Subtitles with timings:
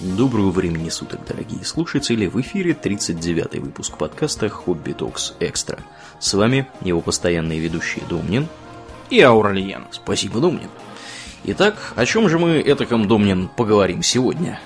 [0.00, 2.24] Доброго времени суток, дорогие слушатели!
[2.26, 5.78] В эфире 39-й выпуск подкаста «Хобби Токс Экстра».
[6.18, 8.48] С вами его постоянные ведущие Домнин
[9.10, 9.84] и Ауралиен.
[9.90, 10.70] Спасибо, Домнин.
[11.44, 14.58] Итак, о чем же мы, этаком, Домнин, поговорим сегодня?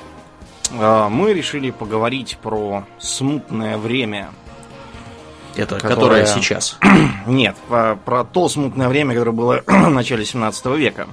[0.78, 4.30] А, мы решили поговорить про смутное время.
[5.56, 6.78] Это которое, которое сейчас?
[7.26, 11.08] Нет, про, про то смутное время, которое было в начале 17 века.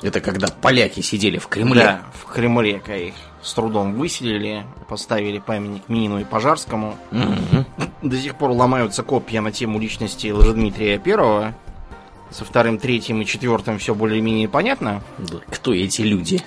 [0.00, 1.82] Это когда поляки сидели в Кремле?
[1.82, 3.14] Да, в Кремле, их
[3.44, 6.96] с трудом выселили, поставили памятник Минину и Пожарскому.
[7.12, 7.64] Угу.
[8.02, 11.54] До сих пор ломаются копья на тему личности Лжедмитрия Первого.
[12.30, 15.02] Со вторым, третьим и четвертым все более-менее понятно.
[15.50, 16.42] Кто эти люди?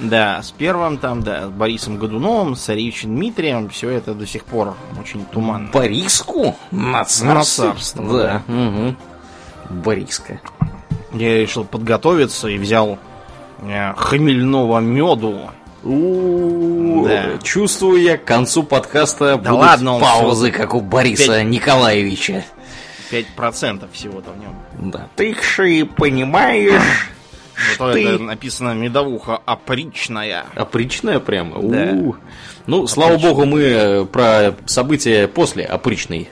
[0.00, 4.44] Да, с первым там, да, с Борисом Годуновым, с Царевичем Дмитрием, все это до сих
[4.44, 5.70] пор очень туманно.
[5.72, 6.56] Бориску?
[6.70, 7.34] На царство?
[7.34, 8.42] На царство, да.
[8.46, 8.54] да.
[8.54, 8.96] Угу.
[9.82, 10.40] Бориска.
[11.12, 12.98] Я решил подготовиться и взял
[13.60, 15.50] э, хмельного меду
[15.88, 17.38] да.
[17.42, 21.46] Чувствую я к концу подкаста да будут ладно, паузы, как у Бориса 5...
[21.46, 22.44] Николаевича.
[23.10, 24.54] 5% всего-то в нем.
[24.90, 25.08] Да.
[25.16, 26.82] Ты же понимаешь,
[27.74, 28.06] что ты...
[28.06, 30.44] это написано медовуха опричная.
[30.54, 31.62] Опричная прямо?
[31.62, 31.92] Да.
[31.92, 32.16] У-у-у.
[32.66, 32.86] Ну, Опричная.
[32.86, 36.28] слава богу, мы э, про события после опричной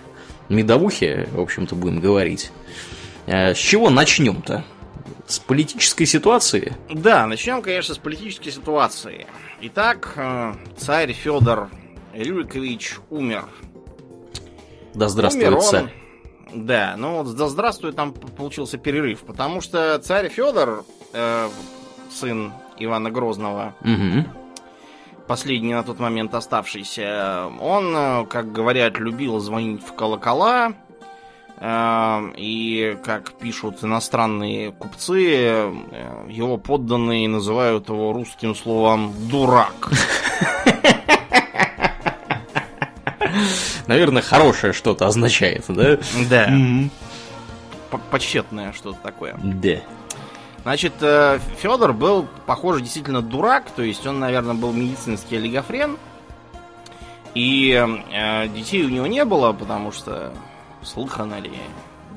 [0.51, 2.51] медовухи, в общем-то, будем говорить.
[3.27, 4.65] Э, с чего начнем-то?
[5.27, 6.77] С политической ситуации?
[6.89, 9.27] Да, начнем, конечно, с политической ситуации.
[9.61, 11.69] Итак, э, царь Федор
[12.15, 13.45] Рюрикович умер.
[14.95, 15.95] Да здравствует умер он, царь.
[16.55, 21.49] Да, ну вот да здравствует там получился перерыв, потому что царь Федор, э,
[22.11, 24.25] сын Ивана Грозного, угу.
[25.27, 30.75] последний на тот момент оставшийся, он, э, как говорят, любил звонить в колокола,
[31.59, 39.91] и, как пишут иностранные купцы, э, его подданные называют его русским словом «дурак».
[43.87, 45.99] Наверное, хорошее что-то означает, да?
[46.29, 46.53] Да.
[48.11, 49.39] Почетное что-то такое.
[49.43, 49.81] Да.
[50.63, 55.97] Значит, э, Федор был, похоже, действительно дурак, то есть он, наверное, был медицинский олигофрен.
[57.35, 60.33] И э, детей у него не было, потому что
[60.87, 61.53] слыхано ли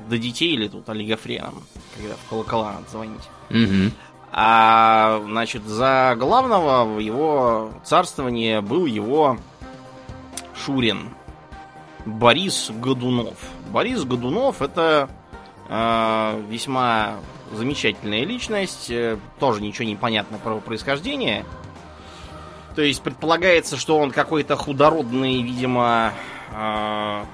[0.08, 1.62] до детей или тут олигофреном,
[1.96, 3.28] когда в колокола надо звонить.
[3.50, 3.92] Угу.
[4.32, 9.38] А, значит, за главного в его царствовании был его
[10.54, 11.10] Шурин
[12.06, 13.36] Борис Годунов.
[13.70, 15.08] Борис Годунов это
[15.68, 17.16] э, весьма
[17.52, 21.44] замечательная личность, э, тоже ничего не понятно про его происхождение.
[22.76, 26.12] То есть предполагается, что он какой-то худородный, видимо,
[26.52, 27.24] э,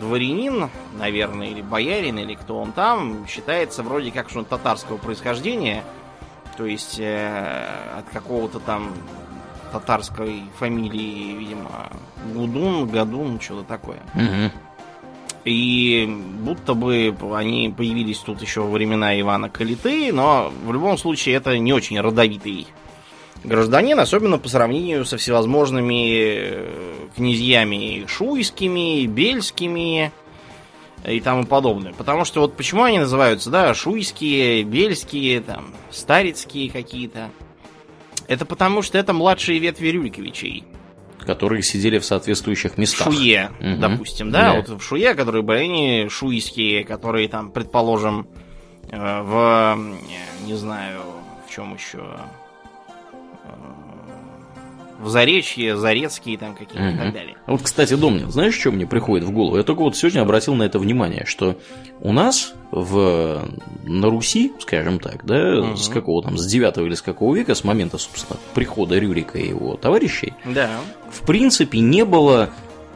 [0.00, 5.84] дворянин, наверное, или боярин, или кто он там, считается вроде как, что он татарского происхождения,
[6.56, 8.92] то есть э, от какого-то там
[9.72, 11.90] татарской фамилии, видимо,
[12.34, 14.00] Гудун, Гадун, что-то такое.
[14.14, 14.52] Угу.
[15.44, 16.06] И
[16.40, 21.56] будто бы они появились тут еще во времена Ивана Калиты, но в любом случае это
[21.58, 22.66] не очень родовитый
[23.44, 26.68] гражданин, особенно по сравнению со всевозможными э,
[27.16, 30.12] князьями шуйскими, бельскими
[31.06, 31.92] и тому подобное.
[31.92, 37.30] Потому что вот почему они называются, да, шуйские, бельские, там, старицкие какие-то.
[38.26, 40.64] Это потому что это младшие ветви Рюриковичей.
[41.20, 43.12] Которые сидели в соответствующих местах.
[43.12, 43.76] Шуе, угу.
[43.78, 44.52] допустим, да?
[44.52, 44.56] да?
[44.56, 48.26] Вот в Шуе, которые были они шуйские, которые там, предположим,
[48.90, 49.78] э, в,
[50.44, 51.00] не знаю,
[51.46, 52.02] в чем еще
[54.98, 56.94] в Заречье, Зарецкие там какие-то угу.
[56.94, 57.36] и так далее.
[57.46, 59.56] Вот, кстати, Домнин, знаешь, что мне приходит в голову?
[59.56, 61.56] Я только вот сегодня обратил на это внимание, что
[62.00, 63.48] у нас в,
[63.84, 65.76] на Руси, скажем так, да, угу.
[65.76, 69.48] с какого там, с 9 или с какого века, с момента, собственно, прихода Рюрика и
[69.48, 70.68] его товарищей, да.
[71.10, 72.50] в принципе, не было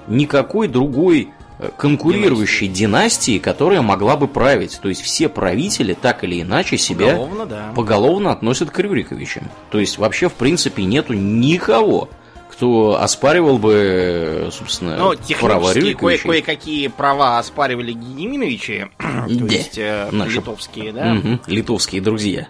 [0.08, 1.30] никакой другой
[1.76, 3.38] конкурирующей династии.
[3.38, 4.78] которая могла бы править.
[4.82, 7.72] То есть все правители так или иначе себя поголовно, да.
[7.74, 9.50] поголовно относят к Рюриковичам.
[9.70, 12.08] То есть вообще в принципе нету никого,
[12.50, 16.22] кто оспаривал бы, собственно, ну, права Рюриковича.
[16.22, 21.14] Кое- кое-какие права оспаривали Генеминовичи, то есть э, литовские, да?
[21.14, 22.48] Угу, литовские друзья.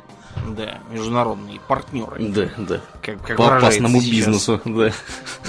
[0.48, 2.16] Да, международные партнеры.
[2.28, 2.80] Да, да.
[3.00, 4.10] Как, как По опасному сейчас.
[4.10, 4.90] бизнесу, да.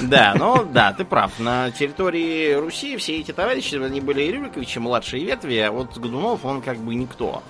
[0.01, 1.39] Да, ну да, ты прав.
[1.39, 6.61] На территории Руси все эти товарищи, они были Рюриковичи, младшие ветви, а вот Годунов, он
[6.61, 7.41] как бы никто.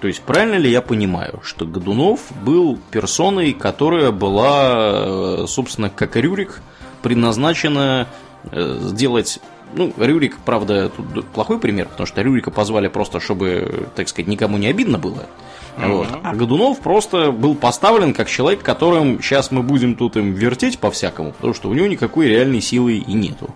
[0.00, 6.20] То есть правильно ли я понимаю, что Годунов был персоной, которая была, собственно, как и
[6.20, 6.62] Рюрик,
[7.02, 8.08] предназначена
[8.50, 9.40] э, сделать
[9.74, 14.58] ну, Рюрик, правда, тут плохой пример, потому что Рюрика позвали просто, чтобы, так сказать, никому
[14.58, 15.26] не обидно было.
[15.76, 15.96] Mm-hmm.
[15.96, 16.08] Вот.
[16.22, 21.32] А Годунов просто был поставлен как человек, которым сейчас мы будем тут им вертеть по-всякому,
[21.32, 23.54] потому что у него никакой реальной силы и нету.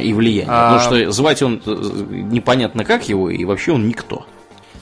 [0.00, 0.50] И влияния.
[0.50, 0.78] А...
[0.78, 1.70] Потому что звать он э,
[2.10, 4.24] непонятно как его, и вообще он никто.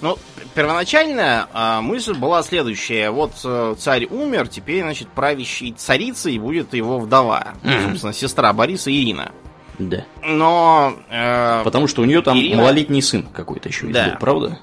[0.02, 0.18] Ну,
[0.54, 3.10] первоначально а, мысль была следующая.
[3.10, 7.54] Вот а, царь умер, теперь, значит, правящей царицей будет его вдова.
[7.62, 7.88] Mm-hmm.
[7.88, 9.32] Собственно, сестра Бориса Ирина.
[9.78, 10.04] Да.
[10.22, 10.94] Но...
[11.10, 12.58] Э, Потому что у нее там Ирина...
[12.58, 14.10] малолетний сын какой-то еще да.
[14.10, 14.58] был, правда?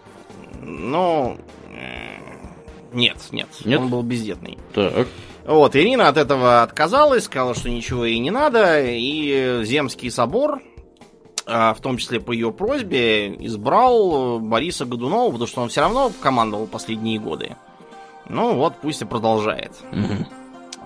[0.77, 1.37] Ну...
[1.71, 2.17] Э,
[2.93, 4.57] нет, нет, нет, он был бездетный.
[4.73, 5.07] Так.
[5.45, 10.61] Вот, Ирина от этого отказалась, сказала, что ничего ей не надо, и Земский собор,
[11.45, 16.11] а, в том числе по ее просьбе, избрал Бориса Годунова, потому что он все равно
[16.21, 17.55] командовал последние годы.
[18.27, 19.71] Ну вот, пусть и продолжает.
[19.91, 20.25] Угу.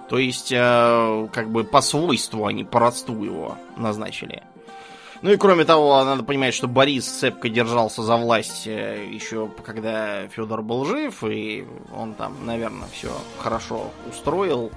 [0.10, 4.44] То есть, э, как бы по свойству, а не по родству его назначили.
[5.22, 10.28] Ну и кроме того, надо понимать, что Борис цепко держался за власть э, еще когда
[10.30, 11.66] Федор был жив, и
[11.96, 14.72] он там, наверное, все хорошо устроил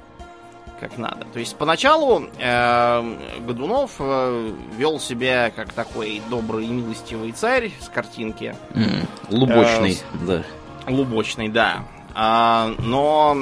[0.81, 1.25] как надо.
[1.33, 7.89] То есть поначалу э, Годунов э, вел себя как такой добрый и милостивый царь с
[7.89, 8.55] картинки.
[8.71, 10.43] Mm, лубочный, э, да.
[10.87, 11.85] Лубочный, да.
[12.15, 13.39] А, но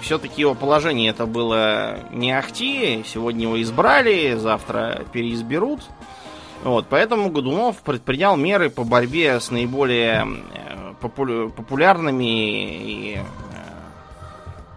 [0.00, 3.04] все-таки его положение это было не ахти.
[3.06, 5.82] Сегодня его избрали, завтра переизберут.
[6.62, 13.20] Вот, поэтому Годунов предпринял меры по борьбе с наиболее э, попу- популярными и э,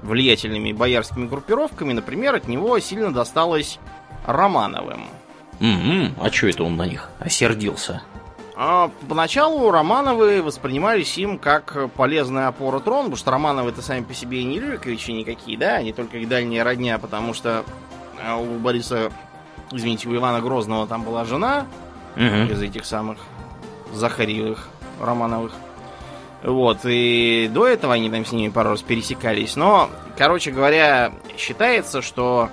[0.01, 1.91] влиятельными боярскими группировками.
[1.91, 3.80] Например, от него сильно досталось
[4.25, 5.01] Романовым.
[5.59, 6.13] Mm-hmm.
[6.21, 8.01] А что это он на них осердился?
[8.56, 14.13] А поначалу Романовы воспринимались им как полезная опора трона, потому что Романовы это сами по
[14.13, 17.65] себе и не Рюриковичи никакие, да, они только их дальняя родня, потому что
[18.24, 19.12] а, у Бориса,
[19.75, 21.65] извините, у Ивана Грозного там была жена
[22.15, 22.23] угу.
[22.23, 23.17] из этих самых
[23.93, 24.67] Захариевых,
[24.99, 25.51] Романовых.
[26.43, 29.55] Вот, и до этого они там с ними пару раз пересекались.
[29.55, 32.49] Но, короче говоря, считается, что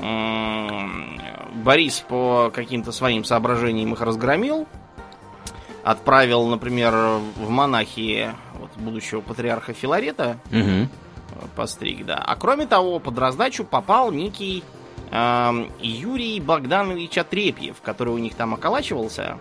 [0.00, 1.20] м-
[1.64, 4.68] Борис по каким-то своим соображениям их разгромил,
[5.82, 6.94] отправил, например,
[7.36, 10.88] в монахи вот, будущего патриарха Филарета угу.
[11.56, 12.22] постриг, да.
[12.24, 14.62] А кроме того, под раздачу попал некий
[15.10, 19.38] Юрий Богданович Отрепьев, который у них там околачивался.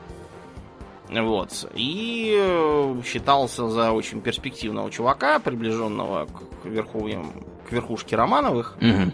[1.10, 1.70] Вот.
[1.76, 7.32] И э, считался за очень перспективного чувака, приближенного к, верховьям,
[7.68, 8.78] к верхушке Романовых.
[8.82, 9.12] Угу.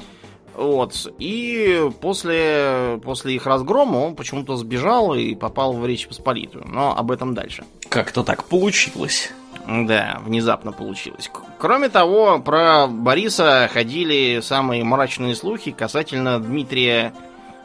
[0.55, 1.13] Вот.
[1.19, 6.65] И после, после их разгрома он почему-то сбежал и попал в Речь Посполитую.
[6.67, 7.65] Но об этом дальше.
[7.89, 9.31] Как-то так получилось.
[9.67, 11.29] Да, внезапно получилось.
[11.57, 17.13] Кроме того, про Бориса ходили самые мрачные слухи касательно Дмитрия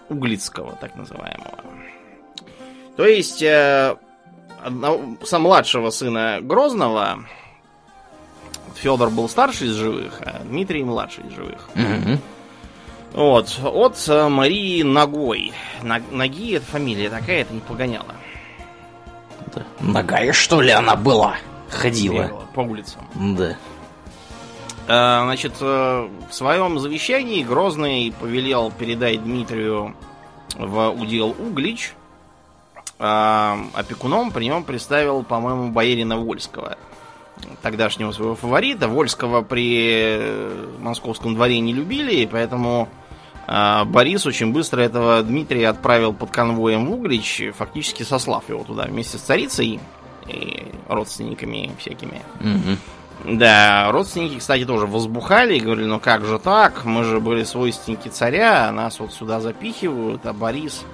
[0.09, 1.59] Углицкого, так называемого.
[2.97, 3.97] То есть, э,
[5.25, 7.25] сам младшего сына Грозного,
[8.75, 11.69] Федор был старший из живых, а Дмитрий младший из живых.
[11.75, 12.19] Угу.
[13.13, 15.53] Вот, от э, Марии Ногой.
[15.83, 18.15] Ноги это фамилия такая, это не погоняла.
[19.55, 19.63] Да.
[19.81, 21.37] Ногая, что ли, она была?
[21.71, 22.47] Ходила.
[22.55, 23.03] По улицам.
[23.15, 23.57] Да.
[24.89, 29.95] А, значит, э, в своем завещании Грозный повелел передать Дмитрию
[30.57, 31.95] в удел Углич.
[32.99, 36.79] А опекуном при нем представил, по-моему, боярина Вольского
[37.61, 38.89] тогдашнего своего фаворита.
[38.89, 40.19] Вольского при
[40.79, 42.89] московском дворе не любили, и поэтому
[43.49, 48.85] а Борис очень быстро этого Дмитрия отправил под конвоем в Углич, фактически сослав его туда
[48.85, 49.79] вместе с царицей
[50.29, 52.23] и родственниками всякими.
[52.41, 53.37] Угу.
[53.39, 58.09] Да, родственники, кстати, тоже возбухали и говорили, ну как же так, мы же были свойственники
[58.09, 60.85] царя, нас вот сюда запихивают, а Борис,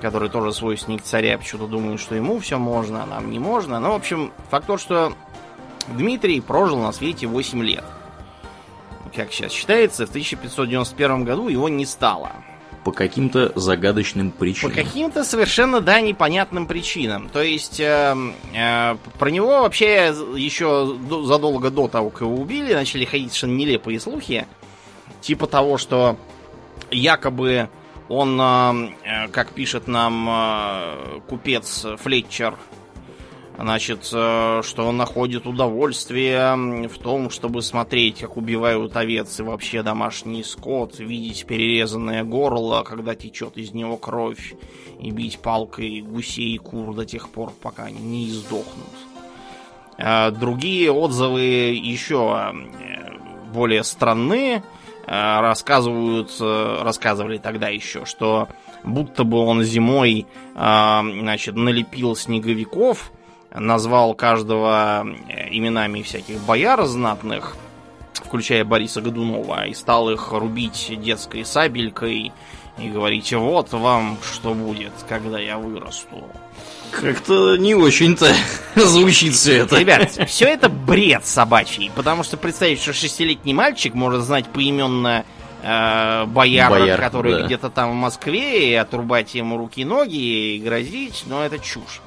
[0.00, 3.80] который тоже свойственник царя, почему-то думает, что ему все можно, а нам не можно.
[3.80, 5.12] Ну, в общем, факт то, что
[5.88, 7.84] Дмитрий прожил на свете 8 лет
[9.18, 12.32] как сейчас считается, в 1591 году его не стало.
[12.84, 14.74] По каким-то загадочным причинам.
[14.74, 17.28] По каким-то совершенно, да, непонятным причинам.
[17.28, 18.16] То есть, э,
[18.54, 24.00] э, про него вообще еще задолго до того, как его убили, начали ходить совершенно нелепые
[24.00, 24.46] слухи.
[25.20, 26.16] Типа того, что
[26.90, 27.68] якобы
[28.08, 32.54] он, э, э как пишет нам э, купец Флетчер,
[33.58, 36.54] Значит, э, что он находит удовольствие
[36.86, 43.16] в том, чтобы смотреть, как убивают овец и вообще домашний скот, видеть перерезанное горло, когда
[43.16, 44.54] течет из него кровь,
[45.00, 48.94] и бить палкой гусей и кур до тех пор, пока они не издохнут.
[49.98, 54.62] А другие отзывы еще э, более странные.
[55.08, 58.46] Э, рассказывают, рассказывали тогда еще, что
[58.84, 63.10] будто бы он зимой значит, налепил снеговиков,
[63.54, 65.06] назвал каждого
[65.50, 67.56] именами всяких бояр знатных,
[68.14, 72.32] включая Бориса Годунова, и стал их рубить детской сабелькой
[72.78, 76.24] и говорить, вот вам что будет, когда я вырасту.
[76.90, 78.32] Как-то не очень-то
[78.76, 79.78] звучит все это.
[79.78, 85.24] Ребят, все это бред собачий, потому что представить, что шестилетний мальчик может знать поименно
[85.62, 87.42] э, бояр, Бояр, который да.
[87.42, 92.00] где-то там в Москве, и отрубать ему руки и ноги, и грозить, но это чушь.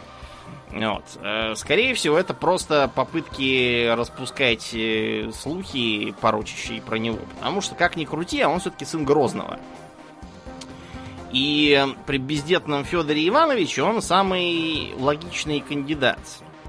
[0.74, 1.04] Вот.
[1.22, 7.20] Э, скорее всего, это просто попытки распускать э, слухи, порочащие про него.
[7.36, 9.60] Потому что, как ни крути, а он все-таки сын Грозного.
[11.32, 16.20] И при бездетном Федоре Ивановиче он самый логичный кандидат.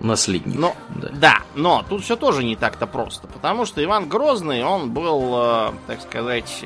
[0.00, 0.58] Наследник.
[0.58, 1.08] Но, да.
[1.12, 3.28] да, но тут все тоже не так-то просто.
[3.28, 6.64] Потому что Иван Грозный, он был, э, так сказать,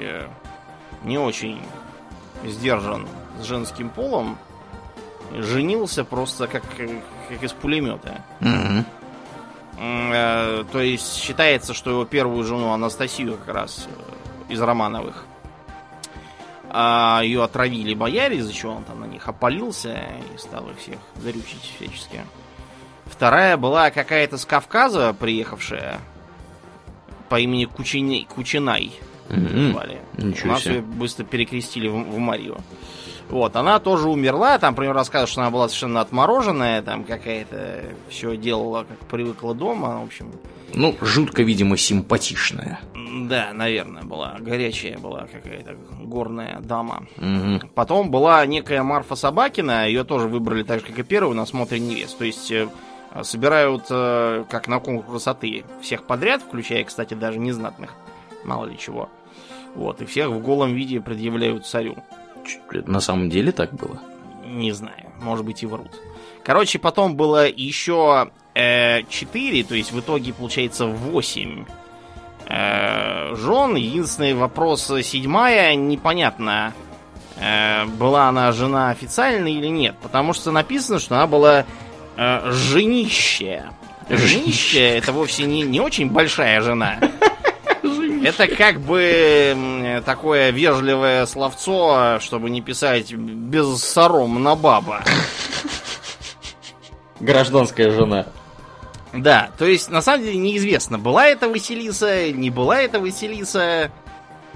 [1.04, 1.60] не очень
[2.44, 3.06] сдержан
[3.40, 4.38] с женским полом.
[5.32, 6.62] Женился просто как
[7.28, 8.24] как из пулемета.
[8.40, 8.84] Угу.
[9.78, 13.88] То есть считается, что его первую жену Анастасию как раз
[14.48, 15.26] э, из Романовых
[16.78, 19.98] а ее отравили бояре, из-за чего он там на них опалился
[20.34, 22.20] и стал их всех зарючить всячески.
[23.06, 26.00] Вторая была какая-то с Кавказа приехавшая
[27.28, 28.26] по имени Кучинай.
[28.28, 28.92] Кучинай.
[29.28, 30.44] Mm-hmm.
[30.44, 32.58] У нас ее быстро перекрестили в, в Марию.
[33.28, 38.36] Вот, она тоже умерла, там, например, рассказывают, что она была совершенно отмороженная, там какая-то все
[38.36, 40.32] делала, как привыкла дома, в общем.
[40.74, 42.80] Ну, жутко, видимо, симпатичная.
[42.94, 44.36] Да, наверное, была.
[44.38, 47.06] Горячая была какая-то горная дама.
[47.16, 47.68] Угу.
[47.74, 51.80] Потом была некая Марфа Собакина, ее тоже выбрали так же, как и первую, на смотре
[51.80, 52.18] невест.
[52.18, 52.68] То есть э,
[53.22, 57.94] собирают, э, как на конкурс красоты, всех подряд, включая, кстати, даже незнатных,
[58.44, 59.08] мало ли чего.
[59.74, 61.96] Вот, и всех в голом виде предъявляют царю.
[62.86, 64.00] На самом деле так было?
[64.44, 65.90] Не знаю, может быть и врут.
[66.44, 71.64] Короче, потом было еще э, 4, то есть в итоге получается 8
[72.48, 73.74] э, жен.
[73.74, 76.72] Единственный вопрос седьмая, непонятно,
[77.36, 79.96] э, была она жена официальная или нет.
[80.02, 81.64] Потому что написано, что она была
[82.16, 83.64] э, женище.
[84.08, 86.98] Женище это вовсе не, не очень большая жена.
[88.22, 95.02] Это как бы такое вежливое словцо, чтобы не писать без сором на баба.
[97.20, 98.26] Гражданская жена.
[99.12, 103.90] Да, то есть на самом деле неизвестно, была это Василиса, не была это Василиса,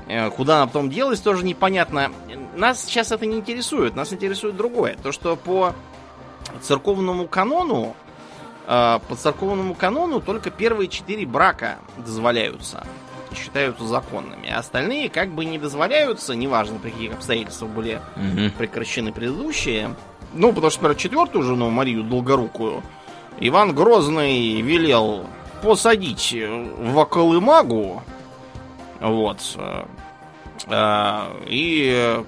[0.06, 2.10] э, куда она потом делась, тоже непонятно.
[2.54, 4.96] Нас сейчас это не интересует, нас интересует другое.
[5.02, 5.74] То, что по
[6.60, 7.96] церковному канону,
[8.66, 12.84] э, по церковному канону только первые четыре брака дозволяются
[13.34, 14.48] считаются законными.
[14.48, 18.50] А остальные как бы не дозволяются, неважно при каких обстоятельствах были угу.
[18.58, 19.94] прекращены предыдущие.
[20.32, 22.82] Ну, потому что, например, четвертую жену, Марию Долгорукую,
[23.40, 25.26] Иван Грозный велел
[25.62, 28.02] посадить в Акалымагу,
[29.00, 29.84] вот, э,
[30.66, 32.22] э, и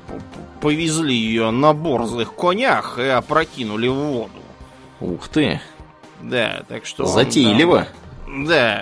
[0.61, 4.42] повезли ее на борзых конях и опрокинули в воду.
[5.00, 5.61] Ух ты!
[6.21, 7.06] Да, так что...
[7.06, 7.76] Затейливо.
[7.76, 7.88] Он, да,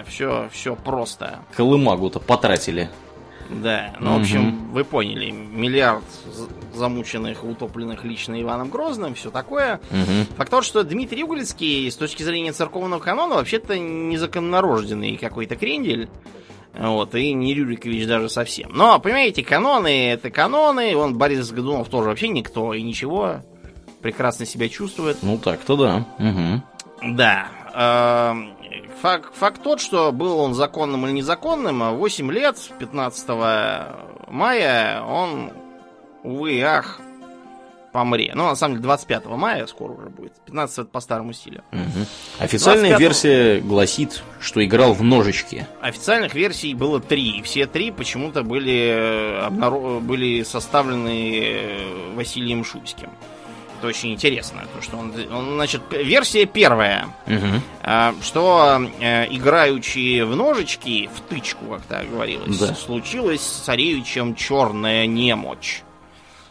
[0.06, 1.40] все, все просто.
[1.56, 2.90] Колымагу-то потратили.
[3.50, 4.18] Да, ну, угу.
[4.18, 6.04] в общем, вы поняли, миллиард
[6.72, 9.80] замученных, утопленных лично Иваном Грозным, все такое.
[9.90, 10.36] Угу.
[10.36, 16.08] Факт тот, что Дмитрий Угольский, с точки зрения церковного канона, вообще-то незаконнорожденный какой-то крендель.
[16.78, 18.70] Вот, и не Рюрикович даже совсем.
[18.72, 23.42] Но, понимаете, каноны это каноны, он Борис Годунов тоже вообще никто и ничего.
[24.00, 25.18] Прекрасно себя чувствует.
[25.22, 26.06] Ну так-то да.
[26.18, 27.14] Угу.
[27.16, 27.48] Да.
[29.00, 33.28] Эм, Факт, факт тот, что был он законным или незаконным, 8 лет, 15
[34.28, 35.52] мая, он,
[36.22, 37.00] увы ах,
[37.92, 38.32] помре.
[38.34, 40.32] Ну, на самом деле, 25 мая скоро уже будет.
[40.46, 41.62] 15 по старому стилю.
[41.72, 42.06] Угу.
[42.38, 43.00] Официальная 25...
[43.00, 45.66] версия гласит, что играл в ножички.
[45.80, 47.42] Официальных версий было три.
[47.42, 50.00] Все три почему-то были, э, обнару...
[50.00, 53.10] были составлены э, Василием Шуйским.
[53.80, 57.62] Это очень интересно, то что он, он значит, версия первая, угу.
[58.22, 62.74] что э, играющие в ножички, в тычку, как так говорилось, да.
[62.74, 65.82] случилось с царевичем черная немочь.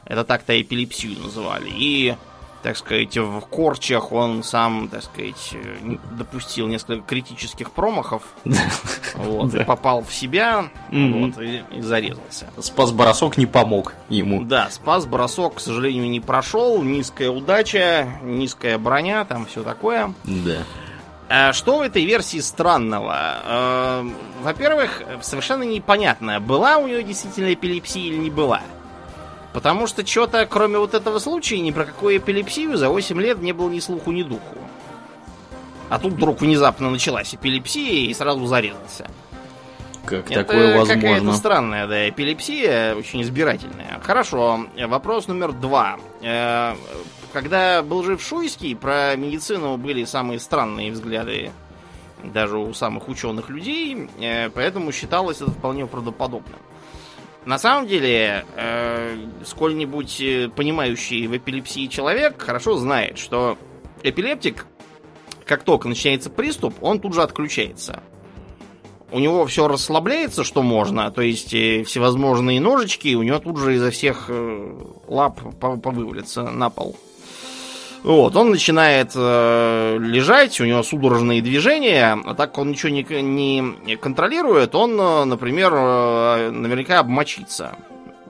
[0.05, 1.69] Это так-то эпилепсию называли.
[1.69, 2.15] И
[2.61, 5.55] так сказать, в корчах он сам, так сказать,
[6.11, 8.23] допустил несколько критических промахов.
[9.15, 12.47] Вот, и попал в себя, вот, и, зарезался.
[12.59, 14.43] Спас-бросок не помог ему.
[14.43, 16.81] Да, спас-бросок, к сожалению, не прошел.
[16.81, 20.13] Низкая удача, низкая броня, там все такое.
[20.23, 20.63] Да.
[21.27, 23.13] А что в этой версии странного?
[23.13, 24.07] А,
[24.41, 28.61] во-первых, совершенно непонятно, была у нее действительно эпилепсия или не была.
[29.53, 33.51] Потому что что-то, кроме вот этого случая, ни про какую эпилепсию за 8 лет не
[33.51, 34.57] было ни слуху, ни духу.
[35.89, 39.09] А тут вдруг внезапно началась эпилепсия и сразу зарезался.
[40.05, 40.93] Как Это такое возможно?
[40.95, 43.99] какая-то странная, да, эпилепсия, очень избирательная.
[44.03, 45.97] Хорошо, вопрос номер два.
[46.21, 46.75] Э,
[47.33, 51.51] когда был жив Шуйский, про медицину были самые странные взгляды
[52.23, 56.59] даже у самых ученых людей, э, поэтому считалось это вполне правдоподобным.
[57.45, 63.57] На самом деле, э, сколь-нибудь э, понимающий в эпилепсии человек хорошо знает, что
[64.03, 64.65] эпилептик,
[65.45, 68.03] как только начинается приступ, он тут же отключается.
[69.11, 73.75] У него все расслабляется, что можно, то есть э, всевозможные ножички у него тут же
[73.75, 74.77] изо всех э,
[75.07, 76.95] лап повывалятся на пол.
[78.03, 83.95] Вот, он начинает э, лежать, у него судорожные движения, а так он ничего не, не
[83.97, 87.73] контролирует, он, э, например, э, наверняка обмочиться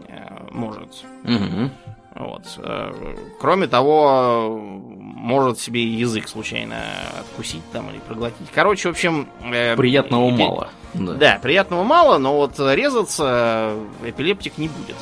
[0.08, 1.06] э, может.
[1.24, 1.70] Угу.
[2.16, 2.44] Вот.
[2.58, 2.92] Э,
[3.40, 6.78] кроме того, может себе язык случайно
[7.20, 8.48] откусить там или проглотить.
[8.54, 9.28] Короче, в общем...
[9.44, 10.42] Э, приятного эпи...
[10.42, 10.70] мало.
[10.96, 11.14] Да.
[11.14, 14.96] да, приятного мало, но вот резаться эпилептик не будет.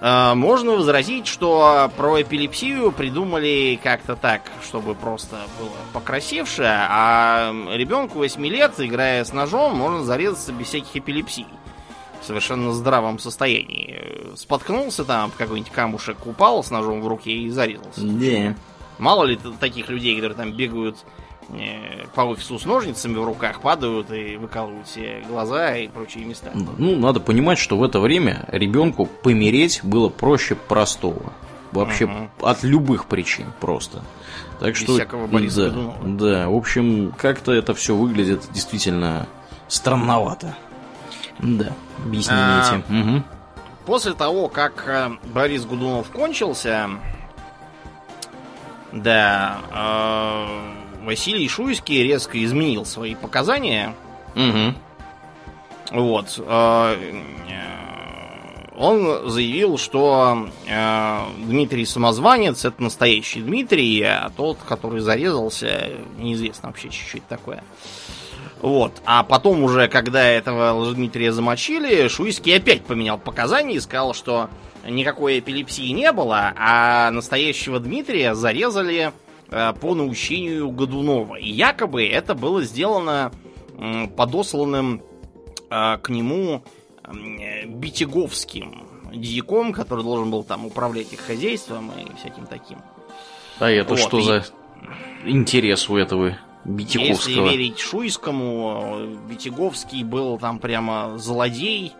[0.00, 8.18] Э, можно возразить, что про эпилепсию придумали как-то так, чтобы просто было покрасивше, а ребенку
[8.18, 11.46] 8 лет, играя с ножом, можно зарезаться без всяких эпилепсий.
[12.22, 14.04] В совершенно здравом состоянии.
[14.36, 18.02] Споткнулся там, какой-нибудь камушек упал с ножом в руке и зарезался.
[18.02, 18.54] Да.
[18.98, 20.98] Мало ли таких людей, которые там бегают
[22.14, 26.50] по офису с ножницами в руках падают и выкалывают себе глаза и прочие места.
[26.54, 31.32] Ну, надо понимать, что в это время ребенку помереть было проще простого.
[31.72, 32.46] Вообще угу.
[32.46, 34.02] от любых причин просто.
[34.58, 39.26] Так Без что, всякого Бориса да, да, в общем, как-то это все выглядит действительно
[39.68, 40.56] странновато.
[41.38, 41.72] Да,
[42.04, 42.34] объясните.
[42.36, 43.22] А, угу.
[43.86, 46.90] После того, как э, Борис Гудунов кончился,
[48.92, 53.94] да, э, Василий Шуйский резко изменил свои показания.
[54.34, 54.74] Угу.
[55.92, 56.38] Вот.
[56.38, 56.96] Э,
[58.76, 66.90] он заявил, что э, Дмитрий Самозванец это настоящий Дмитрий, а тот, который зарезался, неизвестно вообще,
[66.90, 67.64] что это такое.
[68.62, 68.92] Вот.
[69.04, 74.48] А потом уже, когда этого Дмитрия замочили, Шуйский опять поменял показания и сказал, что
[74.86, 79.12] никакой эпилепсии не было, а настоящего Дмитрия зарезали
[79.50, 81.36] по наущению Годунова.
[81.36, 83.32] И якобы это было сделано
[84.16, 85.02] подосланным
[85.70, 86.62] э, к нему
[87.66, 92.78] Битяговским дьяком, который должен был там управлять их хозяйством и всяким таким.
[93.58, 94.22] А это вот, что и...
[94.22, 94.44] за
[95.24, 97.30] интерес у этого Битяговского?
[97.30, 101.92] Если верить Шуйскому, Битяговский был там прямо злодей,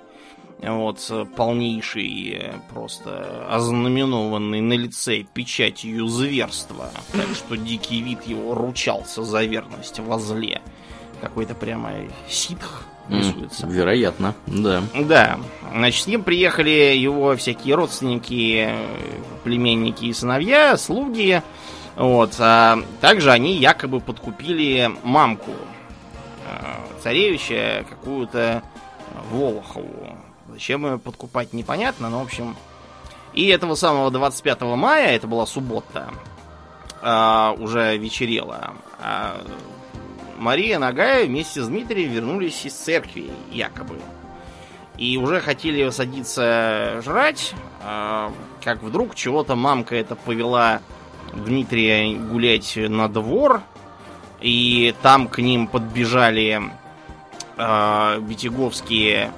[0.62, 6.90] вот, полнейший, просто ознаменованный на лице печатью зверства.
[7.12, 10.60] Так что дикий вид его ручался за верность во зле.
[11.20, 11.92] Какой-то прямо
[12.28, 13.66] ситх рисуется.
[13.66, 14.82] Вероятно, да.
[14.94, 15.38] Да.
[15.72, 18.70] Значит, с ним приехали его всякие родственники,
[19.44, 21.42] племенники и сыновья, слуги.
[21.96, 22.34] Вот.
[22.38, 25.52] А также они якобы подкупили мамку
[26.46, 28.62] э, царевича, какую-то
[29.30, 30.16] Волохову.
[30.60, 32.54] Зачем ее подкупать, непонятно, но, в общем...
[33.32, 36.10] И этого самого 25 мая, это была суббота,
[37.00, 39.40] а, уже вечерело, а
[40.36, 43.98] Мария Нагая вместе с Дмитрием вернулись из церкви, якобы.
[44.98, 48.30] И уже хотели садиться жрать, а,
[48.62, 50.82] как вдруг чего-то мамка это повела
[51.32, 53.62] Дмитрия гулять на двор,
[54.42, 56.60] и там к ним подбежали
[57.56, 59.32] э, битяговские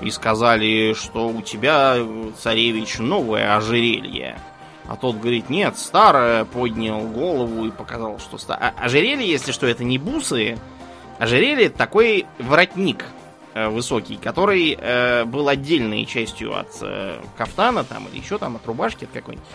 [0.00, 1.96] и сказали, что у тебя,
[2.38, 4.38] царевич, новое ожерелье.
[4.86, 8.74] А тот говорит, нет, старое, поднял голову и показал, что старое.
[8.76, 10.58] А ожерелье, если что, это не бусы.
[11.18, 13.04] Ожерелье это такой воротник
[13.54, 18.66] э, высокий, который э, был отдельной частью от э, кафтана там или еще там от
[18.66, 19.46] рубашки от какой-нибудь.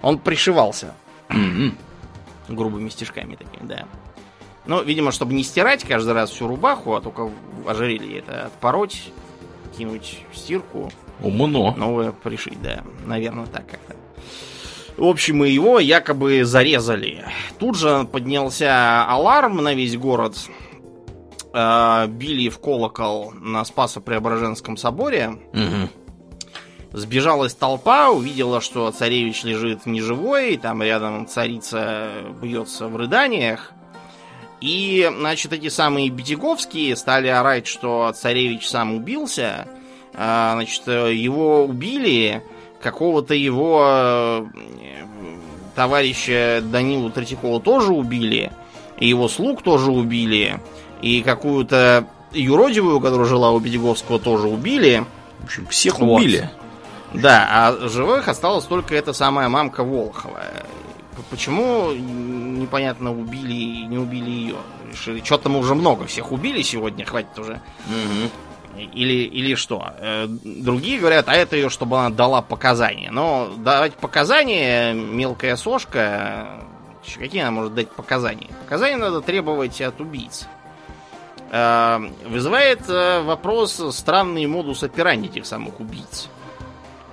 [0.00, 0.94] Он пришивался
[2.48, 3.84] грубыми стежками такими, да.
[4.64, 7.30] Ну, видимо, чтобы не стирать каждый раз всю рубаху, а только
[7.66, 9.12] ожерелье это отпороть
[9.78, 10.90] кинуть в стирку.
[11.22, 11.74] Умно.
[11.76, 12.82] Новое пришить, да.
[13.06, 13.96] Наверное, так как-то.
[14.96, 17.24] В общем, его якобы зарезали.
[17.58, 20.36] Тут же поднялся аларм на весь город.
[21.54, 25.38] Э, били в колокол на Спасо-Преображенском соборе.
[25.52, 26.98] Угу.
[26.98, 32.08] Сбежалась толпа, увидела, что царевич лежит неживой, там рядом царица
[32.42, 33.72] бьется в рыданиях.
[34.60, 39.68] И, значит, эти самые Битяговские стали орать, что царевич сам убился.
[40.14, 42.42] А, значит, его убили,
[42.82, 44.46] какого-то его э,
[45.76, 48.50] товарища Данилу Третьякова тоже убили.
[48.98, 50.60] И его слуг тоже убили.
[51.02, 55.04] И какую-то юродивую, которая жила у Бедеговского, тоже убили.
[55.40, 56.16] В общем, всех вот.
[56.16, 56.50] убили.
[57.14, 60.42] Да, а живых осталась только эта самая мамка Волхова.
[61.30, 64.56] Почему, непонятно, убили и не убили ее?
[64.90, 67.60] Решили, что-то мы уже много всех убили сегодня, хватит уже.
[67.86, 68.30] Угу.
[68.78, 69.92] Или, или что?
[69.98, 73.10] Э, другие говорят, а это ее, чтобы она дала показания.
[73.10, 76.62] Но давать показания, мелкая сошка,
[77.16, 78.48] какие она может дать показания?
[78.62, 80.46] Показания надо требовать от убийц.
[81.50, 86.28] Э, вызывает э, вопрос странный модус операнди этих самых убийц.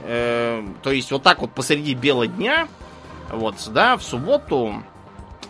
[0.07, 2.67] То есть вот так вот посреди бела дня
[3.31, 4.83] вот, да, в субботу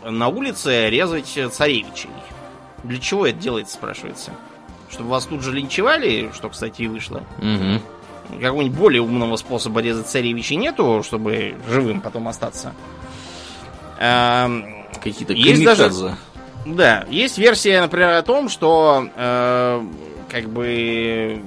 [0.04, 2.10] на улице резать царевичей.
[2.84, 4.32] Для чего это делается, спрашивается?
[4.90, 7.24] Чтобы вас тут же линчевали, что, кстати, и вышло.
[7.40, 8.40] Угу.
[8.42, 12.74] Какого-нибудь более умного способа резать царевичей нету, чтобы живым потом остаться.
[13.98, 16.18] Какие-то есть даже,
[16.66, 19.86] Да, есть версия, например, о том, что э,
[20.30, 21.42] как бы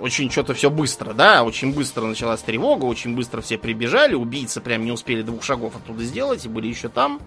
[0.00, 4.84] очень что-то все быстро, да, очень быстро началась тревога, очень быстро все прибежали, убийцы прям
[4.84, 7.20] не успели двух шагов оттуда сделать и были еще там.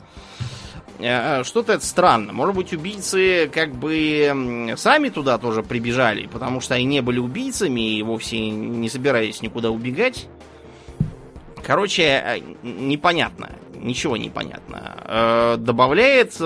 [0.99, 2.33] Э, что-то это странно.
[2.33, 7.97] Может быть, убийцы как бы сами туда тоже прибежали, потому что они не были убийцами
[7.97, 10.27] и вовсе не собирались никуда убегать.
[11.65, 13.51] Короче, э, непонятно.
[13.75, 14.97] Ничего не понятно.
[15.05, 16.37] Э, добавляет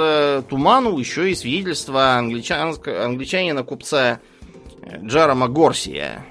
[0.50, 4.22] туману еще и свидетельство англичан, англичанина купца
[5.04, 6.26] Джарома Горсия.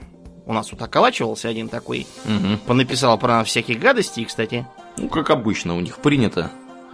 [0.44, 2.06] У нас тут околачивался один такой.
[2.24, 2.58] Угу.
[2.66, 4.66] Понаписал про нас всяких гадостей, кстати.
[4.96, 6.50] Ну, как обычно, у них принято,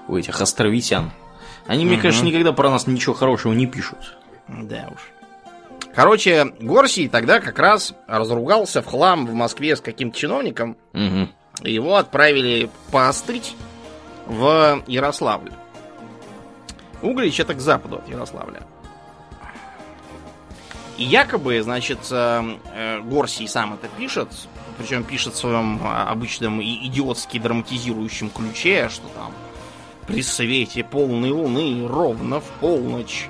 [0.08, 1.10] у этих островитян.
[1.66, 2.02] Они, мне угу.
[2.02, 4.16] кажется, никогда про нас ничего хорошего не пишут.
[4.48, 5.00] Да уж.
[5.94, 10.76] Короче, Горсий тогда как раз разругался в хлам в Москве с каким-то чиновником.
[10.94, 11.68] Угу.
[11.68, 13.54] Его отправили поострить
[14.26, 15.50] в Ярославль.
[17.02, 18.62] Углич это к западу от Ярославля.
[20.98, 24.28] И якобы, значит, э, э, Горсий сам это пишет,
[24.76, 29.32] причем пишет в своем а, обычном идиотски драматизирующем ключе, что там
[30.06, 33.28] при свете полной луны ровно в полночь,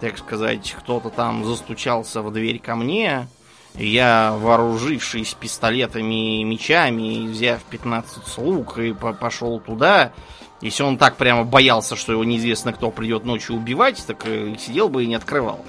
[0.00, 3.26] так сказать, кто-то там застучался в дверь ко мне,
[3.74, 10.12] я, вооружившись пистолетами и мечами, взяв 15 слуг, и пошел туда.
[10.60, 14.88] Если он так прямо боялся, что его неизвестно кто придет ночью убивать, так э, сидел
[14.88, 15.64] бы и не открывал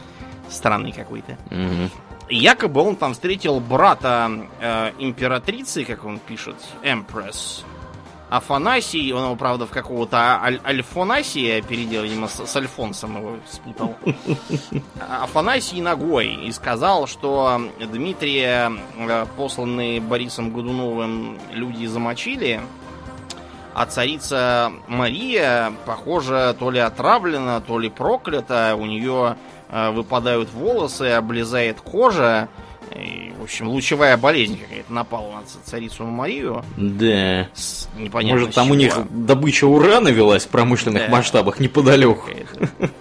[0.54, 1.38] странный какой-то.
[1.52, 1.90] Угу.
[2.30, 7.64] Якобы он там встретил брата э, императрицы, как он пишет, Empress.
[8.30, 13.96] Афанасий, он его, правда, в какого-то аль Альфонасия переделал, видимо, с, с Альфонсом его спутал.
[15.22, 22.62] Афанасий ногой и сказал, что Дмитрия, э, посланные Борисом Годуновым, люди замочили,
[23.76, 29.36] а царица Мария, похоже, то ли отравлена, то ли проклята, у нее
[29.92, 32.50] выпадают волосы, облезает кожа.
[32.96, 36.64] И, в общем, лучевая болезнь какая-то напала на царицу Марию.
[36.78, 37.48] Да.
[37.98, 41.10] непонятно Может, там у них добыча урана велась в промышленных да.
[41.10, 42.30] масштабах неподалеку.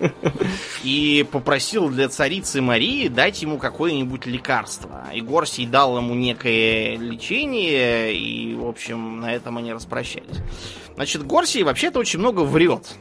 [0.83, 5.05] И попросил для царицы Марии дать ему какое-нибудь лекарство.
[5.13, 10.39] И Горсий дал ему некое лечение, и, в общем, на этом они распрощались.
[10.95, 12.95] Значит, Горсий вообще-то очень много врет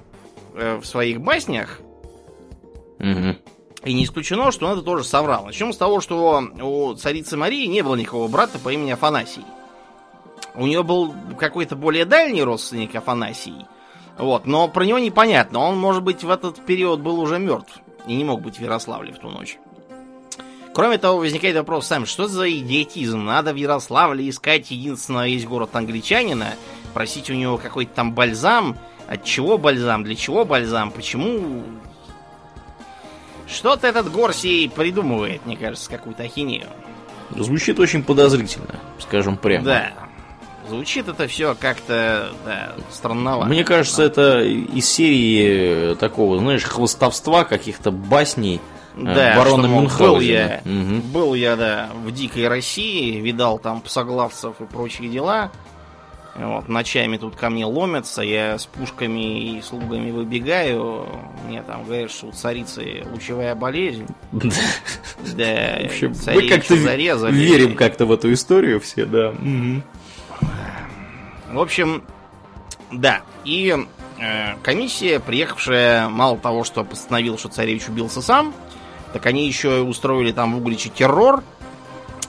[0.55, 1.79] э, в своих баснях.
[2.99, 3.35] Угу.
[3.83, 5.45] И не исключено, что он это тоже соврал.
[5.45, 9.43] Начнем с того, что у царицы Марии не было никакого брата по имени Афанасий.
[10.53, 13.65] У нее был какой-то более дальний родственник Афанасий.
[14.17, 15.59] Вот, но про него непонятно.
[15.59, 19.13] Он, может быть, в этот период был уже мертв и не мог быть в Ярославле
[19.13, 19.57] в ту ночь.
[20.73, 23.25] Кроме того, возникает вопрос сам, что за идиотизм?
[23.25, 26.53] Надо в Ярославле искать единственного весь город англичанина,
[26.93, 28.77] просить у него какой-то там бальзам.
[29.07, 30.03] От чего бальзам?
[30.03, 30.91] Для чего бальзам?
[30.91, 31.63] Почему
[33.51, 36.67] что-то этот Горсий придумывает, мне кажется, какую-то ахинею.
[37.35, 39.65] Звучит очень подозрительно, скажем прямо.
[39.65, 39.91] Да.
[40.67, 43.49] Звучит это все как-то да, странновато.
[43.49, 48.61] Мне кажется, это из серии такого, знаешь, хвостовства, каких-то басней.
[48.95, 51.01] Э, да, барона что, был я, угу.
[51.13, 55.51] был я, да, в дикой России, видал там псоглавцев и прочие дела.
[56.35, 61.05] Вот, ночами тут ко мне ломятся, я с пушками и слугами выбегаю.
[61.45, 64.07] Мне там говорят, что у царицы лучевая болезнь.
[65.35, 65.77] Да,
[66.33, 67.33] мы как-то зарезали.
[67.33, 69.33] верим как-то в эту историю все, да.
[71.51, 72.03] В общем,
[72.91, 73.21] да.
[73.45, 73.75] И
[74.19, 78.53] э, комиссия, приехавшая, мало того, что постановила, что царевич убился сам,
[79.13, 81.43] так они еще устроили там в Угличе террор.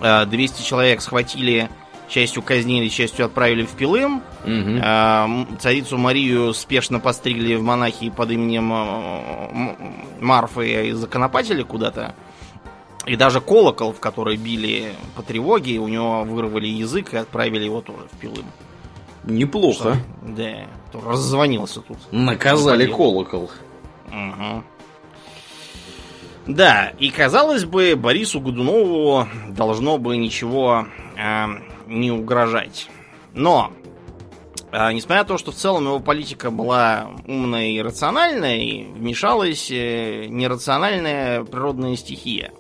[0.01, 1.71] 200 э, человек схватили
[2.13, 4.23] частью казнили, частью отправили в Пилым.
[4.45, 5.59] Угу.
[5.59, 9.77] Царицу Марию спешно постригли в монахи под именем э,
[10.21, 12.15] Марфы и законопатили куда-то.
[13.07, 17.81] И даже колокол, в который били по тревоге, у него вырвали язык и отправили его
[17.81, 18.47] тоже в Пилым.
[19.25, 19.75] Неплохо.
[19.75, 21.99] Что, да, раззвонился тут.
[22.13, 23.51] Наказали колокол.
[24.09, 24.65] Угу.
[26.47, 31.47] Да, и казалось бы, Борису Годунову должно бы ничего э,
[31.93, 32.89] не угрожать.
[33.35, 33.73] Но,
[34.73, 40.27] э, несмотря на то, что в целом его политика была умная и рациональная, вмешалась э,
[40.27, 42.53] нерациональная природная стихия.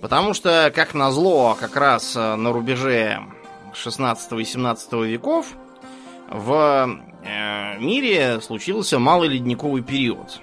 [0.00, 3.20] Потому что, как назло, как раз э, на рубеже
[3.74, 5.46] 16 и 17 веков
[6.28, 6.88] в
[7.24, 10.40] э, мире случился малый ледниковый период,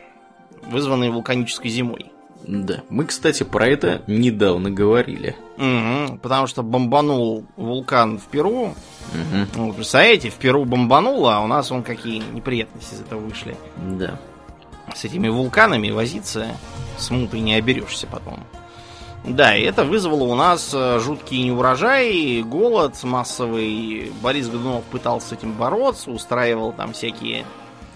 [0.64, 2.12] вызванный вулканической зимой.
[2.52, 5.36] Да, мы, кстати, про это недавно говорили.
[5.58, 8.70] Угу, потому что бомбанул вулкан в Перу.
[8.70, 9.48] Угу.
[9.56, 13.56] Ну, представляете, в Перу бомбануло, а у нас вон какие неприятности из этого вышли.
[13.78, 14.20] Да.
[14.96, 16.48] С этими вулканами возиться
[16.98, 18.40] смутой не оберешься потом.
[19.24, 24.12] Да, и это вызвало у нас э, жуткий неурожай, голод массовый.
[24.24, 27.46] Борис Годунов пытался с этим бороться, устраивал там всякие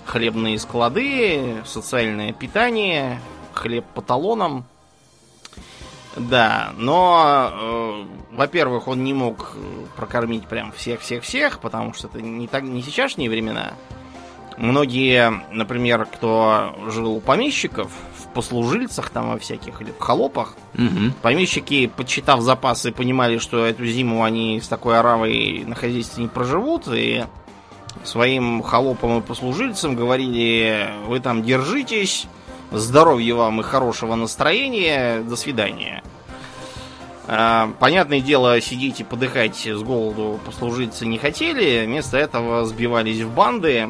[0.06, 3.20] хлебные склады, социальное питание,
[3.56, 4.66] хлеб по талонам.
[6.16, 9.56] Да, но, э, во-первых, он не мог
[9.96, 13.74] прокормить прям всех-всех-всех, потому что это не, так, не сейчасшние времена.
[14.58, 21.14] Многие, например, кто жил у помещиков, в послужильцах там во всяких или в холопах, угу.
[21.22, 26.88] помещики, подсчитав запасы, понимали, что эту зиму они с такой оравой на хозяйстве не проживут,
[26.88, 27.26] и
[28.04, 32.28] своим холопам и послужильцам говорили, вы там держитесь,
[32.74, 35.22] Здоровья вам и хорошего настроения.
[35.22, 36.04] До свидания.
[37.28, 41.86] А, понятное дело, сидеть и подыхать с голоду послужиться не хотели.
[41.86, 43.90] Вместо этого сбивались в банды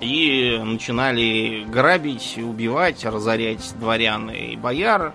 [0.00, 5.14] и начинали грабить, убивать, разорять дворян и бояр,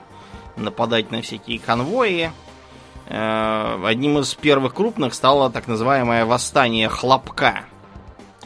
[0.56, 2.32] нападать на всякие конвои.
[3.06, 7.66] А, одним из первых крупных стало так называемое восстание хлопка.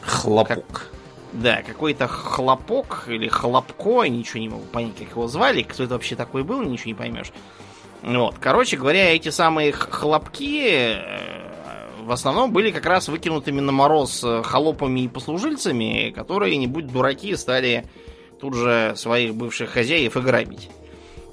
[0.02, 0.58] Хлопок.
[0.58, 0.91] Как,
[1.32, 6.14] да, какой-то хлопок или хлопко, ничего не могу понять, как его звали, кто это вообще
[6.14, 7.32] такой был, ничего не поймешь.
[8.02, 11.52] Вот, короче говоря, эти самые хлопки э,
[12.02, 16.88] в основном были как раз выкинутыми на мороз э, холопами и послужильцами, которые, не будь
[16.88, 17.86] дураки, стали
[18.40, 20.68] тут же своих бывших хозяев и грабить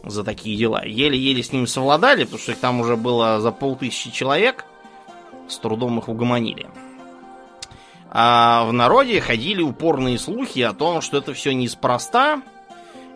[0.03, 0.85] за такие дела.
[0.85, 4.65] Еле-еле с ними совладали, потому что их там уже было за полтысячи человек,
[5.47, 6.67] с трудом их угомонили.
[8.11, 12.41] А в народе ходили упорные слухи о том, что это все неспроста,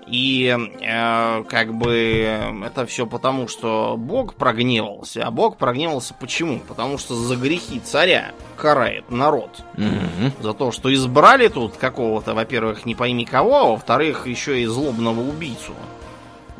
[0.06, 5.26] и э, как бы это все потому, что Бог прогневался.
[5.26, 6.60] А Бог прогневался почему?
[6.60, 9.64] Потому что за грехи царя карает народ.
[9.76, 10.42] Mm-hmm.
[10.42, 15.22] За то, что избрали тут какого-то, во-первых, не пойми кого, а во-вторых, еще и злобного
[15.22, 15.74] убийцу,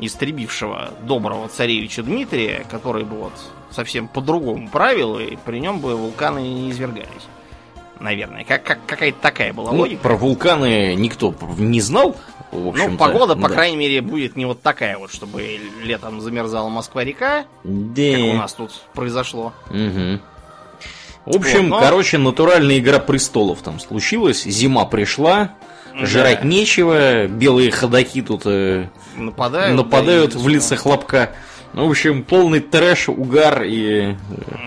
[0.00, 3.34] истребившего доброго царевича Дмитрия, который бы вот
[3.70, 7.28] совсем по-другому правил, и при нем бы вулканы не извергались
[8.00, 8.44] наверное.
[8.44, 10.02] Как, как, какая-то такая была ну, логика.
[10.02, 12.16] Про вулканы никто не знал.
[12.52, 13.54] Ну, погода, по да.
[13.54, 18.12] крайней мере, будет не вот такая вот, чтобы летом замерзала Москва-река, да.
[18.12, 19.52] как у нас тут произошло.
[19.70, 20.20] Угу.
[21.26, 21.80] В общем, вот, но...
[21.80, 25.54] короче, натуральная игра престолов там случилась, зима пришла,
[25.98, 26.06] да.
[26.06, 31.34] жрать нечего, белые ходаки тут э, нападают, нападают да, в лице хлопка.
[31.74, 34.12] Ну, в общем, полный трэш, угар и...
[34.12, 34.14] Э,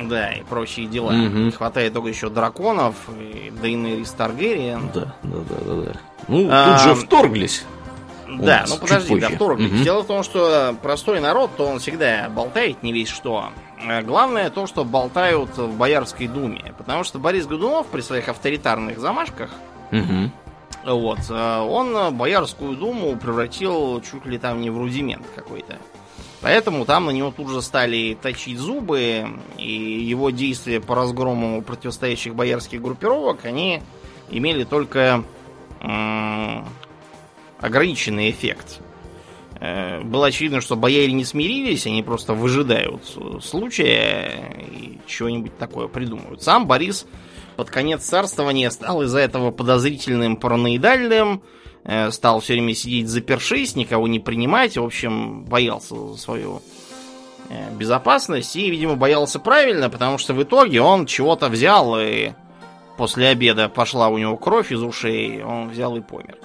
[0.03, 1.11] да, и прочие дела.
[1.11, 1.37] Угу.
[1.37, 4.91] Не хватает только еще драконов, и Дейнерис Таргериен.
[4.93, 5.91] Да, да, да, да, да.
[6.27, 7.63] Ну, а, тут же вторглись.
[8.27, 9.71] Да, ну подожди, да, вторглись.
[9.71, 9.83] Угу.
[9.83, 13.51] Дело в том, что простой народ, то он всегда болтает не весь что.
[13.87, 16.73] А главное то, что болтают в Боярской думе.
[16.77, 19.51] Потому что Борис Годунов при своих авторитарных замашках
[19.91, 20.29] угу.
[20.83, 21.19] Вот.
[21.29, 25.77] Э, он Боярскую думу превратил чуть ли там не в рудимент какой-то.
[26.41, 29.25] Поэтому там на него тут же стали точить зубы,
[29.57, 33.81] и его действия по разгрому противостоящих боярских группировок, они
[34.29, 35.23] имели только
[37.59, 38.79] ограниченный эффект.
[39.59, 43.03] Э, было очевидно, что бояре не смирились, они просто выжидают
[43.41, 46.43] случая и чего-нибудь такое придумывают.
[46.43, 47.07] Сам Борис
[47.57, 51.41] под конец царствования стал из-за этого подозрительным параноидальным,
[51.89, 56.61] Э, стал все время сидеть запершись, никого не принимать, в общем, боялся за свою
[57.49, 62.31] э, безопасность и, видимо, боялся правильно, потому что в итоге он чего-то взял и
[62.97, 66.37] после обеда пошла у него кровь из ушей, он взял и помер.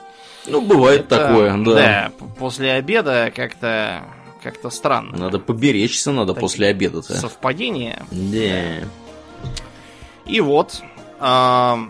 [0.46, 1.74] Ну, бывает Это, такое, да.
[1.74, 4.04] Да, после обеда как-то
[4.44, 5.16] как-то странно.
[5.16, 7.14] Надо поберечься, надо Такие после обеда-то.
[7.14, 8.04] Совпадение.
[8.12, 8.86] Да.
[10.26, 10.82] И вот
[11.22, 11.86] на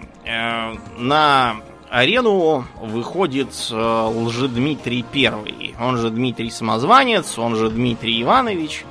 [1.93, 5.75] арену выходит э, Лжедмитрий Первый.
[5.79, 8.85] Он же Дмитрий Самозванец, он же Дмитрий Иванович.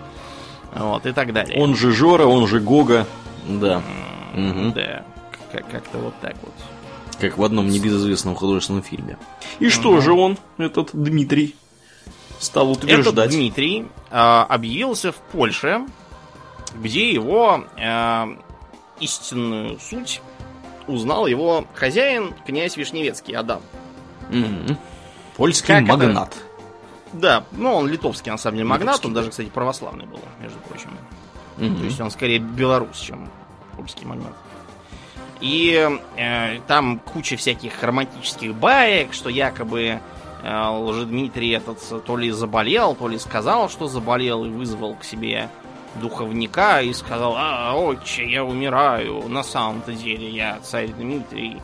[0.76, 1.60] Вот, и так далее.
[1.60, 3.08] Он же Жора, он же Гога.
[3.48, 3.82] Да.
[4.34, 4.74] Угу.
[4.76, 5.04] Да,
[5.52, 6.54] как-то вот так вот.
[7.20, 9.18] Как в одном небезызвестном художественном фильме.
[9.60, 9.72] И угу.
[9.72, 11.56] что же он, этот Дмитрий,
[12.40, 13.14] стал утверждать?
[13.14, 15.82] Этот Дмитрий э, объявился в Польше,
[16.76, 18.26] где его э,
[19.00, 20.22] истинную суть
[20.88, 23.62] узнал его хозяин, князь Вишневецкий, Адам.
[24.30, 24.78] Угу.
[25.38, 26.30] Польский как магнат.
[26.30, 26.52] Это?
[27.14, 29.08] Да, ну он литовский, на самом деле, магнат, литовский.
[29.08, 30.90] он даже, кстати, православный был, между прочим.
[31.58, 31.80] Угу.
[31.80, 33.30] То есть он скорее белорус, чем
[33.76, 34.34] польский магнат.
[35.42, 40.00] И э, там куча всяких романтических баек, что якобы
[40.44, 45.50] э, Лжедмитрий этот то ли заболел, то ли сказал, что заболел и вызвал к себе
[45.96, 51.62] духовника и сказал, а, отче, я умираю, на самом-то деле я царь Дмитрий.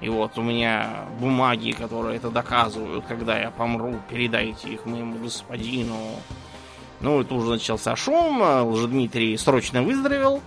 [0.00, 5.96] И вот у меня бумаги, которые это доказывают, когда я помру, передайте их моему господину.
[7.00, 10.40] Ну, это уже начался шум, Лжедмитрий срочно выздоровел,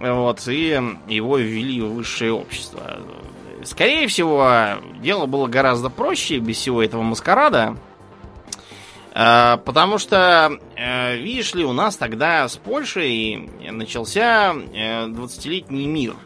[0.00, 2.98] вот, и его ввели в высшее общество.
[3.64, 4.44] Скорее всего,
[5.00, 7.76] дело было гораздо проще без всего этого маскарада.
[9.14, 16.16] А, потому что, э, видишь ли, у нас тогда с Польшей начался 20-летний э, мир.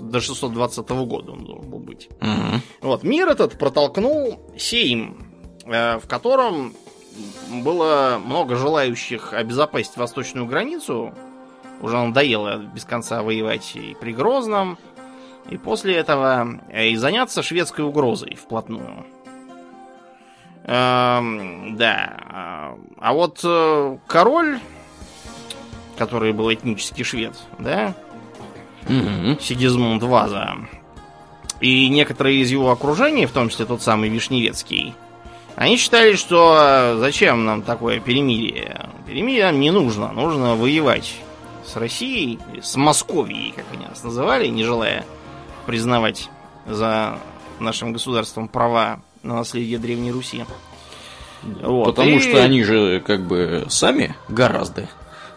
[0.00, 2.08] До 620 года он должен был быть.
[2.20, 2.60] Угу.
[2.82, 5.18] Вот, мир этот протолкнул Сейм,
[5.64, 6.74] э, в котором
[7.50, 11.14] было много желающих обезопасить восточную границу.
[11.80, 14.78] Уже надоело без конца воевать и при Грозном.
[15.48, 19.06] И после этого и заняться шведской угрозой вплотную.
[20.66, 22.74] Эм, да.
[22.98, 24.58] А вот э, король,
[25.96, 27.94] который был этнический швед, да?
[28.88, 29.40] Угу.
[29.40, 30.56] Сигизмунд Ваза.
[31.60, 34.94] И некоторые из его окружения, в том числе тот самый Вишневецкий,
[35.54, 38.90] они считали, что э, зачем нам такое перемирие?
[39.06, 40.10] Перемирие нам не нужно.
[40.12, 41.14] Нужно воевать
[41.64, 45.04] с Россией, с Московией, как они нас называли, не желая
[45.64, 46.28] признавать
[46.66, 47.18] за
[47.60, 50.44] нашим государством права на наследие Древней Руси.
[51.42, 51.86] Вот.
[51.86, 52.20] Потому и...
[52.20, 54.88] что они же как бы сами гораздо,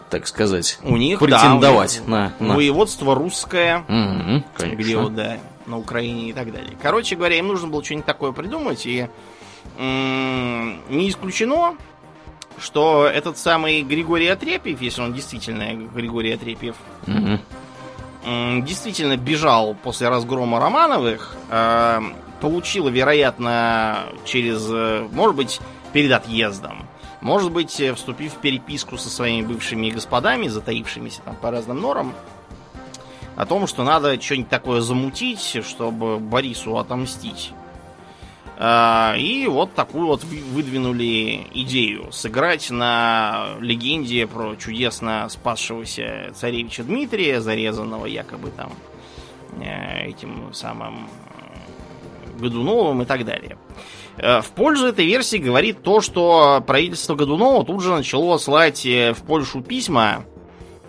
[0.08, 4.44] так сказать, у них претендовать да, на, на воеводство русское, угу,
[4.76, 6.76] где вот да на Украине и так далее.
[6.82, 9.08] Короче говоря, им нужно было что-нибудь такое придумать, и
[9.78, 11.76] м- не исключено,
[12.58, 16.74] что этот самый Григорий Отрепьев, если он действительно Григорий Отрепьев,
[17.06, 17.38] угу.
[18.62, 22.00] действительно бежал после разгрома Романовых, э-
[22.40, 25.60] получил, вероятно, через, э, может быть,
[25.92, 26.86] перед отъездом.
[27.20, 32.14] Может быть, э, вступив в переписку со своими бывшими господами, затаившимися там по разным норам,
[33.36, 37.52] о том, что надо что-нибудь такое замутить, чтобы Борису отомстить.
[38.62, 47.40] А, и вот такую вот выдвинули идею сыграть на легенде про чудесно спасшегося царевича Дмитрия,
[47.40, 48.74] зарезанного якобы там
[49.62, 51.08] э, этим самым
[52.40, 53.58] Годуновым и так далее.
[54.16, 59.12] Э, в пользу этой версии говорит то, что правительство Годунова тут же начало слать э,
[59.14, 60.24] в Польшу письма,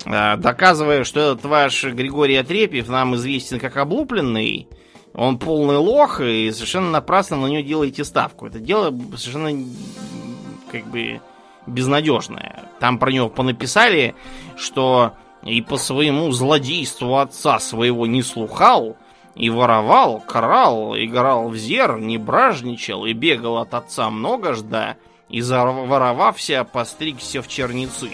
[0.05, 4.67] э, доказывая, что этот ваш Григорий Отрепьев нам известен как облупленный,
[5.13, 8.47] он полный лох, и совершенно напрасно на него делаете ставку.
[8.47, 9.65] Это дело совершенно
[10.71, 11.21] как бы
[11.67, 12.63] безнадежное.
[12.79, 14.15] Там про него понаписали,
[14.57, 18.95] что и по своему злодейству отца своего не слухал,
[19.35, 24.97] и воровал, крал, играл в зер, не бражничал и бегал от отца много жда,
[25.29, 28.09] и заворовався, постригся в черницы.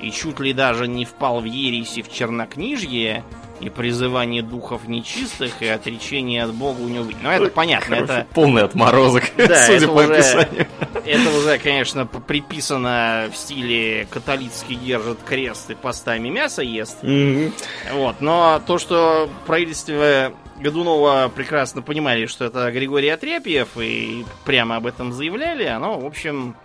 [0.00, 3.24] И чуть ли даже не впал в ереси в чернокнижье,
[3.60, 7.06] и призывание духов нечистых, и отречение от Бога у него...
[7.22, 8.26] Ну, это понятно, Короче, это...
[8.34, 10.66] Полный отморозок, да, судя по уже, описанию.
[11.04, 17.02] Это уже, конечно, приписано в стиле католицкий держит крест и постами мясо ест.
[17.02, 17.52] Mm-hmm.
[17.94, 24.86] Вот, но то, что правительство Годунова прекрасно понимали, что это Григорий Отрепьев, и прямо об
[24.86, 26.56] этом заявляли, оно, в общем,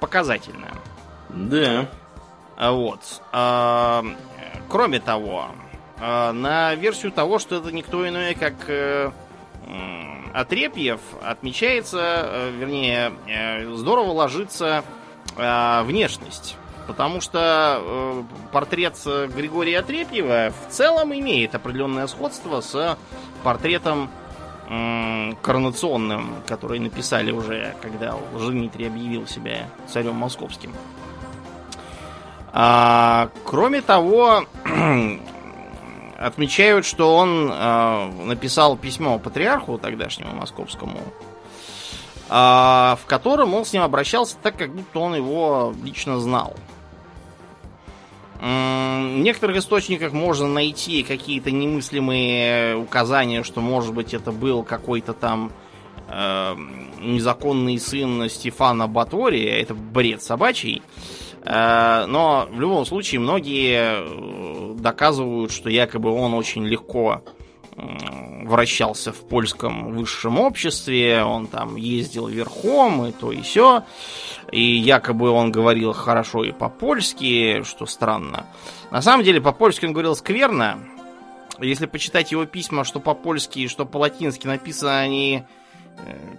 [0.00, 0.68] показательно.
[1.30, 1.88] Да.
[2.58, 3.00] Вот.
[3.32, 4.04] А,
[4.68, 5.46] кроме того,
[6.04, 9.10] на версию того, что это никто иной, как э,
[10.34, 14.84] Отрепьев, отмечается, э, вернее, э, здорово ложится
[15.36, 16.56] внешность.
[16.86, 18.94] Потому что портрет
[19.34, 22.96] Григория Отрепьева в целом имеет определенное сходство с
[23.42, 24.10] портретом
[25.42, 30.72] коронационным, который написали уже, когда Дмитрий объявил себя царем московским.
[32.52, 34.44] А, кроме того,
[36.18, 41.00] отмечают, что он э, написал письмо патриарху тогдашнему московскому,
[42.28, 46.54] э, в котором он с ним обращался так, как будто он его лично знал.
[48.40, 55.50] В некоторых источниках можно найти какие-то немыслимые указания, что, может быть, это был какой-то там
[56.08, 56.54] э,
[57.00, 59.60] незаконный сын Стефана Батория.
[59.60, 60.82] Это бред собачий.
[61.44, 67.22] Но в любом случае многие э, доказывают, что якобы он очень легко
[67.76, 73.82] вращался в польском высшем обществе, он там ездил верхом и то и все,
[74.52, 78.46] и якобы он говорил хорошо и по-польски, что странно.
[78.92, 80.78] На самом деле по-польски он говорил скверно.
[81.60, 85.63] Если почитать его письма, что по-польски, что по-латински написано, они Э,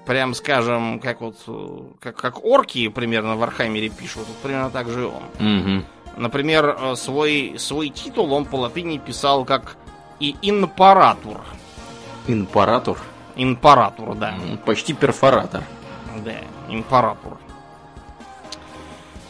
[0.06, 1.38] прям скажем, как вот
[1.99, 5.24] как, как орки примерно в Архамере пишут, вот примерно так же и он.
[5.39, 5.86] Угу.
[6.18, 9.78] Например, э, свой, свой титул он по латыни писал как
[10.20, 11.41] и импаратур.
[12.28, 12.97] Импаратур?
[13.36, 14.36] Импаратур, да.
[14.66, 15.64] Почти перфоратор.
[16.24, 16.36] Да,
[16.70, 17.38] импаратур.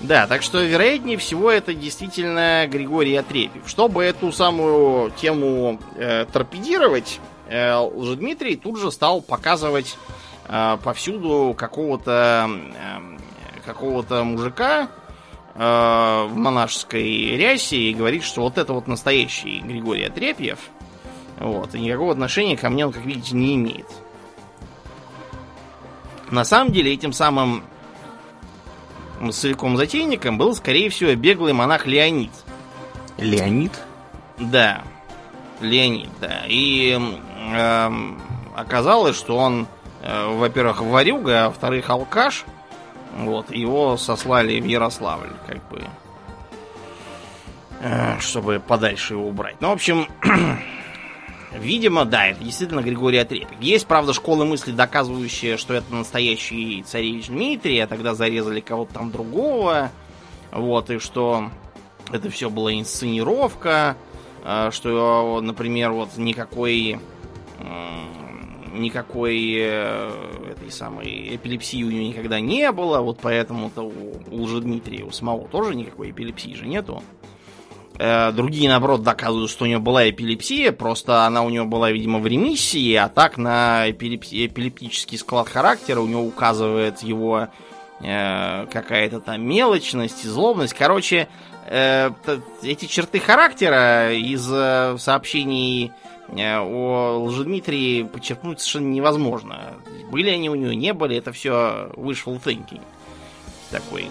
[0.02, 3.64] Да, так что, вероятнее всего, это действительно Григорий Отрепьев.
[3.68, 9.98] Чтобы эту самую тему э, торпедировать, э, Лжедмитрий тут же стал показывать
[10.48, 14.90] э, повсюду какого-то э, какого-то мужика
[15.56, 20.60] э, в монашеской рясе и говорит, что вот это вот настоящий Григорий Отрепьев.
[21.40, 23.88] Вот, и никакого отношения ко мне он, как видите, не имеет.
[26.32, 27.64] На самом деле, этим самым
[29.32, 32.32] целиком затейником был, скорее всего, беглый монах Леонид.
[33.18, 33.72] Леонид?
[34.38, 34.84] Да.
[35.62, 36.42] Леонид, да.
[36.48, 37.00] И
[37.54, 37.90] э,
[38.56, 39.68] оказалось, что он,
[40.06, 42.46] во-первых, варюга, а во-вторых, алкаш.
[43.16, 45.84] Вот, его сослали в Ярославль, как бы,
[47.80, 49.56] э, чтобы подальше его убрать.
[49.62, 50.08] Ну, в общем,
[51.54, 53.60] видимо, да, это действительно Григорий Отрепик.
[53.62, 59.12] Есть, правда, школы мысли, доказывающие, что это настоящий царевич Дмитрий, а тогда зарезали кого-то там
[59.12, 59.92] другого.
[60.52, 61.52] Вот, и что
[62.12, 63.96] это все была инсценировка,
[64.44, 67.00] э, что, например, вот никакой
[68.80, 75.04] никакой э, этой самой эпилепсии у него никогда не было, вот поэтому-то у, у Лжедмитрия
[75.04, 77.04] у самого тоже никакой эпилепсии же нету.
[77.98, 82.20] Э, другие, наоборот, доказывают, что у него была эпилепсия, просто она у него была, видимо,
[82.20, 87.48] в ремиссии, а так на эпилепси- эпилептический склад характера у него указывает его
[88.02, 90.74] э, какая-то там мелочность и злобность.
[90.74, 91.30] Короче,
[91.68, 92.12] э,
[92.62, 95.92] эти черты характера из э, сообщений
[96.30, 99.74] о Лжедмитрии подчеркнуть совершенно невозможно.
[100.10, 102.82] Были они у него, не были, это все wishful thinking.
[103.72, 104.08] Такой.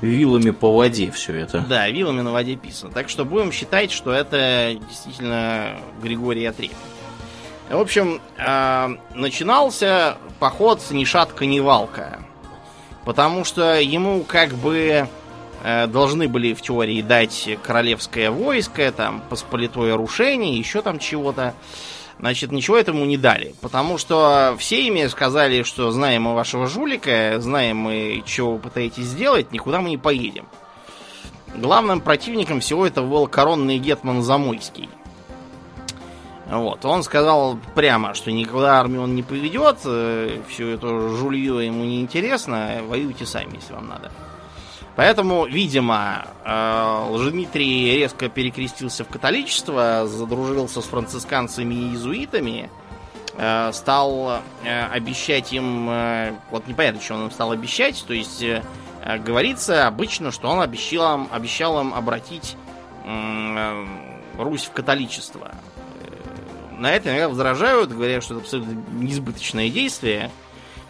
[0.00, 1.64] Вилами по воде все это.
[1.68, 2.92] Да, вилами на воде писано.
[2.92, 6.76] Так что будем считать, что это действительно Григорий Отрепин.
[7.70, 12.22] В общем, э, начинался поход ни шатка, ни валка.
[13.04, 15.23] Потому что ему как бы Э,
[15.64, 21.54] должны были в теории дать королевское войско, там, посполитое рушение, еще там чего-то.
[22.18, 23.54] Значит, ничего этому не дали.
[23.60, 29.04] Потому что все ими сказали, что знаем мы вашего жулика, знаем мы, чего вы пытаетесь
[29.04, 30.46] сделать, никуда мы не поедем.
[31.54, 34.88] Главным противником всего этого был коронный гетман Замойский.
[36.50, 41.84] Вот, он сказал прямо, что никуда армию он не поведет, э, все это жулье ему
[41.84, 44.10] не интересно, воюйте сами, если вам надо.
[44.96, 52.70] Поэтому, видимо, э, Лжедмитрий резко перекрестился в католичество, задружился с францисканцами и иезуитами,
[53.36, 55.86] э, стал э, обещать им...
[56.50, 58.04] Вот непонятно, что он им стал обещать.
[58.06, 58.44] То есть,
[59.24, 62.56] говорится обычно, что он обещал им, обещал им обратить
[64.38, 65.52] Русь в католичество.
[66.78, 70.30] На это иногда возражают, говорят, что это абсолютно несбыточное действие–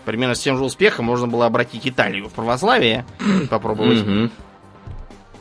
[0.05, 3.07] Примерно с тем же успехом можно было обратить Италию в православие,
[3.51, 4.31] попробовать.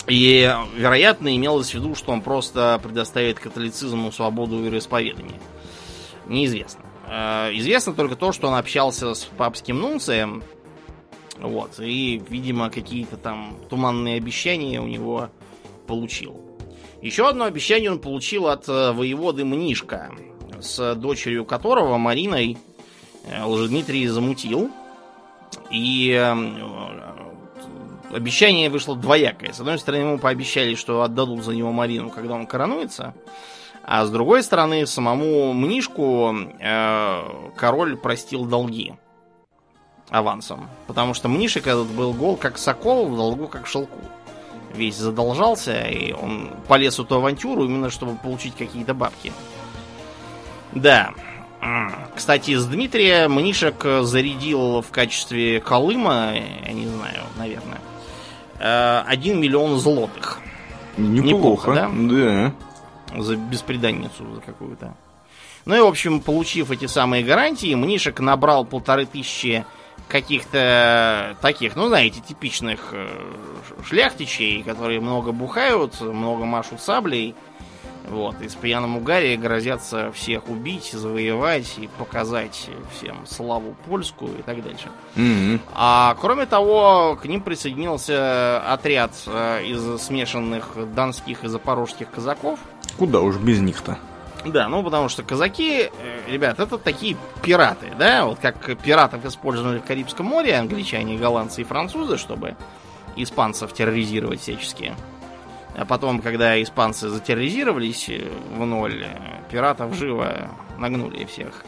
[0.08, 5.40] И, вероятно, имелось в виду, что он просто предоставит католицизму свободу вероисповедания.
[6.28, 6.84] Неизвестно.
[7.08, 10.44] Э, известно только то, что он общался с папским нунцием.
[11.40, 11.80] Вот.
[11.80, 15.30] И, видимо, какие-то там туманные обещания у него
[15.88, 16.42] получил.
[17.02, 20.12] Еще одно обещание он получил от э, воеводы Мнишка,
[20.62, 22.58] с дочерью которого, Мариной,
[23.46, 24.72] Лжедмитрий замутил.
[25.70, 29.54] И э, обещание вышло двоякое.
[29.54, 33.14] С одной стороны, ему пообещали, что отдадут за него Марину, когда он коронуется.
[33.84, 38.94] А с другой стороны, самому Мнишку э, король простил долги
[40.10, 40.70] авансом.
[40.88, 44.00] Потому что Мнишек этот был гол как сокол, в долгу как шелку.
[44.74, 49.34] весь задолжался, и он полез в эту авантюру именно чтобы получить какие-то бабки.
[50.72, 51.12] Да.
[52.16, 56.34] Кстати, из Дмитрия Мнишек зарядил в качестве Колыма,
[56.66, 57.82] я не знаю, наверное,
[59.08, 60.40] 1 миллион злотых.
[60.98, 61.92] Неплохо, Неплохо да?
[61.94, 63.22] Да.
[63.22, 64.96] За беспреданницу за какую-то.
[65.66, 69.66] Ну и, в общем, получив эти самые гарантии, Мнишек набрал полторы тысячи
[70.08, 73.08] каких-то таких, ну, знаете, типичных э,
[73.86, 77.36] шляхтичей, которые много бухают, много машут саблей,
[78.08, 84.42] вот, и с пьяным угаре грозятся всех убить, завоевать и показать всем славу польскую и
[84.42, 84.90] так дальше.
[85.16, 85.60] Mm-hmm.
[85.74, 92.60] А кроме того, к ним присоединился отряд э, из смешанных донских и запорожских казаков.
[92.98, 93.98] Куда уж без них-то?
[94.46, 95.90] Да, ну потому что казаки, э,
[96.28, 98.26] ребят, это такие пираты, да?
[98.26, 102.56] Вот как пиратов использовали в Карибском море англичане, голландцы и французы, чтобы
[103.16, 104.94] испанцев терроризировать всячески.
[105.76, 111.66] А потом, когда испанцы затерроризировались э, в ноль, э, пиратов живо нагнули всех.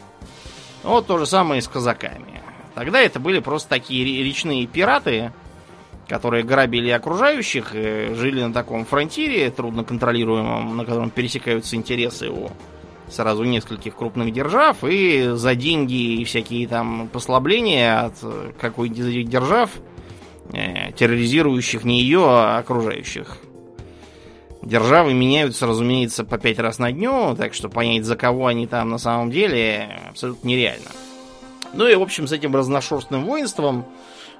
[0.82, 2.40] Вот то же самое и с казаками.
[2.74, 5.32] Тогда это были просто такие речные пираты,
[6.08, 12.50] которые грабили окружающих, жили на таком фронтире, трудно контролируемом, на котором пересекаются интересы у
[13.08, 18.14] сразу нескольких крупных держав, и за деньги и всякие там послабления от
[18.60, 19.70] какой-нибудь держав,
[20.52, 23.38] э, терроризирующих не ее, а окружающих.
[24.66, 28.90] Державы меняются, разумеется, по пять раз на дню, так что понять, за кого они там
[28.90, 30.90] на самом деле, абсолютно нереально.
[31.72, 33.84] Ну и, в общем, с этим разношерстным воинством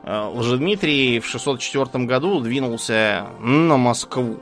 [0.03, 4.39] э, Лжедмитрий в 604 году двинулся на Москву.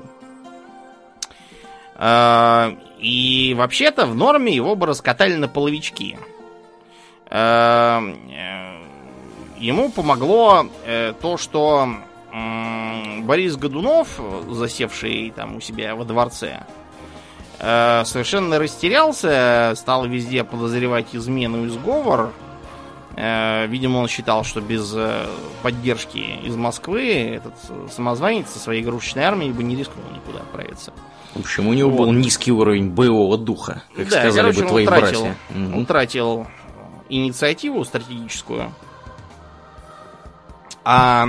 [1.96, 6.18] Э, и вообще-то в норме его бы раскатали на половички.
[7.28, 8.00] Э,
[9.58, 10.66] ему помогло
[11.20, 11.90] то, что
[13.22, 14.20] Борис Годунов,
[14.50, 16.64] засевший там у себя во дворце,
[17.58, 22.32] совершенно растерялся, стал везде подозревать измену и сговор,
[23.16, 25.26] Э, видимо, он считал, что без э,
[25.62, 27.54] поддержки из Москвы этот
[27.92, 30.92] самозванец со своей игрушечной армией бы не рискнул никуда отправиться.
[31.34, 31.98] В общем, у него вот.
[31.98, 35.36] был низкий уровень боевого духа, как да, сказали короче, бы твои утратил, братья.
[35.50, 36.46] Он утратил
[37.08, 38.72] инициативу стратегическую.
[40.84, 41.28] А,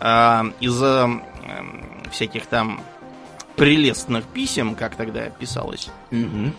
[0.00, 1.08] а из э,
[2.10, 2.80] всяких там
[3.56, 6.52] прелестных писем, как тогда писалось, угу.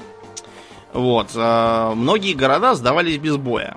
[0.94, 3.76] вот, а, многие города сдавались без боя.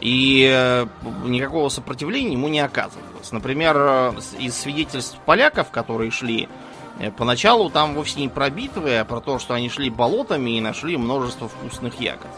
[0.00, 0.86] И э,
[1.24, 3.32] никакого сопротивления ему не оказывалось.
[3.32, 6.48] Например, э, из свидетельств поляков, которые шли
[6.98, 10.60] э, поначалу, там вовсе не про битвы, а про то, что они шли болотами и
[10.60, 12.30] нашли множество вкусных ягод.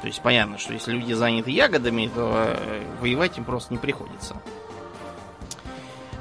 [0.00, 2.58] То есть понятно, что если люди заняты ягодами, то
[3.00, 4.34] воевать им просто не приходится.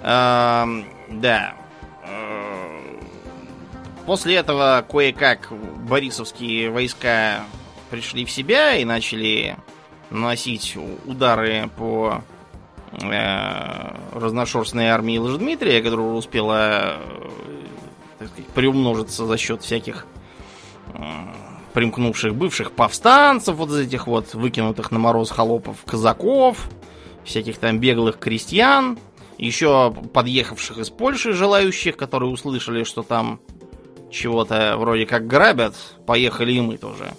[0.04, 1.56] Эм, да.
[4.06, 5.50] После этого кое-как
[5.88, 7.42] борисовские войска
[7.90, 9.58] пришли в себя и начали
[10.10, 12.24] наносить удары по
[12.92, 17.30] э, разношерстной армии Лжедмитрия, которая успела э,
[18.20, 20.06] так сказать, приумножиться за счет всяких
[20.94, 21.02] э,
[21.74, 26.70] примкнувших бывших повстанцев, вот из этих вот выкинутых на мороз холопов казаков,
[27.24, 28.98] всяких там беглых крестьян,
[29.42, 33.42] еще подъехавших из Польши желающих, которые услышали, что там
[34.12, 35.76] чего-то вроде как грабят,
[36.06, 37.12] поехали и мы тоже.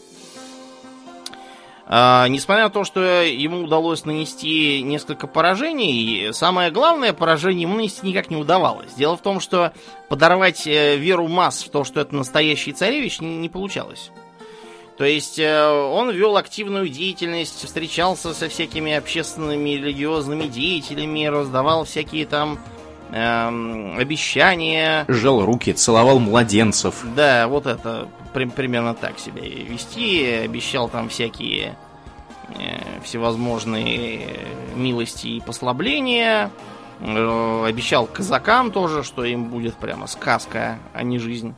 [1.85, 8.07] А, несмотря на то, что ему удалось нанести несколько поражений, самое главное поражение ему нанести
[8.07, 8.95] никак не удавалось.
[8.95, 9.73] Дело в том, что
[10.09, 14.13] подорвать э, веру масс в то, что это настоящий царевич, не, не получалось.
[15.03, 21.83] То есть э, он вел активную деятельность, встречался со всякими общественными и религиозными деятелями, раздавал
[21.83, 22.61] всякие там
[23.11, 25.05] эм, обещания.
[25.09, 27.05] Жал руки, целовал младенцев.
[27.17, 30.25] Да, вот это при, примерно так себя вести.
[30.25, 31.77] Обещал там всякие
[32.51, 34.39] э, всевозможные
[34.77, 36.53] милости и послабления.
[37.01, 41.57] Э, обещал казакам тоже, что им будет прямо сказка, а не жизнь.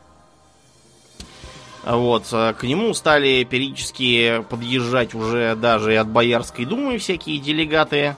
[1.87, 8.17] Вот, э, к нему стали периодически подъезжать уже даже от Боярской думы всякие делегаты.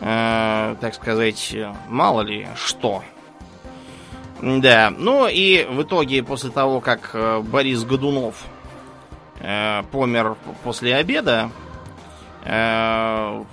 [0.00, 1.54] Э, так сказать,
[1.88, 3.02] мало ли что.
[4.42, 8.44] Да, ну и в итоге после того, как э, Борис Годунов
[9.38, 11.48] э, помер после обеда,
[12.44, 13.44] э,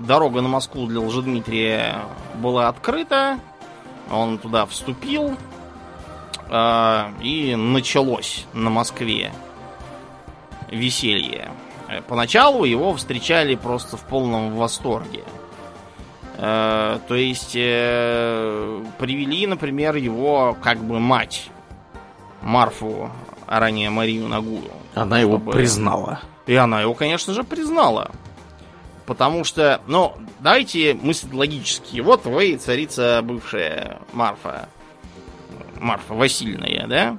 [0.00, 2.02] дорога на Москву для Лжедмитрия
[2.34, 3.38] была открыта,
[4.10, 5.36] он туда вступил,
[6.50, 9.32] и началось на Москве
[10.70, 11.50] веселье.
[12.08, 15.24] Поначалу его встречали просто в полном восторге.
[16.36, 21.48] Э, то есть э, привели, например, его как бы мать
[22.42, 23.10] Марфу,
[23.46, 24.70] а ранее Марию Нагую.
[24.94, 26.20] Она его признала.
[26.46, 28.10] И она его, конечно же, признала.
[29.06, 32.00] Потому что, ну, давайте мыслить логически.
[32.00, 34.68] Вот вы царица бывшая Марфа.
[35.84, 37.16] Марфа Васильная, да?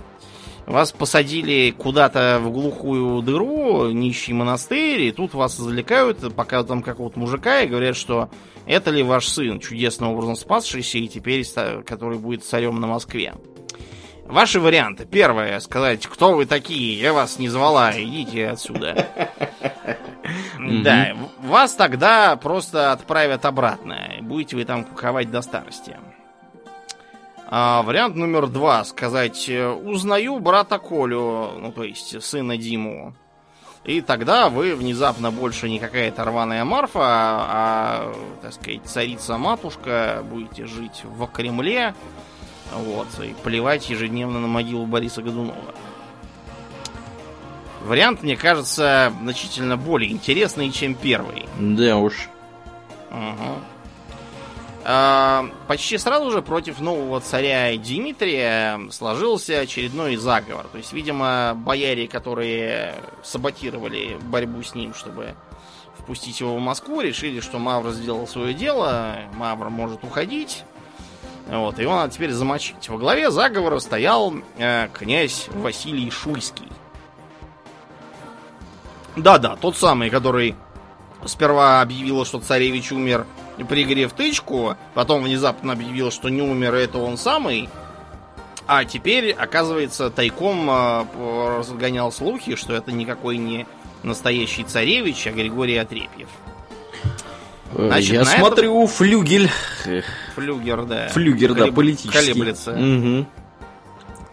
[0.66, 7.20] Вас посадили куда-то в глухую дыру, нищий монастырь, и тут вас извлекают, пока там какого-то
[7.20, 8.30] мужика, и говорят, что
[8.66, 11.46] это ли ваш сын, чудесным образом спасшийся, и теперь,
[11.86, 13.36] который будет царем на Москве.
[14.26, 15.06] Ваши варианты.
[15.06, 19.08] Первое, сказать, кто вы такие, я вас не звала, идите отсюда.
[20.58, 24.00] Да, вас тогда просто отправят обратно.
[24.22, 25.96] Будете вы там куковать до старости.
[27.48, 28.84] А, вариант номер два.
[28.84, 33.14] Сказать, узнаю брата Колю, ну то есть сына Диму.
[33.84, 40.66] И тогда вы внезапно больше не какая-то рваная Марфа, а, а так сказать, царица-матушка, будете
[40.66, 41.94] жить в Кремле,
[42.74, 45.76] вот, и плевать ежедневно на могилу Бориса Годунова.
[47.84, 51.46] Вариант, мне кажется, значительно более интересный, чем первый.
[51.60, 52.28] Да уж.
[53.12, 53.75] Угу.
[54.88, 60.68] А, почти сразу же против нового царя Дмитрия сложился очередной заговор.
[60.72, 65.34] То есть, видимо, бояре, которые саботировали борьбу с ним, чтобы
[65.98, 70.64] впустить его в Москву, решили, что Мавр сделал свое дело, Мавр может уходить.
[71.48, 72.88] Вот, его надо теперь замочить.
[72.88, 76.70] Во главе заговора стоял э, князь Василий Шуйский.
[79.16, 80.56] Да-да, тот самый, который
[81.26, 83.26] сперва объявил, что царевич умер
[83.64, 87.70] при игре в тычку, потом внезапно объявил, что не умер, это он самый,
[88.68, 93.68] а теперь, оказывается, тайком э, разгонял слухи, что это никакой не
[94.04, 96.30] настоящий царевич, а Григорий Отрепьев.
[97.74, 98.88] Э, Значит, Я смотрю, этом...
[98.88, 99.50] флюгель.
[100.36, 101.08] Флюгер, да.
[101.10, 101.70] Флюгер, Колеб...
[101.70, 102.18] да, политический.
[102.18, 102.72] Колеблется.
[102.72, 103.26] Угу.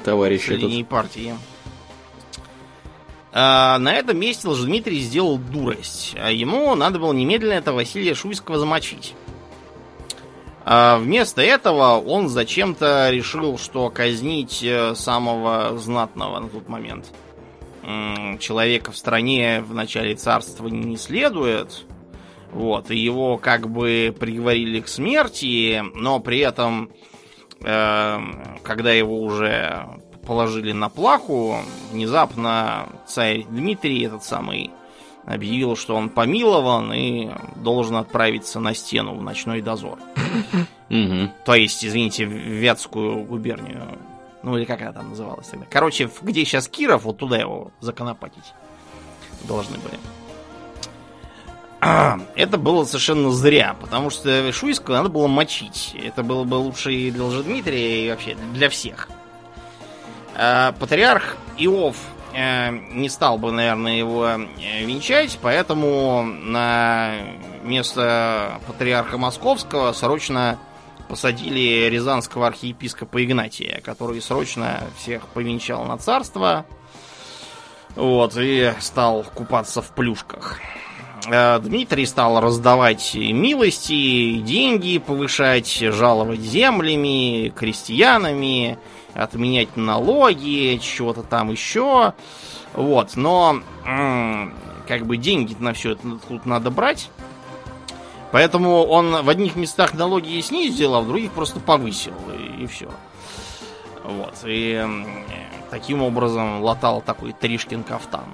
[0.05, 0.89] Товарищ этот.
[0.89, 1.35] партии.
[3.33, 6.15] А, на этом месте Лжедмитрий сделал дурость.
[6.19, 9.15] А ему надо было немедленно это Василия Шуйского замочить.
[10.65, 17.07] А вместо этого он зачем-то решил, что казнить э, самого знатного на тот момент
[18.39, 21.85] человека в стране в начале царства не следует.
[22.53, 26.91] Вот, и его как бы приговорили к смерти, но при этом,
[27.65, 28.19] э,
[28.63, 29.87] когда его уже
[30.27, 31.57] положили на плаху,
[31.91, 34.71] внезапно царь Дмитрий, этот самый,
[35.25, 39.99] объявил, что он помилован и должен отправиться на стену в ночной дозор.
[40.89, 43.99] То есть, извините, в Вятскую губернию.
[44.43, 45.67] Ну, или как она там называлась тогда.
[45.71, 48.55] Короче, где сейчас Киров, вот туда его законопатить
[49.45, 49.99] должны были.
[52.35, 55.95] Это было совершенно зря, потому что Шуйского надо было мочить.
[55.95, 59.09] Это было бы лучше и для Лжедмитрия, и вообще для всех.
[60.35, 61.97] Э, патриарх Иов
[62.35, 67.15] э, не стал бы, наверное, его э, венчать, поэтому на
[67.63, 70.59] место патриарха Московского срочно
[71.09, 76.65] посадили рязанского архиепископа Игнатия, который срочно всех повенчал на царство.
[77.95, 80.61] Вот, и стал купаться в плюшках.
[81.27, 88.79] Дмитрий стал раздавать милости, деньги повышать, жаловать землями, крестьянами,
[89.15, 92.15] отменять налоги, чего-то там еще.
[92.75, 93.61] Вот, но
[94.89, 97.11] как бы деньги на все это тут надо брать.
[98.31, 102.89] Поэтому он в одних местах налоги снизил, а в других просто повысил, и, и все.
[104.05, 104.85] Вот, и
[105.71, 108.25] таким образом латал такой Тришкин кафтан.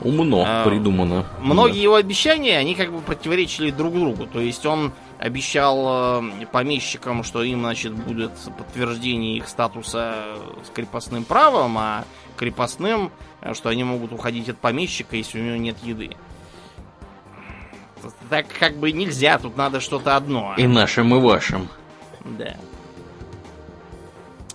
[0.00, 1.26] Умно а, придумано.
[1.40, 1.82] Многие да.
[1.82, 4.26] его обещания, они как бы противоречили друг другу.
[4.26, 11.24] То есть он обещал э, помещикам, что им, значит, будет подтверждение их статуса с крепостным
[11.24, 12.04] правом, а
[12.36, 13.10] крепостным,
[13.40, 16.16] э, что они могут уходить от помещика, если у него нет еды.
[18.30, 20.54] Так как бы нельзя, тут надо что-то одно.
[20.56, 21.68] И нашим, и вашим.
[22.24, 22.56] Да.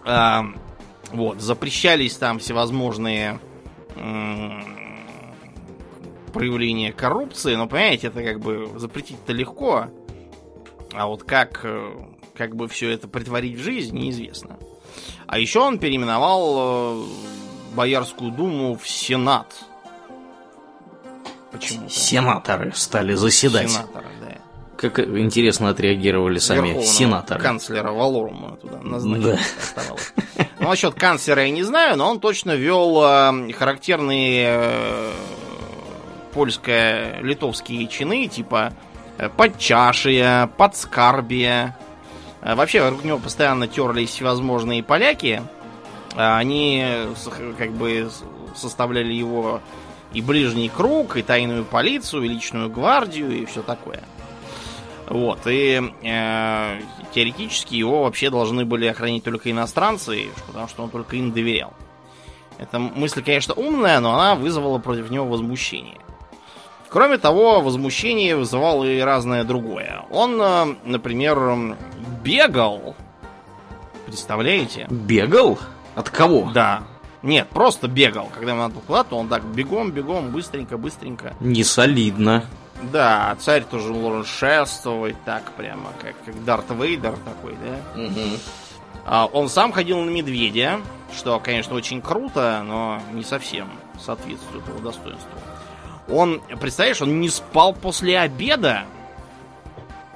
[0.06, 0.46] А,
[1.12, 3.40] вот, запрещались там всевозможные
[6.34, 9.88] проявления коррупции, но, понимаете, это как бы запретить-то легко.
[10.96, 11.92] А вот как, э,
[12.36, 14.58] как бы все это притворить в жизнь, неизвестно.
[15.28, 17.06] А еще он переименовал э,
[17.76, 19.54] Боярскую думу в Сенат.
[21.52, 21.90] Почему?
[21.90, 23.72] Сенаторы стали заседать.
[23.72, 24.38] Сенаторы, да.
[24.78, 27.42] Как интересно отреагировали сами Верховного сенаторы.
[27.42, 29.40] канцлера Валорума туда назначили.
[29.76, 29.84] Да.
[30.60, 35.12] Ну, насчет канцлера я не знаю, но он точно вел э, характерные
[36.34, 38.74] польско-литовские чины, типа
[39.30, 41.76] подчашие, подскарбие.
[42.42, 45.42] Вообще, вокруг него постоянно терлись всевозможные поляки.
[46.16, 46.86] Они
[47.58, 48.10] как бы
[48.56, 49.62] составляли его
[50.14, 54.04] и ближний круг, и тайную полицию, и личную гвардию, и все такое.
[55.08, 56.82] Вот, и э,
[57.14, 61.74] теоретически его вообще должны были охранить только иностранцы, потому что он только им доверял.
[62.58, 65.98] Эта мысль, конечно, умная, но она вызвала против него возмущение.
[66.94, 70.06] Кроме того, возмущение вызывало и разное другое.
[70.12, 71.76] Он, э, например,
[72.24, 72.96] бегал.
[74.06, 74.86] Представляете?
[74.92, 75.58] Бегал?
[75.96, 76.52] От кого?
[76.54, 76.84] Да.
[77.24, 78.30] Нет, просто бегал.
[78.32, 81.34] Когда ему надо куда-то, он так бегом, бегом, быстренько, быстренько.
[81.40, 82.46] Не солидно.
[82.84, 88.02] Да, царь тоже должен шествовать так прямо, как, как Дарт Вейдер такой, да?
[88.04, 88.40] Угу.
[89.08, 90.80] А, он сам ходил на медведя,
[91.16, 93.68] что, конечно, очень круто, но не совсем
[94.00, 95.40] соответствует его достоинству.
[96.10, 98.84] Он, представляешь, он не спал после обеда.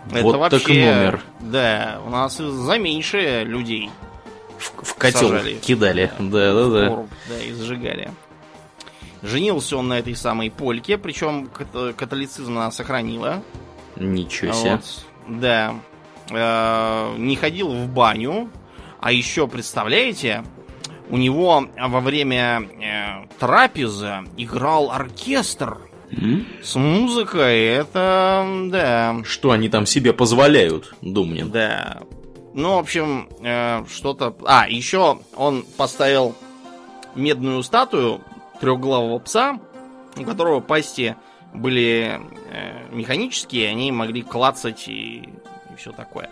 [0.05, 1.21] Вот Это вообще, так номер.
[1.39, 3.89] Да, у нас за меньше людей.
[4.57, 5.55] В, в котел сажали.
[5.55, 6.11] кидали.
[6.17, 7.05] Да, да, да.
[7.29, 8.09] Да, и сжигали.
[9.21, 11.49] Женился он на этой самой польке, причем
[11.95, 13.43] католицизм она сохранила.
[13.95, 14.71] Ничего себе.
[14.71, 15.75] Вот, да.
[16.29, 18.49] Э, не ходил в баню.
[18.99, 20.43] А еще, представляете,
[21.09, 25.77] у него во время э, трапезы играл оркестр.
[26.11, 26.45] Mm?
[26.63, 29.17] С музыкой это да.
[29.23, 31.49] Что они там себе позволяют, Думнин?
[31.49, 32.01] Да.
[32.53, 34.35] Ну, в общем, э, что-то.
[34.45, 36.35] А, еще он поставил
[37.15, 38.21] медную статую
[38.59, 39.59] трехглавого пса,
[40.17, 41.15] у которого пасти
[41.53, 42.19] были
[42.51, 45.29] э, механические, они могли клацать и,
[45.71, 46.29] и все такое.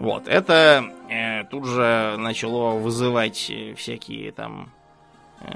[0.00, 4.72] Вот, это э, тут же начало вызывать всякие там
[5.42, 5.52] э,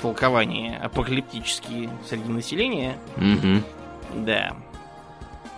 [0.00, 2.98] толкования апокалиптические среди населения.
[3.16, 4.24] Угу.
[4.24, 4.54] Да.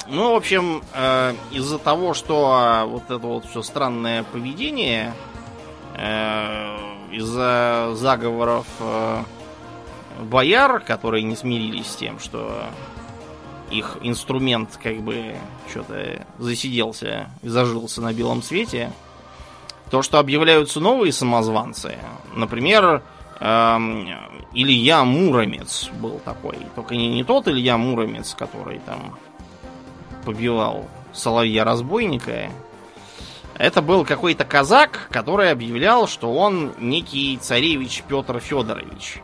[0.06, 5.12] Ну, в общем, э, из-за того, что вот это вот все странное поведение,
[5.94, 6.74] э,
[7.12, 9.22] из-за заговоров э,
[10.22, 12.64] бояр, которые не смирились с тем, что
[13.70, 15.36] их инструмент как бы
[15.70, 18.92] что-то засиделся и зажился на белом свете,
[19.90, 21.96] то, что объявляются новые самозванцы,
[22.34, 23.02] например,
[23.40, 24.08] эм,
[24.52, 29.16] Илья Муромец был такой, только не, не тот Илья Муромец, который там
[30.24, 32.50] побивал соловья-разбойника.
[33.56, 39.20] Это был какой-то казак, который объявлял, что он некий царевич Петр Федорович.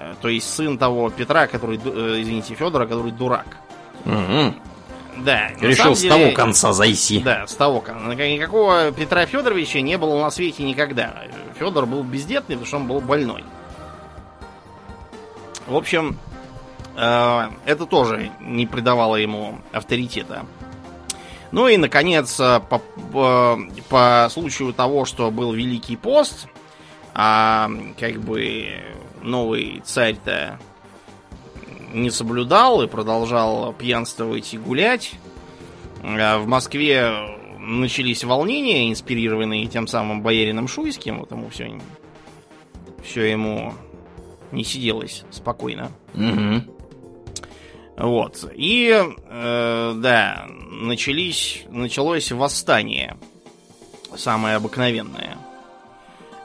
[0.00, 3.58] Э, то есть сын того Петра, который, э, извините, Федора, который дурак.
[4.04, 4.54] Угу.
[5.24, 5.48] Да.
[5.60, 7.20] Решил с деле, того конца зайти.
[7.20, 8.14] Да, с того конца.
[8.14, 11.14] Никакого Петра Федоровича не было на свете никогда.
[11.58, 13.44] Федор был бездетный, потому что он был больной.
[15.66, 16.18] В общем,
[16.96, 20.44] Э, это тоже не придавало ему авторитета.
[21.50, 22.60] Ну и, наконец, по,
[23.12, 26.46] по, по случаю того, что был Великий пост,
[27.12, 28.78] а как бы
[29.22, 30.58] новый царь-то
[31.92, 35.12] не соблюдал и продолжал пьянствовать и гулять,
[36.02, 41.78] э, в Москве начались волнения, инспирированные тем самым боярином Шуйским, вот ему все,
[43.02, 43.74] все ему
[44.52, 45.90] не сиделось спокойно.
[46.14, 46.80] Угу.
[47.98, 48.50] Вот.
[48.54, 53.16] И, э, да, начались, началось восстание.
[54.16, 55.36] Самое обыкновенное.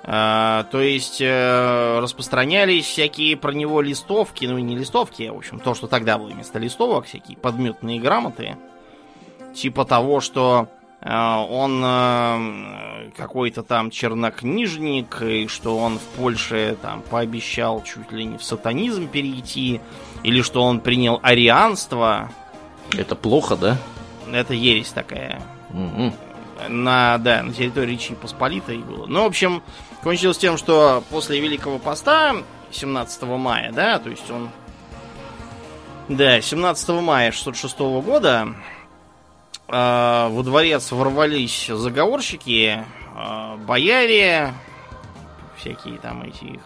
[0.07, 5.59] Э, то есть э, распространялись всякие про него листовки, ну не листовки, а, в общем,
[5.59, 8.55] то, что тогда было вместо листовок, всякие подметные грамоты.
[9.55, 10.67] Типа того, что
[11.01, 18.25] э, он э, какой-то там чернокнижник, и что он в Польше там пообещал чуть ли
[18.25, 19.81] не в сатанизм перейти,
[20.21, 22.29] или что он принял арианство.
[22.95, 23.77] Это плохо, да?
[24.31, 25.41] Это ересь такая.
[25.71, 26.13] Угу.
[26.69, 29.07] На, да, на территории Речи Посполитой было.
[29.07, 29.61] Ну, в общем,
[30.05, 32.35] кончилось тем, что после Великого Поста,
[32.69, 34.51] 17 мая, да, то есть он...
[36.07, 38.49] Да, 17 мая 606 года
[39.67, 42.85] э, во дворец ворвались заговорщики,
[43.15, 44.53] э, бояре,
[45.57, 46.61] всякие там эти их.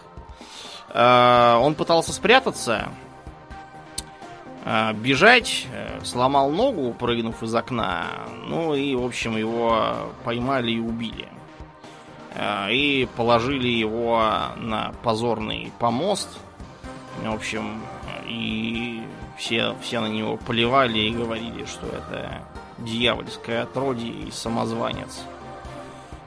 [0.90, 2.90] Э, он пытался спрятаться,
[4.66, 8.08] а, бежать, э, сломал ногу, прыгнув из окна.
[8.48, 11.26] Ну и, в общем, его поймали и убили.
[12.34, 14.22] А, и положили его
[14.56, 16.28] на позорный помост.
[17.22, 17.82] В общем,
[18.26, 19.02] и
[19.36, 22.42] все, все на него поливали и говорили, что это
[22.78, 25.22] дьявольское отродье и самозванец,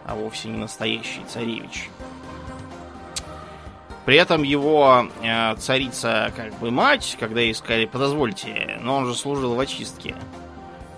[0.05, 1.89] а вовсе не настоящий царевич.
[4.05, 9.15] При этом его э, царица, как бы мать, когда ей сказали, подозвольте, но он же
[9.15, 10.15] служил в очистке.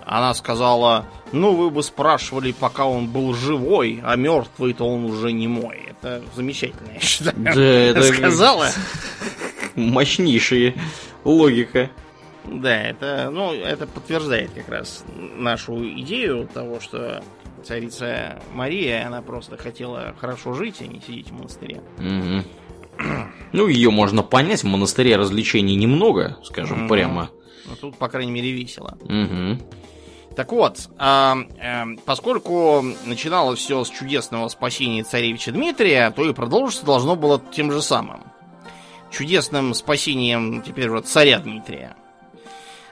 [0.06, 5.48] Она сказала, ну вы бы спрашивали, пока он был живой, а мертвый-то он уже не
[5.48, 5.80] мой.
[5.90, 7.36] Это замечательно, я считаю.
[7.54, 8.68] Да, это сказала.
[9.74, 10.74] Мощнейшая
[11.24, 11.90] логика.
[12.44, 17.24] Да, это, ну, это подтверждает как раз нашу идею того, что
[17.64, 21.82] царица Мария, она просто хотела хорошо жить, а не сидеть в монастыре.
[21.98, 23.08] Угу.
[23.52, 26.90] Ну, ее можно понять, в монастыре развлечений немного, скажем угу.
[26.90, 27.30] прямо.
[27.68, 28.96] Но тут, по крайней мере, весело.
[29.02, 29.58] Угу.
[30.36, 36.84] Так вот, э, э, поскольку начиналось все с чудесного спасения царевича Дмитрия, то и продолжиться
[36.84, 38.22] должно было тем же самым.
[39.10, 41.96] Чудесным спасением теперь уже царя Дмитрия.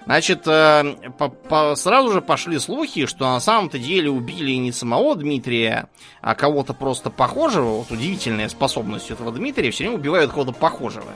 [0.07, 5.15] Значит, э, по -по сразу же пошли слухи, что на самом-то деле убили не самого
[5.15, 5.89] Дмитрия,
[6.23, 7.77] а кого-то просто похожего.
[7.77, 11.13] Вот удивительная способность этого Дмитрия, все время убивают кого-то похожего.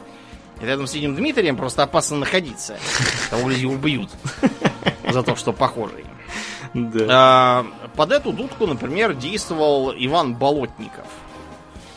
[0.61, 2.77] И рядом с этим Дмитрием просто опасно находиться.
[3.31, 4.11] Того гляди убьют
[5.09, 6.05] за то, что похожий.
[6.75, 7.07] Да.
[7.11, 7.67] А,
[7.97, 11.07] под эту дудку, например, действовал Иван Болотников.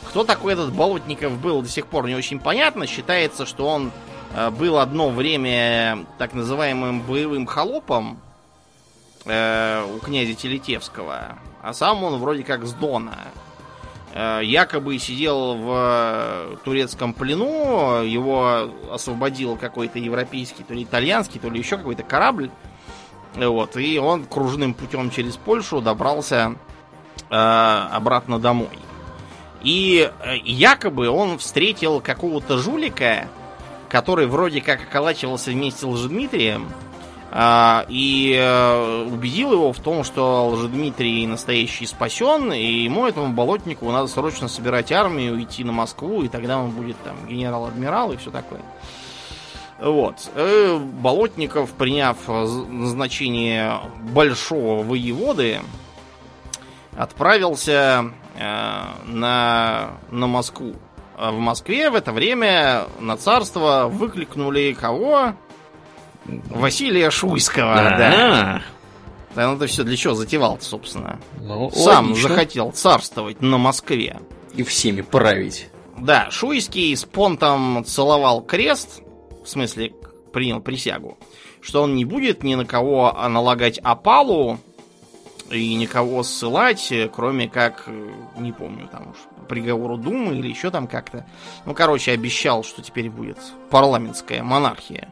[0.09, 2.85] Кто такой этот Болотников был, до сих пор не очень понятно.
[2.87, 3.91] Считается, что он
[4.33, 8.19] а, был одно время так называемым боевым холопом
[9.25, 13.17] э, у князя Телетевского, а сам он вроде как с Дона.
[14.13, 21.59] Э, якобы сидел в турецком плену, его освободил какой-то европейский, то ли итальянский, то ли
[21.59, 22.49] еще какой-то корабль.
[23.35, 26.55] Вот, и он кружным путем через Польшу добрался
[27.29, 28.77] э, обратно домой.
[29.63, 33.27] И э, якобы он встретил какого-то жулика,
[33.89, 36.67] который вроде как околачивался вместе с Лжедмитрием,
[37.31, 43.89] э, и э, убедил его в том, что Лжедмитрий настоящий спасен, и ему, этому болотнику,
[43.91, 48.29] надо срочно собирать армию, идти на Москву, и тогда он будет там генерал-адмирал и все
[48.29, 48.61] такое.
[49.81, 50.29] Вот.
[50.35, 53.79] Э, Болотников, приняв назначение
[54.13, 55.59] большого воеводы,
[56.95, 60.75] отправился э, на, на Москву.
[61.17, 65.33] А в Москве в это время на царство выкликнули кого?
[66.25, 67.97] Василия Шуйского, да.
[67.97, 68.61] да.
[69.35, 71.19] Да он это все для чего затевал собственно?
[71.39, 72.29] Ну, Сам логично.
[72.29, 74.19] захотел царствовать на Москве.
[74.53, 75.69] И всеми править.
[75.97, 79.01] Да, Шуйский с понтом целовал крест,
[79.43, 79.93] в смысле
[80.33, 81.17] принял присягу,
[81.61, 84.59] что он не будет ни на кого налагать опалу
[85.49, 87.87] и никого ссылать, кроме как,
[88.37, 89.17] не помню, там уж
[89.49, 91.25] приговору Думы или еще там как-то.
[91.65, 93.37] Ну, короче, обещал, что теперь будет
[93.69, 95.11] парламентская монархия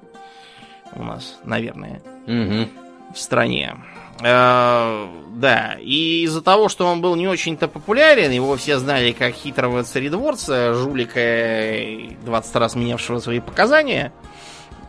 [0.94, 2.70] у нас, наверное, угу.
[3.14, 3.76] в стране.
[4.22, 9.34] Э, да, и из-за того, что он был не очень-то популярен, его все знали как
[9.34, 14.12] хитрого царедворца, жулика, 20 раз менявшего свои показания,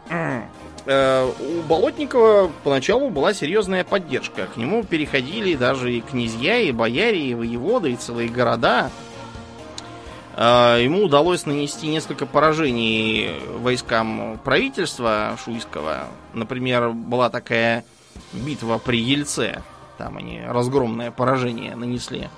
[0.08, 4.46] э, у Болотникова поначалу была серьезная поддержка.
[4.46, 8.90] К нему переходили даже и князья, и бояре, и воеводы, и целые города.
[10.36, 16.08] Э, ему удалось нанести несколько поражений войскам правительства шуйского.
[16.34, 17.84] Например, была такая
[18.32, 19.62] битва при Ельце.
[19.98, 22.28] Там они разгромное поражение нанесли.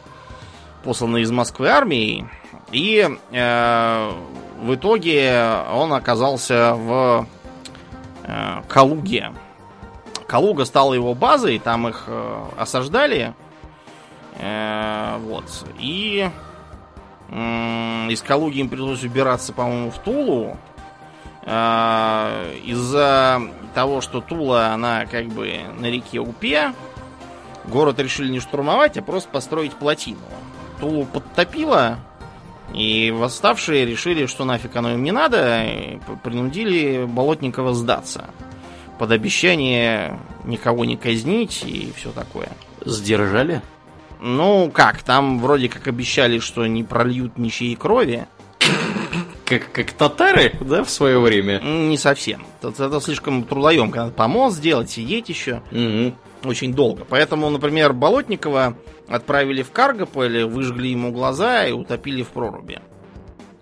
[0.85, 2.27] Посланные из Москвы армией.
[2.73, 4.13] И э,
[4.61, 7.27] в итоге он оказался в
[8.25, 9.33] э, Калуге.
[10.27, 13.35] Калуга стала его базой, там их э, осаждали.
[14.39, 15.45] Э, вот.
[15.79, 16.29] И
[17.29, 20.57] э, из Калуги им пришлось убираться, по-моему, в Тулу.
[21.45, 23.43] Э, из-за
[23.75, 26.73] того, что Тула, она как бы на реке Упе,
[27.65, 30.21] город решили не штурмовать, а просто построить плотину.
[30.81, 31.99] Тулу подтопило,
[32.75, 38.31] и восставшие решили, что нафиг оно им не надо, и принудили Болотникова сдаться.
[38.99, 42.49] Под обещание никого не казнить и все такое.
[42.85, 43.63] Сдержали?
[44.21, 48.27] Ну, как, там вроде как обещали, что не прольют ничьей крови.
[49.53, 51.61] Как, как татары, да, в свое время?
[51.61, 52.47] Не совсем.
[52.63, 53.99] Это, это слишком трудоемко.
[53.99, 55.61] Надо помост сделать, сидеть еще.
[55.71, 56.49] Угу.
[56.49, 57.05] Очень долго.
[57.05, 58.79] Поэтому, например, Болотникова
[59.09, 62.81] отправили в Каргополь, выжгли ему глаза и утопили в проруби.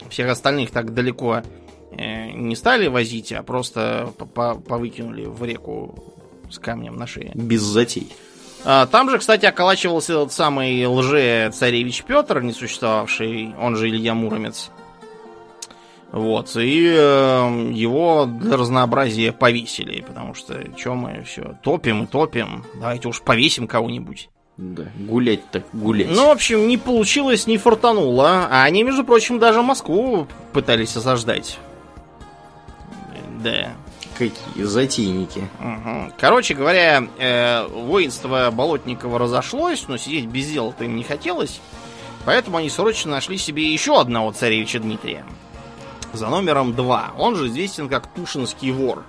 [0.09, 1.43] Всех остальных так далеко
[1.91, 6.15] э, не стали возить, а просто повыкинули в реку
[6.49, 7.33] с камнем на шее.
[7.35, 8.13] Без затей.
[8.65, 14.71] А, там же, кстати, околачивался тот самый лже-царевич Петр, не существовавший, он же Илья Муромец.
[16.13, 22.65] Вот, и э, его для разнообразия повесили, потому что что мы все топим и топим,
[22.75, 24.29] давайте уж повесим кого-нибудь.
[24.57, 26.09] Да, гулять так гулять.
[26.11, 28.47] Ну, в общем, не получилось, не фартануло.
[28.51, 31.59] А они, между прочим, даже Москву пытались осаждать.
[33.43, 33.71] Да.
[34.19, 35.49] Какие затейники.
[35.61, 36.13] Угу.
[36.19, 41.61] Короче говоря, э, воинство Болотникова разошлось, но сидеть без дела-то им не хотелось.
[42.27, 45.25] Поэтому они срочно нашли себе еще одного царевича Дмитрия.
[46.13, 47.13] За номером два.
[47.17, 49.05] Он же известен как Тушинский вор.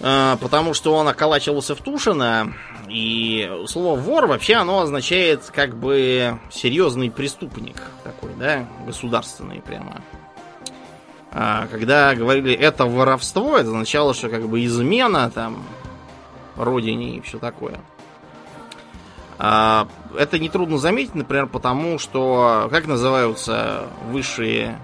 [0.00, 2.54] Э, потому что он околачивался в Тушино,
[2.88, 10.02] и слово вор вообще оно означает как бы серьезный преступник такой, да, государственный прямо.
[11.30, 15.64] А когда говорили это воровство, это означало, что как бы измена там
[16.56, 17.80] родине и все такое.
[19.38, 19.86] А,
[20.16, 24.78] это нетрудно заметить, например, потому что как называются высшие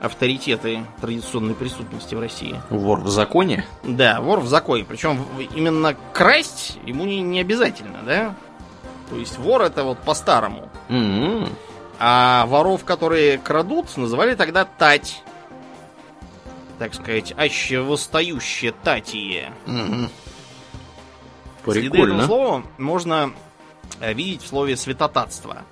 [0.00, 2.60] авторитеты традиционной преступности в России?
[2.70, 3.66] Вор в законе?
[3.82, 4.84] Да, вор в законе.
[4.84, 5.24] Причем
[5.54, 8.34] именно красть ему не, не обязательно, да?
[9.10, 10.68] То есть вор это вот по-старому.
[10.88, 11.48] Mm-hmm.
[11.98, 15.22] А воров, которые крадут, называли тогда тать.
[16.78, 19.52] Так сказать, аще восстающие татие.
[19.66, 20.08] Mm-hmm.
[21.66, 23.32] Следы этого слова можно
[24.00, 25.64] видеть в слове святотатство.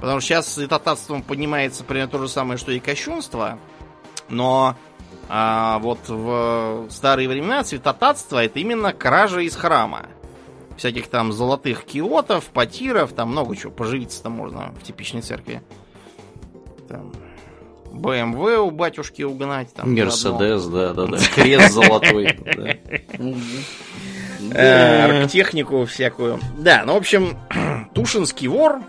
[0.00, 3.58] Потому что сейчас святотатством поднимается примерно то же самое, что и кощунство.
[4.28, 4.76] Но
[5.28, 10.06] а, вот в старые времена святотатство это именно кража из храма.
[10.76, 13.70] Всяких там золотых киотов, потиров, там много чего.
[13.70, 15.62] Поживиться-то можно в типичной церкви.
[16.88, 17.12] Там,
[17.92, 19.72] БМВ у батюшки угнать.
[19.72, 21.18] Там, Мерседес, да, да, да.
[21.34, 22.38] Крест золотой.
[24.52, 26.40] Э, арктехнику всякую.
[26.58, 27.36] Да, ну, в общем,
[27.94, 28.80] Тушинский вор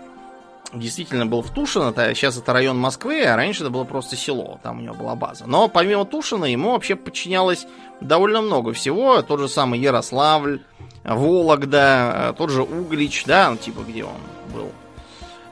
[0.72, 4.58] действительно был в Тушино, это, сейчас это район Москвы, а раньше это было просто село,
[4.62, 5.44] там у него была база.
[5.46, 7.66] Но помимо Тушина ему вообще подчинялось
[8.00, 10.60] довольно много всего, тот же самый Ярославль,
[11.04, 14.16] Вологда, тот же Углич, да, ну, типа где он
[14.52, 14.72] был.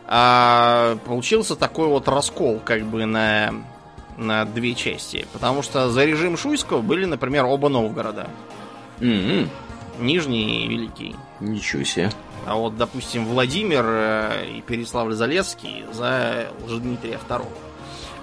[0.07, 3.55] А получился такой вот раскол как бы на,
[4.19, 8.29] на две части, потому что за режим Шуйского были, например, оба Новгорода.
[9.01, 9.49] Mm-hmm.
[9.99, 11.17] Нижний и Великий.
[11.41, 12.11] Ничего себе.
[12.47, 17.47] А вот, допустим, Владимир э, и Переславль-Залесский за Лжедмитрия II.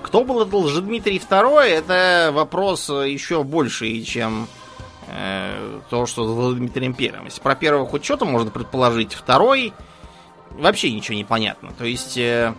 [0.03, 4.47] Кто был этот Лжедмитрий II, это вопрос еще больший, чем
[5.07, 7.26] э, то, что с Владимиром Первым.
[7.26, 9.74] Если про первого хоть что-то можно предположить, второй
[10.51, 11.72] вообще ничего не понятно.
[11.78, 12.53] То есть э,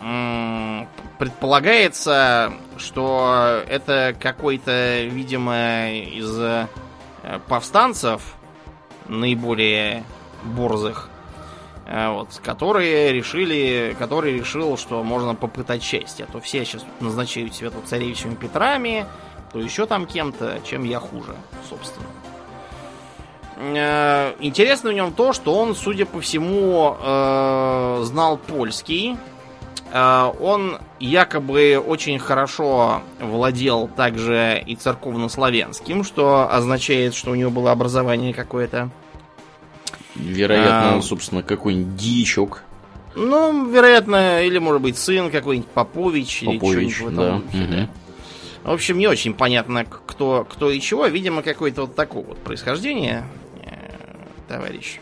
[0.00, 0.86] э,
[1.18, 6.68] предполагается, что это какой-то, видимо, из
[7.48, 8.22] повстанцев
[9.08, 10.04] наиболее
[10.44, 11.08] борзых,
[11.86, 16.26] э, вот, которые решили, который решил, что можно попытать счастье.
[16.28, 19.06] А то все сейчас назначают себя тут царевичами Петрами,
[19.52, 21.34] то еще там кем-то, чем я хуже,
[21.68, 22.06] собственно.
[23.56, 29.16] Э, интересно в нем то, что он, судя по всему, э, знал польский.
[29.94, 38.34] Он якобы очень хорошо владел также и церковно-славянским, что означает, что у него было образование
[38.34, 38.90] какое-то.
[40.16, 42.64] Вероятно, а, собственно, какой-нибудь дичок.
[43.14, 47.38] Ну, вероятно, или может быть сын какой-нибудь Попович, Попович или да.
[47.38, 47.88] Духе, да.
[48.64, 51.06] В общем, не очень понятно, кто, кто и чего.
[51.06, 53.22] Видимо, какое-то вот такое вот происхождение,
[53.62, 53.68] э,
[54.48, 54.98] товарищ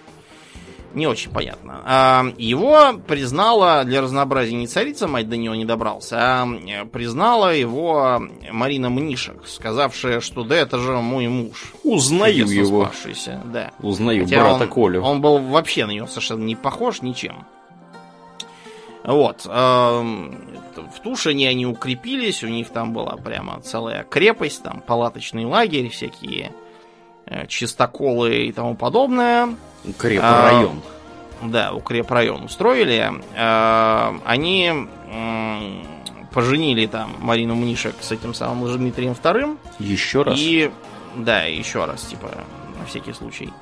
[0.95, 1.81] не очень понятно.
[1.85, 7.55] А, его признала для разнообразия не царица, мать до него не добрался, а э, признала
[7.55, 11.73] его Марина Мнишек, сказавшая, что да, это же мой муж.
[11.85, 12.85] Узнаю его.
[12.85, 13.73] Спавшийся, да.
[13.81, 15.03] Узнаю Хотя брата он, Колю.
[15.03, 17.45] Он был вообще на него совершенно не похож ничем.
[19.05, 19.45] Вот.
[19.45, 26.53] В Тушине они укрепились, у них там была прямо целая крепость, там палаточный лагерь, всякие
[27.49, 29.55] чистоколы и тому подобное.
[29.85, 30.83] Укрепрайон.
[31.41, 33.11] А, да, укрепрайон устроили.
[33.37, 34.89] А, они
[36.33, 39.59] поженили там Марину Мнишек с этим самым Дмитрием Вторым.
[39.79, 40.37] Еще раз?
[40.39, 40.71] И,
[41.17, 42.31] да, еще раз, типа,
[42.79, 43.53] на всякий случай.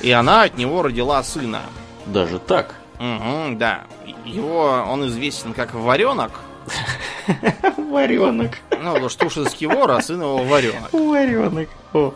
[0.00, 1.60] И она от него родила сына.
[2.06, 2.74] Даже так?
[2.98, 3.84] Угу, да.
[4.24, 6.32] Его, он известен как Варенок.
[7.76, 8.58] Варенок.
[8.70, 10.92] Ну, потому что Тушинский вор, а сын его Варенок.
[10.92, 11.68] Варенок.
[11.92, 12.14] Ох,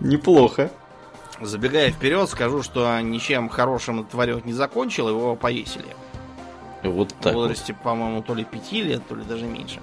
[0.00, 0.70] неплохо.
[1.40, 5.86] Забегая вперед, скажу, что ничем хорошим этот варек не закончил, его повесили.
[6.82, 7.32] Вот так.
[7.32, 7.82] В возрасте, вот.
[7.82, 9.80] по-моему, то ли пяти лет, то ли даже меньше.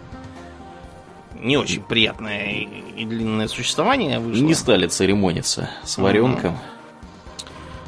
[1.40, 4.44] Не очень приятное и длинное существование вышло.
[4.44, 6.54] Не стали церемониться с варенком.
[6.54, 6.60] Угу.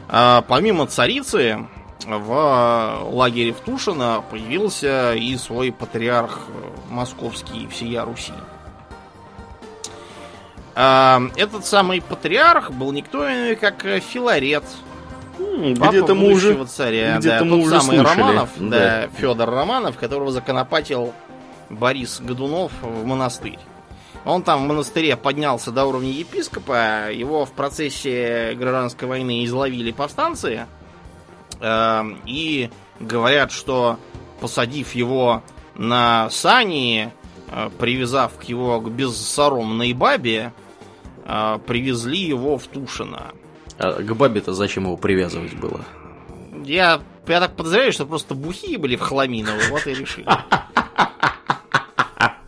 [0.09, 1.65] А, помимо царицы,
[2.05, 6.41] в лагере в Тушино появился и свой патриарх
[6.89, 8.33] московский всея Руси.
[10.75, 14.63] Этот самый патриарх был никто иной, как Филарет.
[15.39, 18.19] Где-то мы уже царя, где-то да, мы уже самый слышали.
[18.19, 21.13] Романов, да, да, Федор Романов, которого законопатил
[21.69, 23.59] Борис Годунов в монастырь.
[24.25, 30.49] Он там в монастыре поднялся до уровня епископа, его в процессе гражданской войны изловили повстанцы,
[30.49, 30.65] э,
[31.61, 33.97] и говорят, что
[34.39, 35.43] посадив его
[35.75, 37.11] на сани,
[37.49, 40.53] э, привязав к его к безсоромной бабе,
[41.25, 43.31] э, привезли его в Тушино.
[43.77, 45.81] А к бабе-то зачем его привязывать было?
[46.65, 50.27] Я, я так подозреваю, что просто бухие были в хламиново, вот и решили.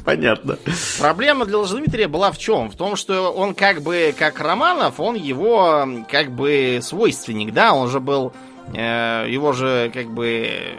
[0.04, 0.58] Понятно.
[0.98, 2.72] Проблема для Лжедмитрия была в чем?
[2.72, 7.90] В том, что он как бы, как Романов, он его как бы свойственник, да, он
[7.90, 8.34] же был,
[8.74, 10.78] его же как бы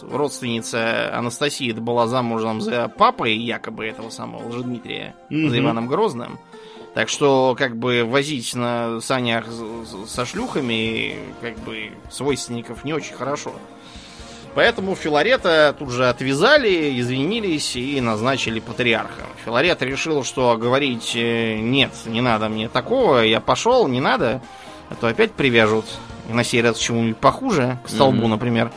[0.00, 5.48] родственница Анастасия была замужем за папой якобы этого самого Лжедмитрия, mm-hmm.
[5.48, 6.38] за Иваном Грозным.
[6.94, 9.46] Так что, как бы, возить на санях
[10.06, 13.54] со шлюхами, как бы, свойственников не очень хорошо.
[14.54, 19.26] Поэтому Филарета тут же отвязали, извинились и назначили патриархом.
[19.42, 24.42] Филарет решил, что говорить э, нет, не надо мне такого, я пошел, не надо,
[24.90, 25.86] а то опять привяжут.
[26.32, 28.28] На сей раз чему-нибудь похуже, к столбу, mm-hmm.
[28.28, 28.72] например.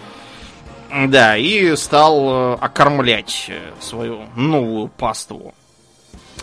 [1.08, 5.54] Да, и стал э, окормлять э, свою новую паству.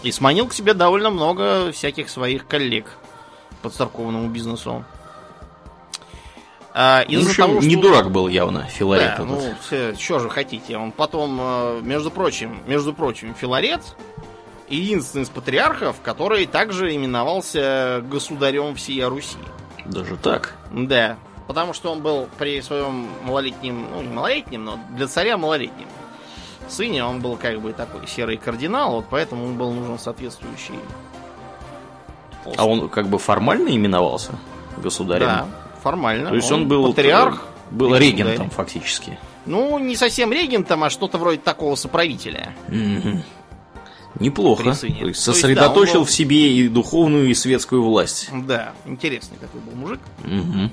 [0.02, 2.86] И сманил к себе довольно много всяких своих коллег
[3.62, 4.84] по церковному бизнесу.
[6.74, 7.82] А, из-за ну, того, не что...
[7.82, 9.14] дурак был явно Филарет.
[9.18, 9.40] Да, ну,
[9.98, 10.76] что же хотите.
[10.76, 13.82] Он потом, э, между прочим, между прочим, Филарет
[14.68, 19.38] единственный из патриархов, который также именовался государем всей Руси.
[19.84, 20.54] Даже так?
[20.70, 21.16] Да,
[21.46, 25.88] потому что он был при своем малолетнем, ну не малолетнем, но для царя малолетнем
[26.68, 30.78] сыне, он был как бы такой серый кардинал, вот поэтому он был нужен соответствующий
[32.44, 32.58] пост.
[32.58, 34.32] А он как бы формально именовался
[34.78, 35.26] государем?
[35.26, 35.46] Да,
[35.82, 36.30] формально.
[36.30, 39.18] То есть он, он был патриарх, был регентом фактически.
[39.44, 42.54] Ну, не совсем регентом, а что-то вроде такого соправителя.
[42.68, 43.18] Mm-hmm.
[44.18, 44.74] Неплохо.
[44.74, 46.04] То есть сосредоточил То есть, да, был...
[46.04, 48.28] в себе и духовную, и светскую власть.
[48.32, 50.00] Да, интересный такой был мужик.
[50.24, 50.70] Угу.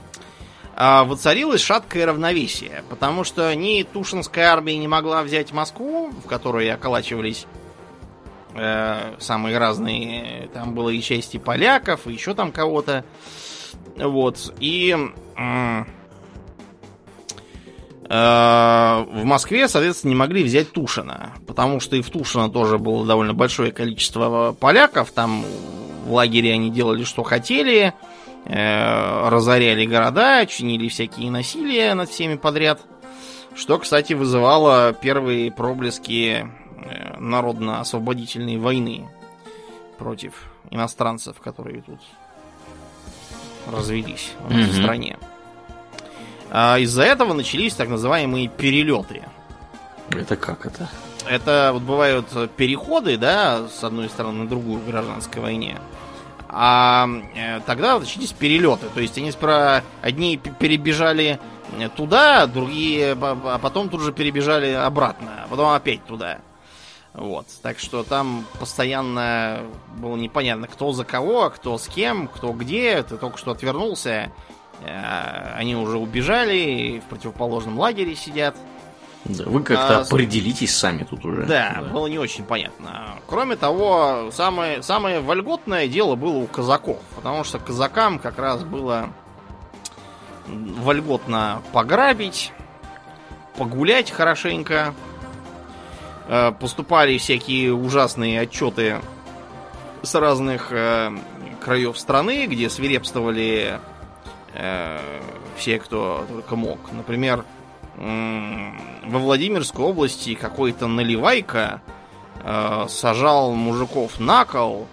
[0.82, 6.72] А, воцарилось шаткое равновесие, потому что ни Тушинская армия не могла взять Москву, в которой
[6.72, 7.48] околачивались
[8.54, 13.04] э, самые разные, там было и части поляков, и еще там кого-то,
[13.98, 14.96] вот, и
[15.38, 15.84] э,
[18.10, 23.36] в Москве, соответственно, не могли взять Тушина, потому что и в Тушино тоже было довольно
[23.36, 25.44] большое количество поляков, там
[26.06, 27.94] в лагере они делали, что хотели,
[28.46, 32.82] Э, разоряли города, чинили всякие насилия над всеми подряд.
[33.56, 36.48] Что, кстати, вызывало первые проблески
[36.84, 39.08] э, народно-освободительной войны
[39.98, 42.00] против иностранцев, которые тут
[43.68, 44.82] развелись в этой mm-hmm.
[44.82, 45.18] стране.
[46.52, 49.24] А из-за этого начались так называемые перелеты.
[50.10, 50.90] Это как это?
[51.28, 52.26] Это вот бывают
[52.56, 55.78] переходы, да, с одной стороны на другую в гражданской войне.
[56.48, 58.88] А э, тогда начались перелеты.
[58.94, 61.40] То есть они сперва одни перебежали
[61.78, 66.40] э, туда, другие, а потом тут же перебежали обратно, а потом опять туда.
[67.14, 67.46] Вот.
[67.62, 69.62] Так что там постоянно
[69.98, 73.04] было непонятно, кто за кого, кто с кем, кто где.
[73.04, 74.32] Ты только что отвернулся.
[74.84, 78.56] Э, они уже убежали, в противоположном лагере сидят.
[79.26, 81.44] Да, вы как-то а, определитесь сами тут уже.
[81.44, 83.16] Да, да, было не очень понятно.
[83.28, 89.10] Кроме того, самое, самое вольготное дело было у казаков, потому что казакам как раз было
[90.48, 92.54] вольготно пограбить,
[93.58, 94.94] погулять хорошенько.
[96.28, 99.00] Э, поступали всякие ужасные отчеты
[100.02, 101.12] с разных э,
[101.60, 103.80] краев страны, где свирепствовали
[105.56, 106.80] все, кто только мог.
[106.92, 107.46] Например,
[107.98, 111.82] во Владимирской области какой-то наливайка
[112.44, 114.88] э, сажал мужиков на кол,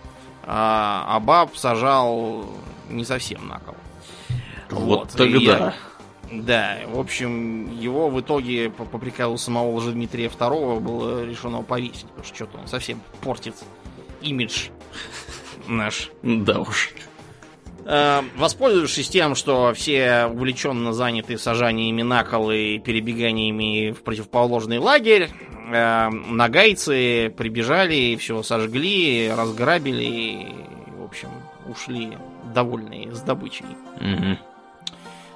[0.44, 2.46] а, а баб сажал
[2.88, 3.74] не совсем на кол.
[4.70, 5.74] Вот, вот тогда.
[6.30, 11.62] И, да, в общем, его в итоге по, по приказу самого Дмитрия II было решено
[11.62, 13.54] повесить, потому что что-то он совсем портит
[14.20, 14.70] имидж
[15.68, 16.10] наш.
[16.22, 16.92] Да уж.
[17.88, 25.30] Э, воспользовавшись тем, что все увлеченно заняты сажаниями на кол и перебеганиями в противоположный лагерь,
[25.72, 30.46] э, нагайцы прибежали, и все сожгли, разграбили и,
[30.98, 31.28] в общем,
[31.68, 32.18] ушли
[32.52, 33.66] довольные с добычей.
[34.00, 34.38] Угу.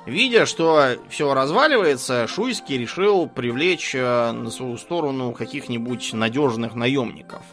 [0.07, 7.43] Видя, что все разваливается, Шуйский решил привлечь э, на свою сторону каких-нибудь надежных наемников–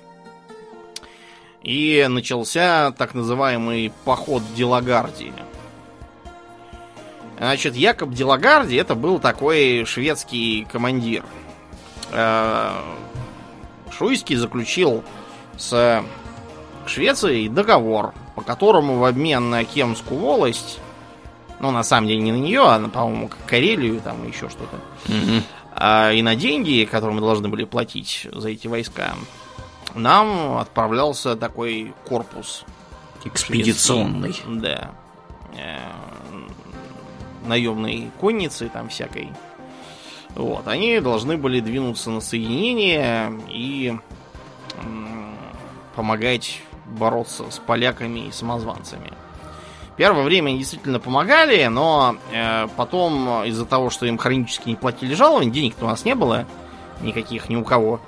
[1.67, 5.33] и начался так называемый поход Делагардии.
[7.37, 11.25] Значит, Якоб Делагарди это был такой шведский командир.
[12.13, 12.71] Э,
[13.91, 15.03] Шуйский заключил
[15.57, 16.03] с
[16.85, 20.79] Швецией договор, по которому в обмен на Кемскую волость,
[21.59, 24.77] ну, на самом деле не на нее, а, на, по-моему, Карелию, там еще что-то,
[25.09, 25.43] угу.
[25.73, 29.15] а, и на деньги, которые мы должны были платить за эти войска,
[29.95, 32.63] нам отправлялся такой корпус.
[33.23, 34.33] Экспедиционный.
[34.33, 34.91] Шведский, да.
[35.57, 35.79] Э,
[37.45, 39.29] наемной конницы там всякой.
[40.35, 43.97] Вот, они должны были двинуться на соединение и
[45.95, 49.11] помогать бороться с поляками и самозванцами.
[49.95, 55.15] Первое время они действительно помогали, но э, потом из-за того, что им хронически не платили
[55.15, 56.45] жалования, денег-то у нас не было
[57.01, 57.99] никаких ни у кого.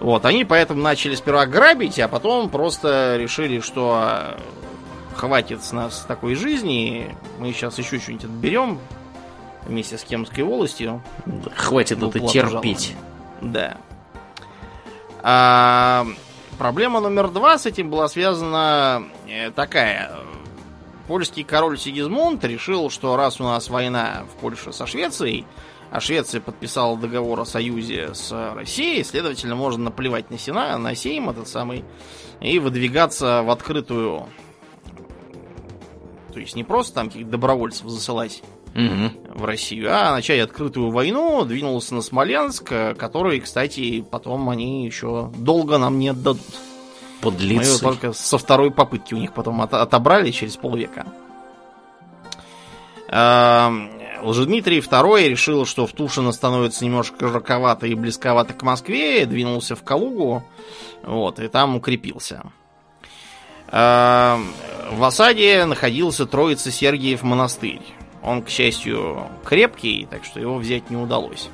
[0.00, 4.36] Вот, они поэтому начали сперва грабить, а потом просто решили, что
[5.14, 8.78] хватит с нас такой жизни, мы сейчас еще что-нибудь отберем
[9.66, 11.02] вместе с Кемской волостью.
[11.54, 12.94] Хватит это терпеть.
[13.40, 13.76] Да.
[15.22, 16.06] А,
[16.58, 20.10] проблема номер два с этим была связана э, такая.
[21.06, 25.44] Польский король Сигизмунд решил, что раз у нас война в Польше со Швецией,
[25.90, 31.30] а Швеция подписала договор о союзе с Россией, следовательно, можно наплевать на Сена, на Сейм
[31.30, 31.84] этот самый,
[32.40, 34.26] и выдвигаться в открытую
[36.32, 38.42] то есть не просто там каких-то добровольцев засылать
[38.74, 39.34] угу.
[39.34, 45.78] в Россию, а начать открытую войну, двинулся на Смоленск, который, кстати, потом они еще долго
[45.78, 46.40] нам не отдадут.
[47.20, 47.56] Подлецы.
[47.56, 51.06] Мы его только со второй попытки у них потом от отобрали через полвека.
[54.22, 59.82] Лжедмитрий II решил, что в Тушино становится немножко жарковато и близковато к Москве, двинулся в
[59.82, 60.44] Калугу,
[61.02, 62.42] вот, и там укрепился.
[63.72, 64.52] Эм,
[64.90, 67.82] в осаде находился Троица Сергиев монастырь.
[68.22, 71.48] Он, к счастью, крепкий, так что его взять не удалось.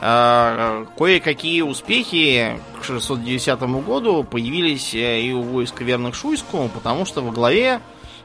[0.00, 7.20] Эм, кое-какие успехи к 610 году появились э, и у войск верных Шуйскому, потому что
[7.20, 7.80] во главе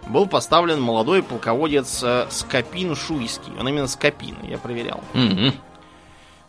[0.07, 3.53] был поставлен молодой полководец э, Скопин Шуйский.
[3.59, 5.03] Он именно Скопин, я проверял.
[5.13, 5.53] Mm-hmm.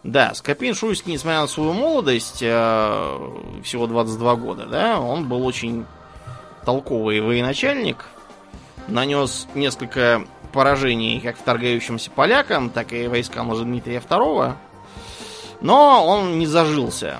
[0.04, 3.30] Да, Скопин Шуйский, несмотря на свою молодость, э,
[3.64, 5.84] всего 22 года, да, он был очень
[6.64, 8.04] толковый военачальник,
[8.88, 14.54] нанес несколько поражений как вторгающимся полякам, так и войскам Дмитрия II,
[15.60, 17.18] но он не зажился.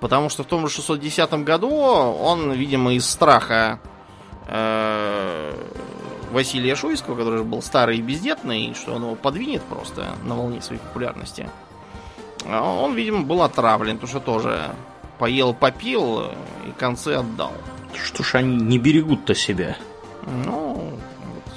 [0.00, 3.80] Потому что в том же 610 году он, видимо, из страха
[6.32, 10.60] Василия Шуйского, который же был старый и бездетный, что он его подвинет просто на волне
[10.60, 11.48] своей популярности,
[12.46, 14.70] а он, видимо, был отравлен, потому что тоже
[15.18, 16.22] поел, попил
[16.66, 17.52] и концы отдал.
[17.94, 19.76] Что ж они не берегут-то себя?
[20.26, 21.54] Ну, вот,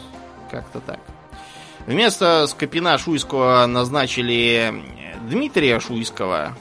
[0.51, 0.99] как-то так.
[1.85, 4.73] Вместо Скопина Шуйского назначили
[5.29, 6.55] Дмитрия Шуйского,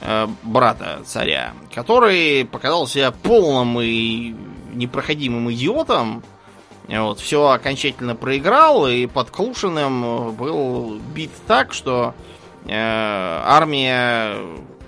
[0.00, 4.34] э, брата царя, который показал себя полным и
[4.76, 6.22] непроходимым идиотом.
[6.88, 12.14] Вот, все окончательно проиграл и под Клушиным был бит так, что
[12.68, 14.38] Э, армия,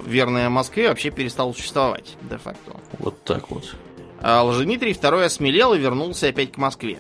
[0.05, 2.77] верная Москве, вообще перестала существовать, де-факто.
[2.99, 3.77] Вот так вот.
[4.21, 6.99] А Лжедмитрий II осмелел и вернулся опять к Москве.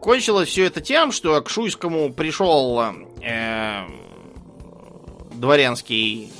[0.00, 2.82] Кончилось все это тем, что к Шуйскому пришел
[3.20, 3.84] э,
[5.34, 6.32] дворянский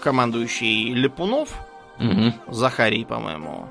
[0.00, 1.50] командующий Лепунов,
[1.98, 2.32] угу.
[2.48, 3.68] Захарий, по-моему,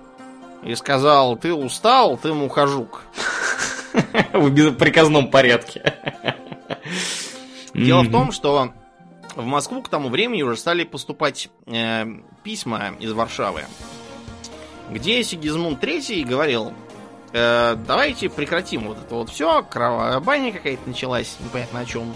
[0.64, 3.04] и сказал, ты устал, ты мухожук.
[4.34, 5.96] В приказном порядке.
[7.74, 8.74] Дело в том, что
[9.36, 12.06] в Москву к тому времени уже стали поступать э,
[12.44, 13.64] письма из Варшавы,
[14.90, 16.74] где Сигизмунд III говорил,
[17.34, 22.14] э, давайте прекратим вот это вот все, кровавая баня какая-то началась, непонятно о чем.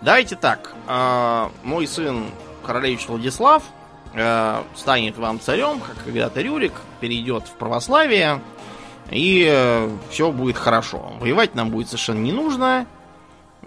[0.00, 2.30] Давайте так, э, мой сын
[2.64, 3.62] королевич Владислав
[4.16, 8.40] э, станет вам царем, как когда-то Рюрик, перейдет в православие,
[9.10, 11.12] и э, все будет хорошо.
[11.20, 12.86] Воевать нам будет совершенно не нужно,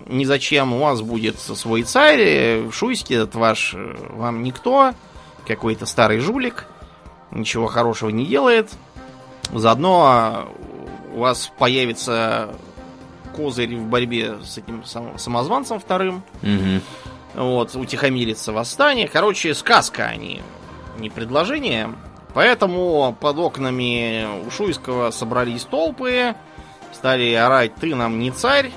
[0.07, 3.75] ни зачем, у вас будет свой царь, Шуйский этот ваш
[4.09, 4.93] вам никто,
[5.47, 6.67] какой-то старый жулик,
[7.31, 8.69] ничего хорошего не делает.
[9.53, 10.49] Заодно
[11.13, 12.49] у вас появится
[13.35, 14.83] козырь в борьбе с этим
[15.17, 16.23] самозванцем вторым.
[16.41, 16.81] Угу.
[17.35, 19.07] Вот, утихомирится восстание.
[19.07, 20.41] Короче, сказка они,
[20.97, 21.93] не предложение.
[22.33, 26.35] Поэтому под окнами у Шуйского собрались толпы,
[26.93, 28.71] стали орать «ты нам не царь»,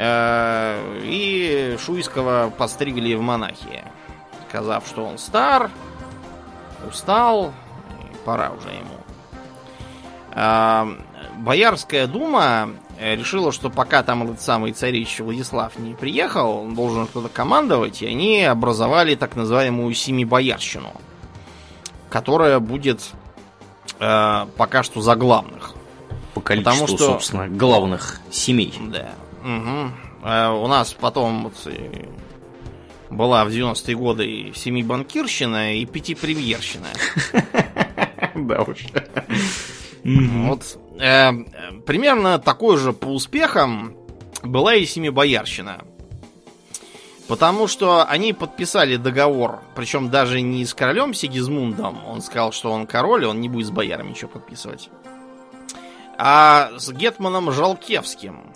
[0.00, 3.82] Э, и Шуйского постригли в монахи,
[4.48, 5.72] сказав, что он стар,
[6.88, 7.52] устал,
[8.24, 8.96] пора уже ему.
[10.34, 10.86] Э,
[11.38, 17.28] Боярская дума решила, что пока там этот самый царевич Владислав не приехал, он должен кто-то
[17.28, 20.92] командовать, и они образовали так называемую Семибоярщину,
[22.10, 23.02] которая будет
[24.00, 25.74] э, пока что за главных.
[26.34, 28.74] По количеству, Потому что, собственно, главных семей.
[28.80, 29.10] Да.
[29.42, 29.92] Угу.
[30.24, 32.06] А у нас потом вот, э,
[33.10, 36.86] была в 90-е годы и семибанкирщина, и пятипремьерщина.
[38.34, 38.86] Да уж.
[40.04, 41.32] Вот э,
[41.86, 43.96] примерно такой же по успехам
[44.42, 45.84] была и Семибоярщина.
[47.28, 52.86] Потому что они подписали договор, причем даже не с королем Сигизмундом, он сказал, что он
[52.86, 54.88] король, и он не будет с боярами ничего подписывать,
[56.16, 58.54] а с Гетманом Жалкевским.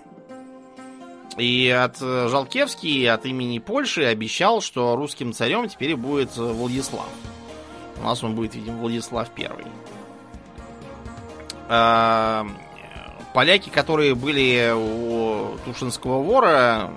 [1.36, 7.08] И от э, Жалкевский от имени Польши обещал, что русским царем теперь будет Владислав.
[8.00, 9.64] У нас он будет, видимо, Владислав Первый.
[11.68, 12.46] А,
[13.34, 16.90] поляки, которые были у Тушинского вора,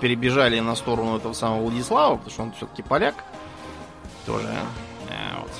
[0.00, 3.14] перебежали на сторону этого самого Владислава, потому что он все-таки поляк.
[4.26, 4.48] Тоже.
[5.08, 5.50] Э, вот.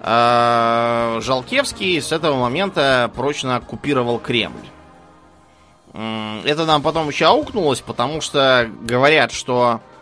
[0.00, 4.66] А, Жалкевский с этого момента прочно оккупировал Кремль.
[5.94, 9.93] Это нам потом еще аукнулось, потому что говорят, что э,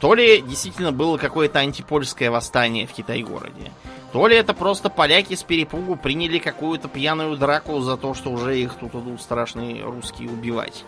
[0.00, 3.72] то ли действительно было какое-то антипольское восстание в Китай-городе,
[4.12, 8.58] то ли это просто поляки с перепугу приняли какую-то пьяную драку за то, что уже
[8.58, 10.84] их тут идут страшные русские убивать.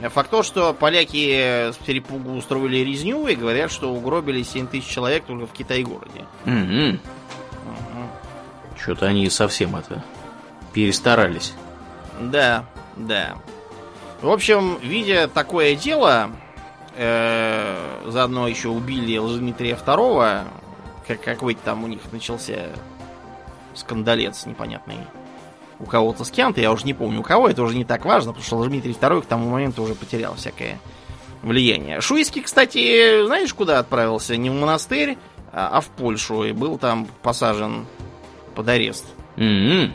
[0.00, 5.24] Факт то, что поляки с перепугу устроили резню и говорят, что угробили 7 тысяч человек
[5.24, 6.24] только в Китай-городе.
[6.46, 6.54] Угу.
[6.54, 6.98] Угу.
[8.80, 10.04] Что-то они совсем это
[10.72, 11.52] перестарались.
[12.20, 12.64] Да,
[12.96, 13.36] да.
[14.22, 16.30] В общем, видя такое дело,
[16.98, 20.44] э, заодно еще убили Лжедмитрия II,
[21.06, 22.70] как какой-то там у них начался
[23.74, 24.98] скандалец непонятный
[25.80, 28.32] у кого-то с кем-то, я уже не помню у кого, это уже не так важно,
[28.32, 30.80] потому что Дмитрий II к тому моменту уже потерял всякое
[31.42, 32.00] влияние.
[32.00, 34.36] Шуйский, кстати, знаешь, куда отправился?
[34.36, 35.16] Не в монастырь,
[35.52, 37.86] а, а в Польшу, и был там посажен
[38.56, 39.06] под арест.
[39.36, 39.92] Mm-hmm.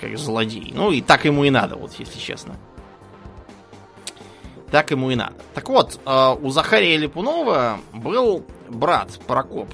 [0.00, 0.70] Как злодей.
[0.74, 2.56] Ну и так ему и надо, вот если честно
[4.72, 5.34] так ему и надо.
[5.54, 9.68] Так вот, э, у Захария Липунова был брат Прокоп.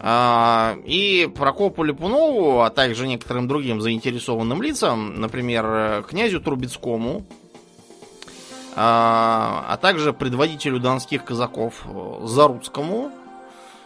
[0.00, 9.78] Э, и Прокопу Липунову, а также некоторым другим заинтересованным лицам, например, князю Трубецкому, э, а
[9.80, 11.84] также предводителю донских казаков
[12.24, 13.12] Заруцкому,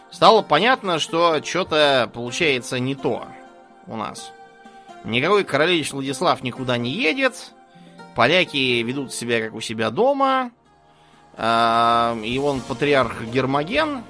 [0.09, 3.27] стало понятно, что что-то получается не то
[3.85, 4.31] у нас.
[5.03, 7.53] Никакой королевич Владислав никуда не едет,
[8.15, 10.51] Поляки ведут себя как у себя дома.
[11.37, 14.03] А, и он патриарх Гермоген.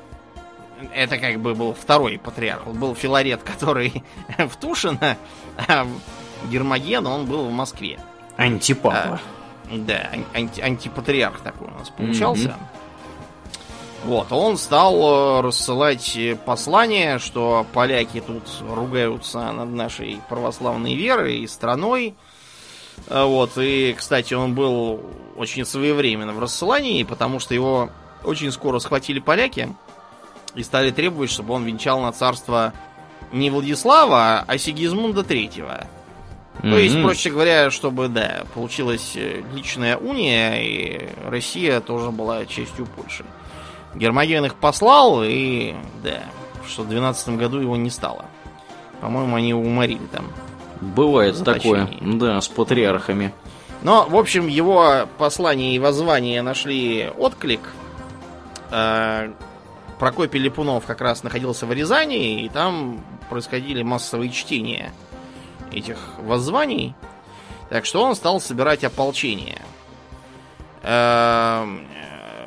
[0.94, 2.68] Это как бы был второй патриарх.
[2.68, 4.04] Он был Филарет, который
[4.38, 5.18] в Тушино,
[5.68, 5.88] а
[6.50, 8.00] Гермоген он был в Москве.
[8.38, 9.20] Антипапа.
[9.70, 12.50] А, да, анти антипатриарх такой у нас получался.
[12.50, 12.86] Mm-hmm.
[14.06, 16.16] Вот, он стал э, рассылать
[16.46, 22.14] послания, что поляки тут ругаются над нашей православной верой и страной,
[23.08, 25.02] вот, и, кстати, он был
[25.36, 27.90] очень своевременно в рассылании, потому что его
[28.24, 29.76] очень скоро схватили поляки
[30.56, 32.74] и стали требовать, чтобы он венчал на царство
[33.32, 35.88] не Владислава, а Сигизмунда Третьего.
[36.60, 36.72] Mm-hmm.
[36.72, 42.86] То есть, проще говоря, чтобы, да, получилась э, личная уния, и Россия тоже была частью
[42.86, 43.26] Польши.
[43.94, 46.24] Гермоген их послал, и, да,
[46.68, 48.26] что в 12 году его не стало.
[49.02, 50.26] По-моему, они его уморили там.
[50.94, 53.34] Бывает такое, да, с патриархами.
[53.82, 57.62] Но, в общем, его послание и воззвание нашли отклик.
[58.72, 59.32] Э,
[60.00, 64.92] Прокопий Липунов как раз находился в Рязани, и там происходили массовые чтения
[65.72, 66.94] этих воззваний.
[67.70, 69.62] Так что он стал собирать ополчение.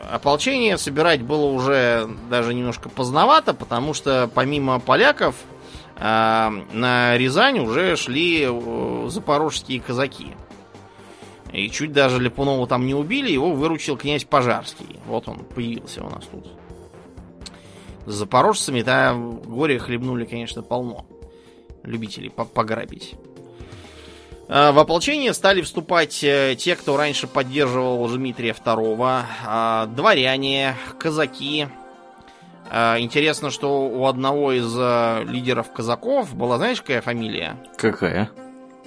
[0.08, 5.36] Э, ополчение собирать было уже даже немножко поздновато, потому что помимо поляков
[6.00, 10.36] а на Рязань уже шли э, запорожские казаки.
[11.52, 15.00] И чуть даже Липунова там не убили, его выручил князь Пожарский.
[15.06, 16.46] Вот он появился у нас тут.
[18.06, 21.04] С запорожцами там горе хлебнули, конечно, полно.
[21.82, 23.16] Любителей пограбить.
[24.48, 31.68] А в ополчение стали вступать э, те, кто раньше поддерживал Дмитрия II, а, дворяне, казаки,
[32.70, 37.56] а, интересно, что у одного из э, лидеров казаков была, знаешь, какая фамилия?
[37.76, 38.30] Какая?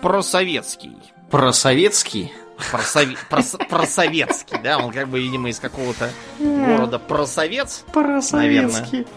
[0.02, 0.98] Просоветский.
[1.30, 2.32] Просоветский?
[2.70, 3.16] Просове...
[3.30, 3.56] прос...
[3.70, 9.08] просоветский, да, он как бы, видимо, из какого-то города просовец, Просоветский.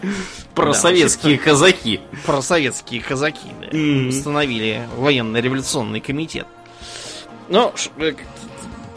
[0.53, 2.01] Просоветские да, казаки.
[2.25, 4.09] Просоветские казаки, да, mm-hmm.
[4.09, 6.47] установили военно-революционный комитет.
[7.49, 8.13] Ну, э,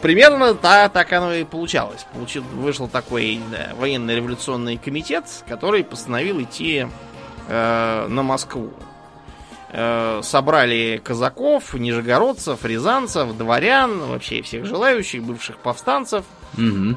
[0.01, 2.05] примерно да, так оно и получалось.
[2.13, 6.87] Получил, вышел такой да, военно-революционный комитет, который постановил идти
[7.47, 8.71] э, на Москву.
[9.71, 16.25] Э, собрали казаков, нижегородцев, рязанцев, дворян, вообще всех желающих, бывших повстанцев.
[16.57, 16.95] Угу.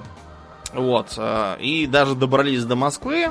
[0.74, 1.15] Вот.
[1.19, 3.28] Э, и даже добрались до Москвы.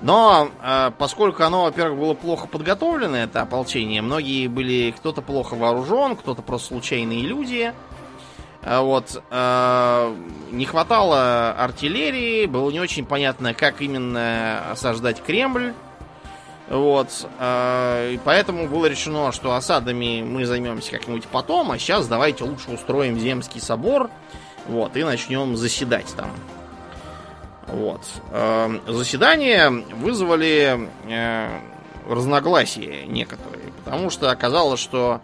[0.00, 6.16] Но э, поскольку оно, во-первых, было плохо подготовлено, это ополчение, многие были, кто-то плохо вооружен,
[6.16, 7.72] кто-то просто случайные люди.
[8.68, 9.22] Вот.
[9.30, 15.72] Не хватало артиллерии, было не очень понятно, как именно осаждать Кремль.
[16.68, 17.08] Вот.
[17.38, 22.70] Э, и поэтому было решено, что осадами мы займемся как-нибудь потом, а сейчас давайте лучше
[22.70, 24.10] устроим Земский собор.
[24.66, 26.30] Вот, и начнем заседать там.
[27.68, 28.02] Вот.
[28.32, 31.60] Э, заседание вызвали э,
[32.08, 35.20] разногласия некоторые, потому что оказалось, что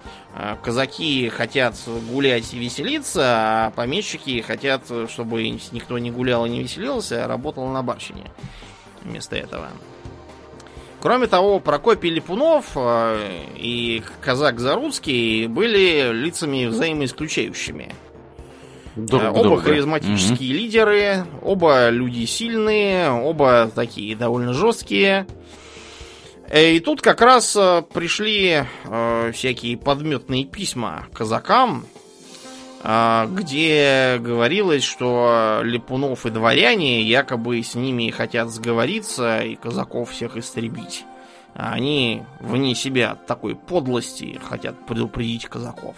[0.63, 1.75] казаки хотят
[2.11, 7.67] гулять и веселиться, а помещики хотят, чтобы никто не гулял и не веселился, а работал
[7.69, 8.31] на барщине
[9.03, 9.69] вместо этого.
[11.03, 17.93] Кроме того, Прокопий Липунов э, и казак Заруцкий были лицами взаимоисключающими.
[18.95, 19.63] Друг э, оба друга.
[19.63, 20.59] харизматические угу.
[20.61, 25.27] лидеры, оба люди сильные, оба такие довольно жесткие.
[26.49, 27.59] Э, и тут как раз
[27.93, 28.63] пришли
[29.33, 31.85] всякие подметные письма казакам,
[32.83, 41.05] где говорилось, что Липунов и дворяне якобы с ними хотят сговориться и казаков всех истребить.
[41.55, 45.95] А они вне себя от такой подлости хотят предупредить казаков.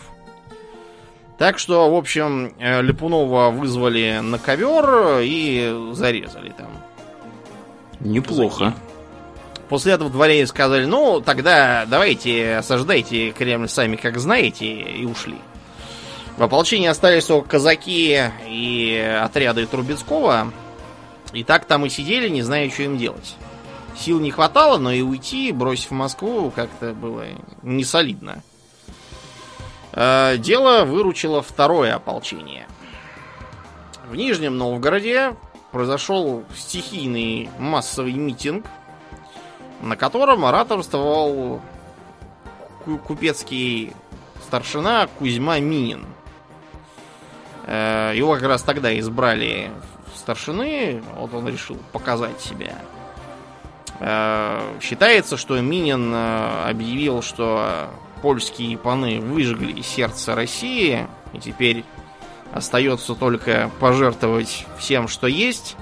[1.39, 6.70] Так что, в общем, э, Липунова вызвали на ковер и зарезали там.
[8.01, 8.66] Неплохо.
[8.66, 8.78] Казаки.
[9.69, 15.39] После этого дворяне сказали, ну, тогда давайте осаждайте Кремль сами, как знаете, и ушли.
[16.36, 20.52] В ополчении остались только казаки и отряды Трубецкого.
[21.32, 23.36] И так там и сидели, не зная, что им делать.
[23.97, 27.24] Сил не хватало, но и уйти, бросив Москву, как-то было
[27.62, 28.43] не солидно.
[29.93, 32.66] Э, дело выручило второе ополчение.
[34.09, 35.36] В Нижнем Новгороде
[35.70, 38.66] произошел стихийный массовый митинг,
[39.81, 41.61] на котором ораторствовал
[43.06, 43.93] купецкий
[44.43, 46.05] старшина Кузьма Минин.
[47.66, 49.70] Э, его как раз тогда избрали
[50.15, 52.78] старшины, вот он решил показать себя.
[54.01, 57.89] Э, считается, что Минин э, объявил, что
[58.23, 61.85] польские паны выжгли сердце России, и теперь
[62.53, 65.77] остается только пожертвовать всем, что есть,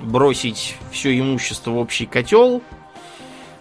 [0.00, 2.62] бросить все имущество в общий котел–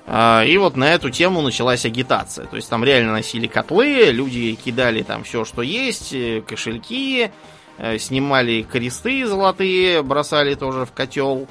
[0.07, 2.45] и вот на эту тему началась агитация.
[2.45, 7.31] То есть там реально носили котлы, люди кидали там все, что есть, э, кошельки,
[7.79, 11.47] э, снимали кресты золотые, бросали тоже в котел.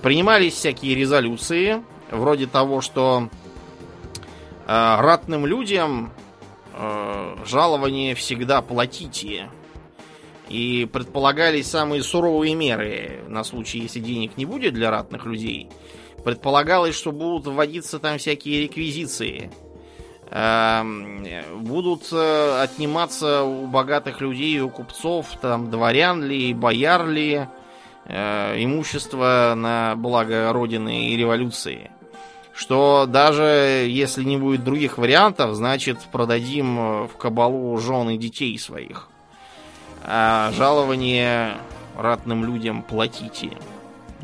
[0.00, 3.28] Принимались всякие резолюции, вроде того, что
[4.66, 6.12] э, ратным людям
[7.46, 9.48] жалование всегда платите.
[10.48, 15.68] И предполагались самые суровые меры на случай, если денег не будет для ратных людей–
[16.24, 19.50] Предполагалось, что будут вводиться там всякие реквизиции.
[20.30, 21.26] Эм,
[21.60, 27.46] будут э, отниматься у богатых людей, у купцов, там, дворян ли, бояр ли,
[28.06, 31.90] э, имущество на благо Родины и революции.
[32.54, 39.08] Что даже если не будет других вариантов, значит продадим в кабалу жен и детей своих.
[40.04, 41.58] А жалование
[41.96, 43.50] ратным людям платите.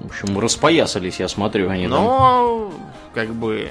[0.00, 2.90] В общем, распоясались, я смотрю, они Но, там...
[3.14, 3.70] как бы,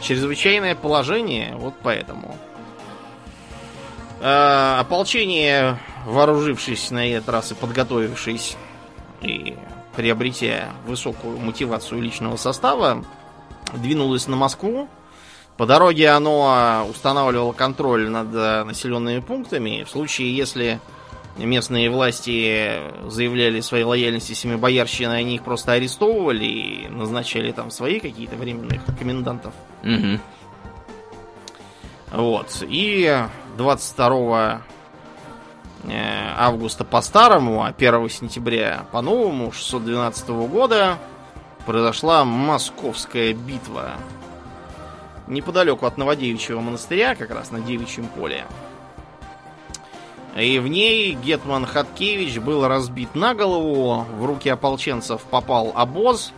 [0.00, 2.36] чрезвычайное положение, вот поэтому.
[4.20, 8.56] Э, ополчение, вооружившись на этот раз и подготовившись,
[9.22, 9.56] и
[9.96, 13.04] приобретя высокую мотивацию личного состава,
[13.72, 14.88] двинулось на Москву.
[15.56, 18.32] По дороге оно устанавливало контроль над
[18.66, 19.84] населенными пунктами.
[19.84, 20.80] В случае, если
[21.44, 28.36] местные власти заявляли своей лояльности семибоярщины, они их просто арестовывали и назначали там свои какие-то
[28.36, 29.54] временных комендантов.
[29.82, 30.20] Угу.
[32.12, 32.64] Вот.
[32.68, 33.24] И
[33.56, 34.62] 22
[35.84, 40.98] э, августа по старому, а 1 сентября по новому 612 года
[41.66, 43.92] произошла Московская битва.
[45.28, 48.44] Неподалеку от Новодевичьего монастыря, как раз на Девичьем поле.
[50.36, 56.32] И в ней Гетман Хаткевич был разбит на голову, в руки ополченцев попал обоз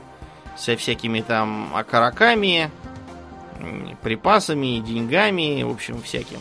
[0.56, 2.70] со всякими там окороками,
[4.02, 6.38] припасами, деньгами, в общем, всяким.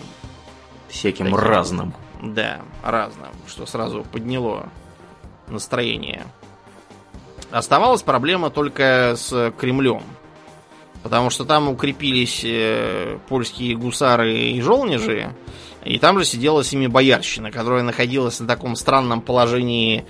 [0.87, 1.93] Всяким таким, разным.
[2.21, 4.69] Да, разным, что сразу подняло
[5.47, 6.25] настроение.
[7.51, 10.03] Оставалась проблема только с Кремлем.
[11.03, 15.33] Потому что там укрепились э, польские гусары и жолнежи,
[15.83, 20.05] и там же сидела семи боярщина, которая находилась на таком странном положении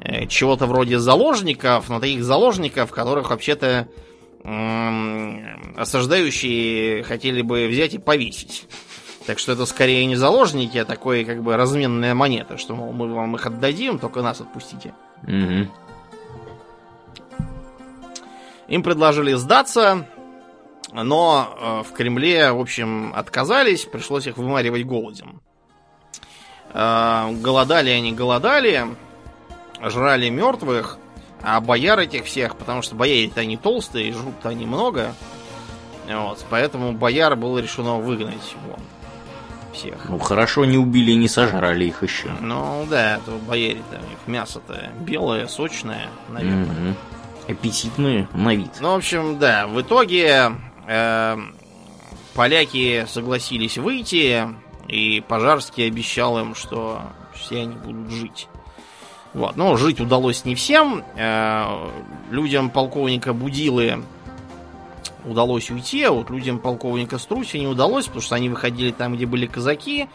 [0.00, 3.88] э, чего-то вроде заложников, но таких заложников, которых вообще-то
[5.76, 8.68] осаждающие хотели бы взять и повесить.
[9.26, 13.12] Так что это скорее не заложники, а такое как бы разменная монета, что, мол, мы
[13.12, 14.94] вам их отдадим, только нас отпустите.
[15.24, 15.66] Угу.
[18.68, 20.06] Им предложили сдаться,
[21.02, 25.40] но э, в Кремле, в общем, отказались, пришлось их вымаривать голодом.
[26.72, 28.86] Э, голодали они, голодали,
[29.82, 30.98] жрали мертвых,
[31.42, 35.14] а бояр этих всех, потому что бояре-то они толстые, жрут-то они много,
[36.08, 38.80] вот, поэтому бояр было решено выгнать вон
[39.72, 40.08] всех.
[40.08, 42.30] Ну, хорошо не убили и не сожрали их еще.
[42.40, 46.64] Ну, да, то бояре-то, у них мясо-то белое, сочное, наверное.
[46.64, 47.52] Угу.
[47.52, 48.70] Аппетитные на вид.
[48.80, 50.52] Ну, в общем, да, в итоге
[52.34, 54.46] поляки согласились выйти,
[54.88, 57.02] и Пожарский обещал им, что
[57.34, 58.48] все они будут жить.
[59.36, 59.56] Вот.
[59.56, 61.04] Но жить удалось не всем.
[61.16, 61.90] Э,
[62.30, 64.02] людям полковника Будилы
[65.26, 69.26] удалось уйти, а вот людям полковника Струси не удалось, потому что они выходили там, где
[69.26, 70.08] были казаки.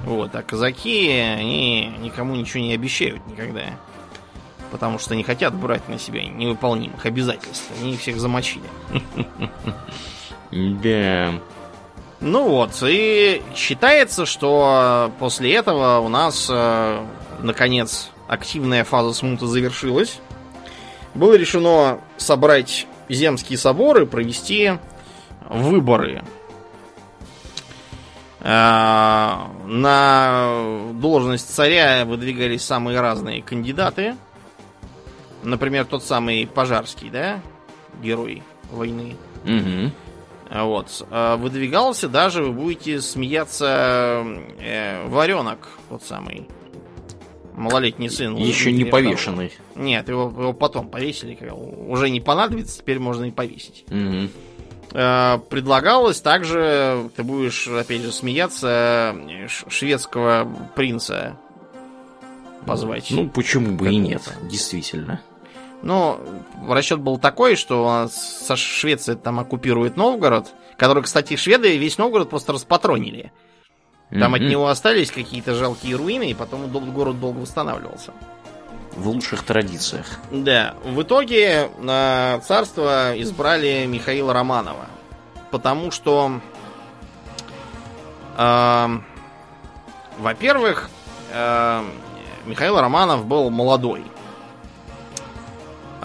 [0.00, 3.62] Вот, а казаки, они никому ничего не обещают никогда.
[4.72, 7.70] Потому что не хотят брать на себя невыполнимых обязательств.
[7.80, 8.64] Они их всех замочили.
[10.54, 11.32] Да.
[12.20, 17.04] Ну вот, и считается, что после этого у нас, э,
[17.40, 20.20] наконец, активная фаза смута завершилась.
[21.14, 24.78] Было решено собрать земские соборы, провести
[25.48, 26.22] выборы.
[28.40, 29.34] Э,
[29.66, 34.16] на должность царя выдвигались самые разные кандидаты.
[35.42, 37.40] Например, тот самый Пожарский, да?
[38.00, 39.16] Герой войны.
[39.44, 39.92] Угу.
[40.50, 41.06] Вот.
[41.10, 44.24] А выдвигался даже, вы будете смеяться,
[44.58, 46.48] э, варенок, тот самый
[47.54, 48.36] малолетний сын.
[48.36, 49.52] Еще не повешенный.
[49.74, 51.38] Нет, его, его потом повесили.
[51.50, 53.84] Уже не понадобится, теперь можно и повесить.
[53.88, 54.28] Угу.
[54.92, 59.16] Э, предлагалось также, ты будешь, опять же, смеяться,
[59.68, 61.36] шведского принца
[62.66, 63.08] позвать.
[63.10, 65.20] Ну, почему бы и нет, действительно.
[65.84, 66.18] Ну,
[66.66, 72.54] расчет был такой, что со Швеции там оккупирует Новгород, который, кстати, шведы весь Новгород просто
[72.54, 73.32] распатронили.
[74.08, 74.36] Там mm-hmm.
[74.36, 78.12] от него остались какие-то жалкие руины, и потом город долго восстанавливался.
[78.96, 80.06] В лучших традициях.
[80.30, 80.74] Да.
[80.84, 84.86] В итоге на царство избрали Михаила Романова.
[85.50, 86.40] Потому что,
[88.38, 88.88] э,
[90.18, 90.88] во-первых,
[91.30, 91.84] э,
[92.46, 94.02] Михаил Романов был молодой.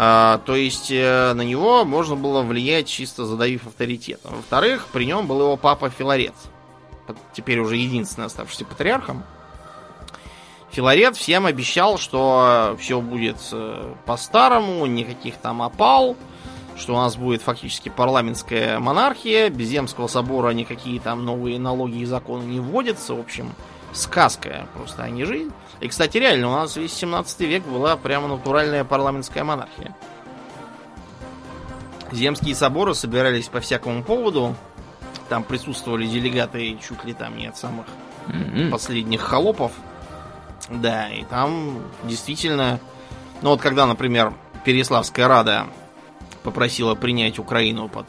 [0.02, 4.32] А, то есть э, на него можно было влиять чисто задавив авторитетом.
[4.34, 6.36] Во-вторых, при нем был его папа Филарет.
[7.34, 9.26] Теперь уже единственный оставшийся патриархом.
[10.72, 16.16] Филарет всем обещал, что все будет э, по-старому, никаких там опал,
[16.78, 22.06] что у нас будет фактически парламентская монархия, без земского собора никакие там новые налоги и
[22.06, 23.16] законы не вводятся.
[23.16, 23.52] В общем,
[23.92, 25.52] сказка просто, а не жизнь.
[25.82, 29.96] И, кстати, реально, у нас весь 17 век была прямо натуральная парламентская монархия.
[32.12, 34.56] Земские соборы собирались по всякому поводу.
[35.30, 37.86] Там присутствовали делегаты чуть ли там не от самых
[38.28, 38.72] mm-hmm.
[38.72, 39.72] последних холопов.
[40.70, 42.80] Да, и там действительно...
[43.42, 44.34] Ну вот когда, например,
[44.66, 45.68] Переславская Рада
[46.44, 48.08] попросила принять Украину под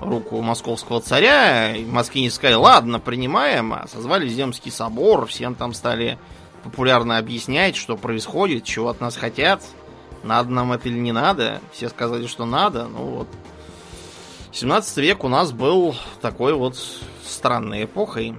[0.00, 6.18] руку московского царя, москвини сказали, ладно, принимаем, а созвали Земский собор, всем там стали
[6.64, 9.62] популярно объяснять, что происходит, чего от нас хотят,
[10.24, 11.60] надо нам это или не надо.
[11.72, 12.86] Все сказали, что надо.
[12.86, 13.28] Ну вот.
[14.52, 16.76] 17 век у нас был такой вот
[17.24, 18.34] странной эпохой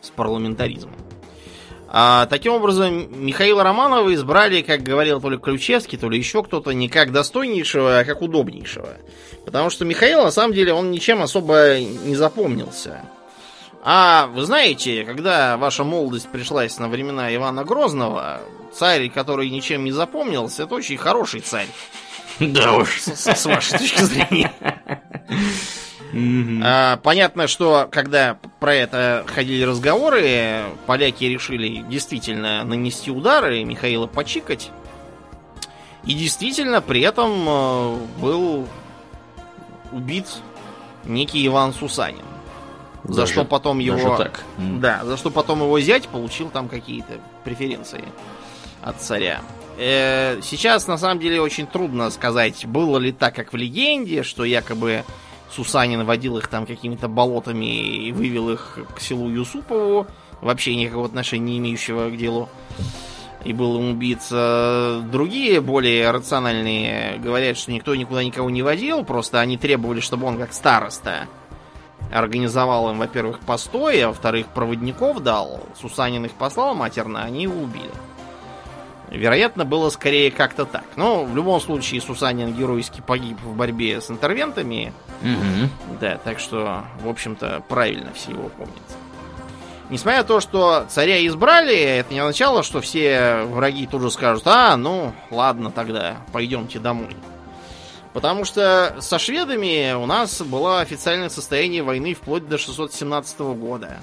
[0.00, 0.94] с парламентаризмом.
[1.92, 6.70] А, таким образом, Михаила Романова избрали, как говорил то ли Ключевский, то ли еще кто-то,
[6.70, 8.90] не как достойнейшего, а как удобнейшего.
[9.44, 13.02] Потому что Михаил, на самом деле, он ничем особо не запомнился.
[13.82, 18.40] А вы знаете, когда ваша молодость пришлась на времена Ивана Грозного,
[18.72, 21.68] царь, который ничем не запомнился, это очень хороший царь.
[22.38, 23.00] Да уж.
[23.00, 24.52] С, с вашей точки зрения.
[26.62, 30.64] А, понятно, что когда про это ходили разговоры.
[30.86, 34.70] Поляки решили действительно нанести удары, Михаила почикать.
[36.04, 38.66] И действительно, при этом э, был
[39.92, 40.26] убит
[41.04, 42.24] некий Иван Сусанин.
[43.04, 44.16] За даже, что потом его...
[44.16, 44.44] так.
[44.58, 47.14] Да, за что потом его зять получил там какие-то
[47.44, 48.04] преференции
[48.82, 49.40] от царя.
[49.78, 54.44] Э, сейчас, на самом деле, очень трудно сказать, было ли так, как в легенде, что
[54.44, 55.04] якобы
[55.50, 60.06] Сусанин водил их там какими-то болотами и вывел их к селу Юсупову,
[60.42, 62.50] вообще никакого отношения не имеющего к делу,
[63.42, 64.20] и был им убит.
[64.30, 70.36] Другие, более рациональные, говорят, что никто никуда никого не водил, просто они требовали, чтобы он
[70.36, 71.26] как староста
[72.12, 75.60] организовал им, во-первых, постой, а во-вторых, проводников дал.
[75.80, 77.90] Сусанин их послал матерно, они его убили.
[79.10, 80.84] Вероятно, было скорее как-то так.
[80.96, 84.92] Но в любом случае Сусанин геройски погиб в борьбе с интервентами.
[85.22, 85.96] Угу.
[86.00, 88.76] Да, так что, в общем-то, правильно все его помнят.
[89.90, 94.46] Несмотря на то, что царя избрали, это не означало, что все враги тут же скажут,
[94.46, 97.16] а, ну, ладно тогда, пойдемте домой.
[98.12, 104.00] Потому что со шведами у нас было официальное состояние войны вплоть до 617 года.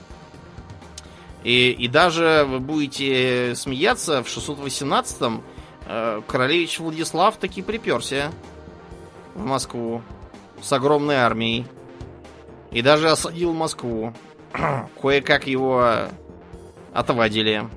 [1.43, 5.43] И, и даже вы будете смеяться, в 618-м
[5.85, 8.31] э, королевич Владислав таки приперся
[9.35, 10.01] в Москву
[10.61, 11.65] с огромной армией.
[12.71, 14.13] И даже осадил Москву.
[15.01, 16.09] Кое-как его
[16.93, 17.67] отвадили.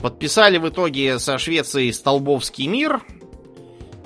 [0.00, 3.02] Подписали в итоге со Швецией Столбовский мир.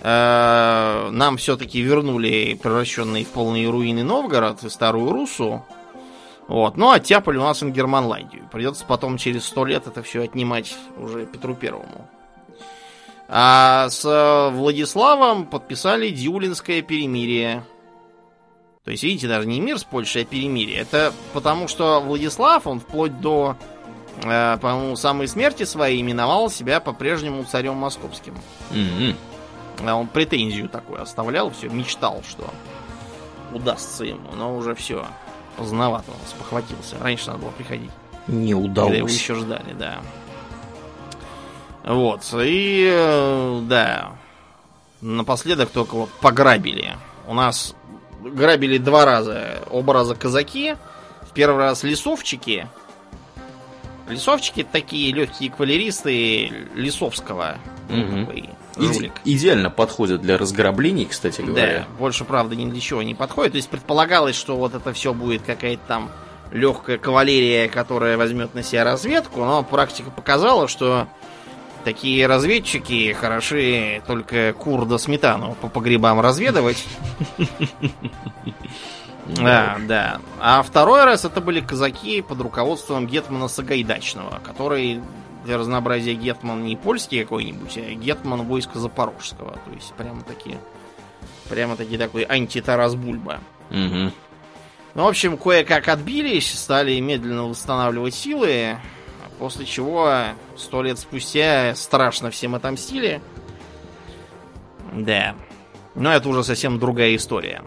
[0.01, 5.65] Э, нам все-таки вернули превращенный в полные руины Новгород и Старую Русу.
[6.47, 6.77] Вот.
[6.77, 8.49] Ну, а тяпали у нас Ингерманландию.
[8.51, 12.09] Придется потом через сто лет это все отнимать уже Петру Первому.
[13.29, 17.65] А с Владиславом подписали Дюлинское перемирие.
[18.85, 20.79] То есть, видите, даже не мир с Польшей, а перемирие.
[20.79, 23.57] Это потому, что Владислав, он вплоть до,
[24.23, 28.35] э, по-моему, самой смерти своей именовал себя по-прежнему царем московским.
[28.71, 29.15] Mm-hmm.
[29.87, 32.53] А он претензию такую оставлял, все, мечтал, что
[33.53, 35.07] удастся ему, но уже все.
[35.57, 36.97] Поздновато он спохватился.
[37.01, 37.91] Раньше надо было приходить.
[38.27, 38.91] Не удалось.
[38.91, 40.01] Когда его еще ждали, да.
[41.85, 42.23] Вот.
[42.41, 44.13] И э, да.
[45.01, 46.97] Напоследок только вот пограбили.
[47.27, 47.75] У нас
[48.23, 49.63] грабили два раза.
[49.71, 50.77] Оба раза казаки.
[51.23, 52.69] В первый раз лесовчики.
[54.09, 57.59] Лесовчики такие легкие кавалеристы Лесовского.
[57.89, 58.33] Угу.
[58.79, 61.87] Иде- идеально подходят для разграблений, кстати говоря.
[61.89, 63.53] Да, больше, правда, ни для чего не подходит.
[63.53, 66.11] То есть предполагалось, что вот это все будет какая-то там
[66.51, 71.07] легкая кавалерия, которая возьмет на себя разведку, но практика показала, что
[71.85, 76.85] такие разведчики хороши только кур до сметану по погребам разведывать.
[79.37, 80.21] Да, да.
[80.41, 85.03] А второй раз это были казаки под руководством Гетмана Сагайдачного, который
[85.49, 89.53] для разнообразия Гетман не польский какой-нибудь, а Гетман войска Запорожского.
[89.53, 90.59] То есть прямо таки
[91.49, 93.41] прямо таки такой анти-Тарас Бульба.
[93.71, 94.13] Угу.
[94.95, 98.77] Ну, в общем, кое-как отбились, стали медленно восстанавливать силы,
[99.39, 100.13] после чего
[100.55, 103.23] сто лет спустя страшно всем отомстили.
[104.93, 105.35] Да.
[105.95, 107.63] Но это уже совсем другая история.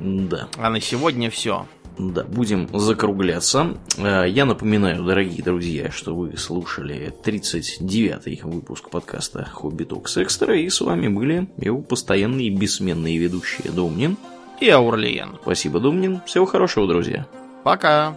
[0.00, 0.48] Да.
[0.56, 1.66] А на сегодня все.
[1.98, 3.74] Да, будем закругляться.
[3.96, 10.68] Э, я напоминаю, дорогие друзья, что вы слушали 39-й выпуск подкаста Хобби Токс Экстра, и
[10.68, 14.18] с вами были его постоянные бессменные ведущие Домнин
[14.60, 15.38] и Аурлиен.
[15.42, 16.20] Спасибо, Домнин.
[16.26, 17.26] Всего хорошего, друзья.
[17.64, 18.16] Пока.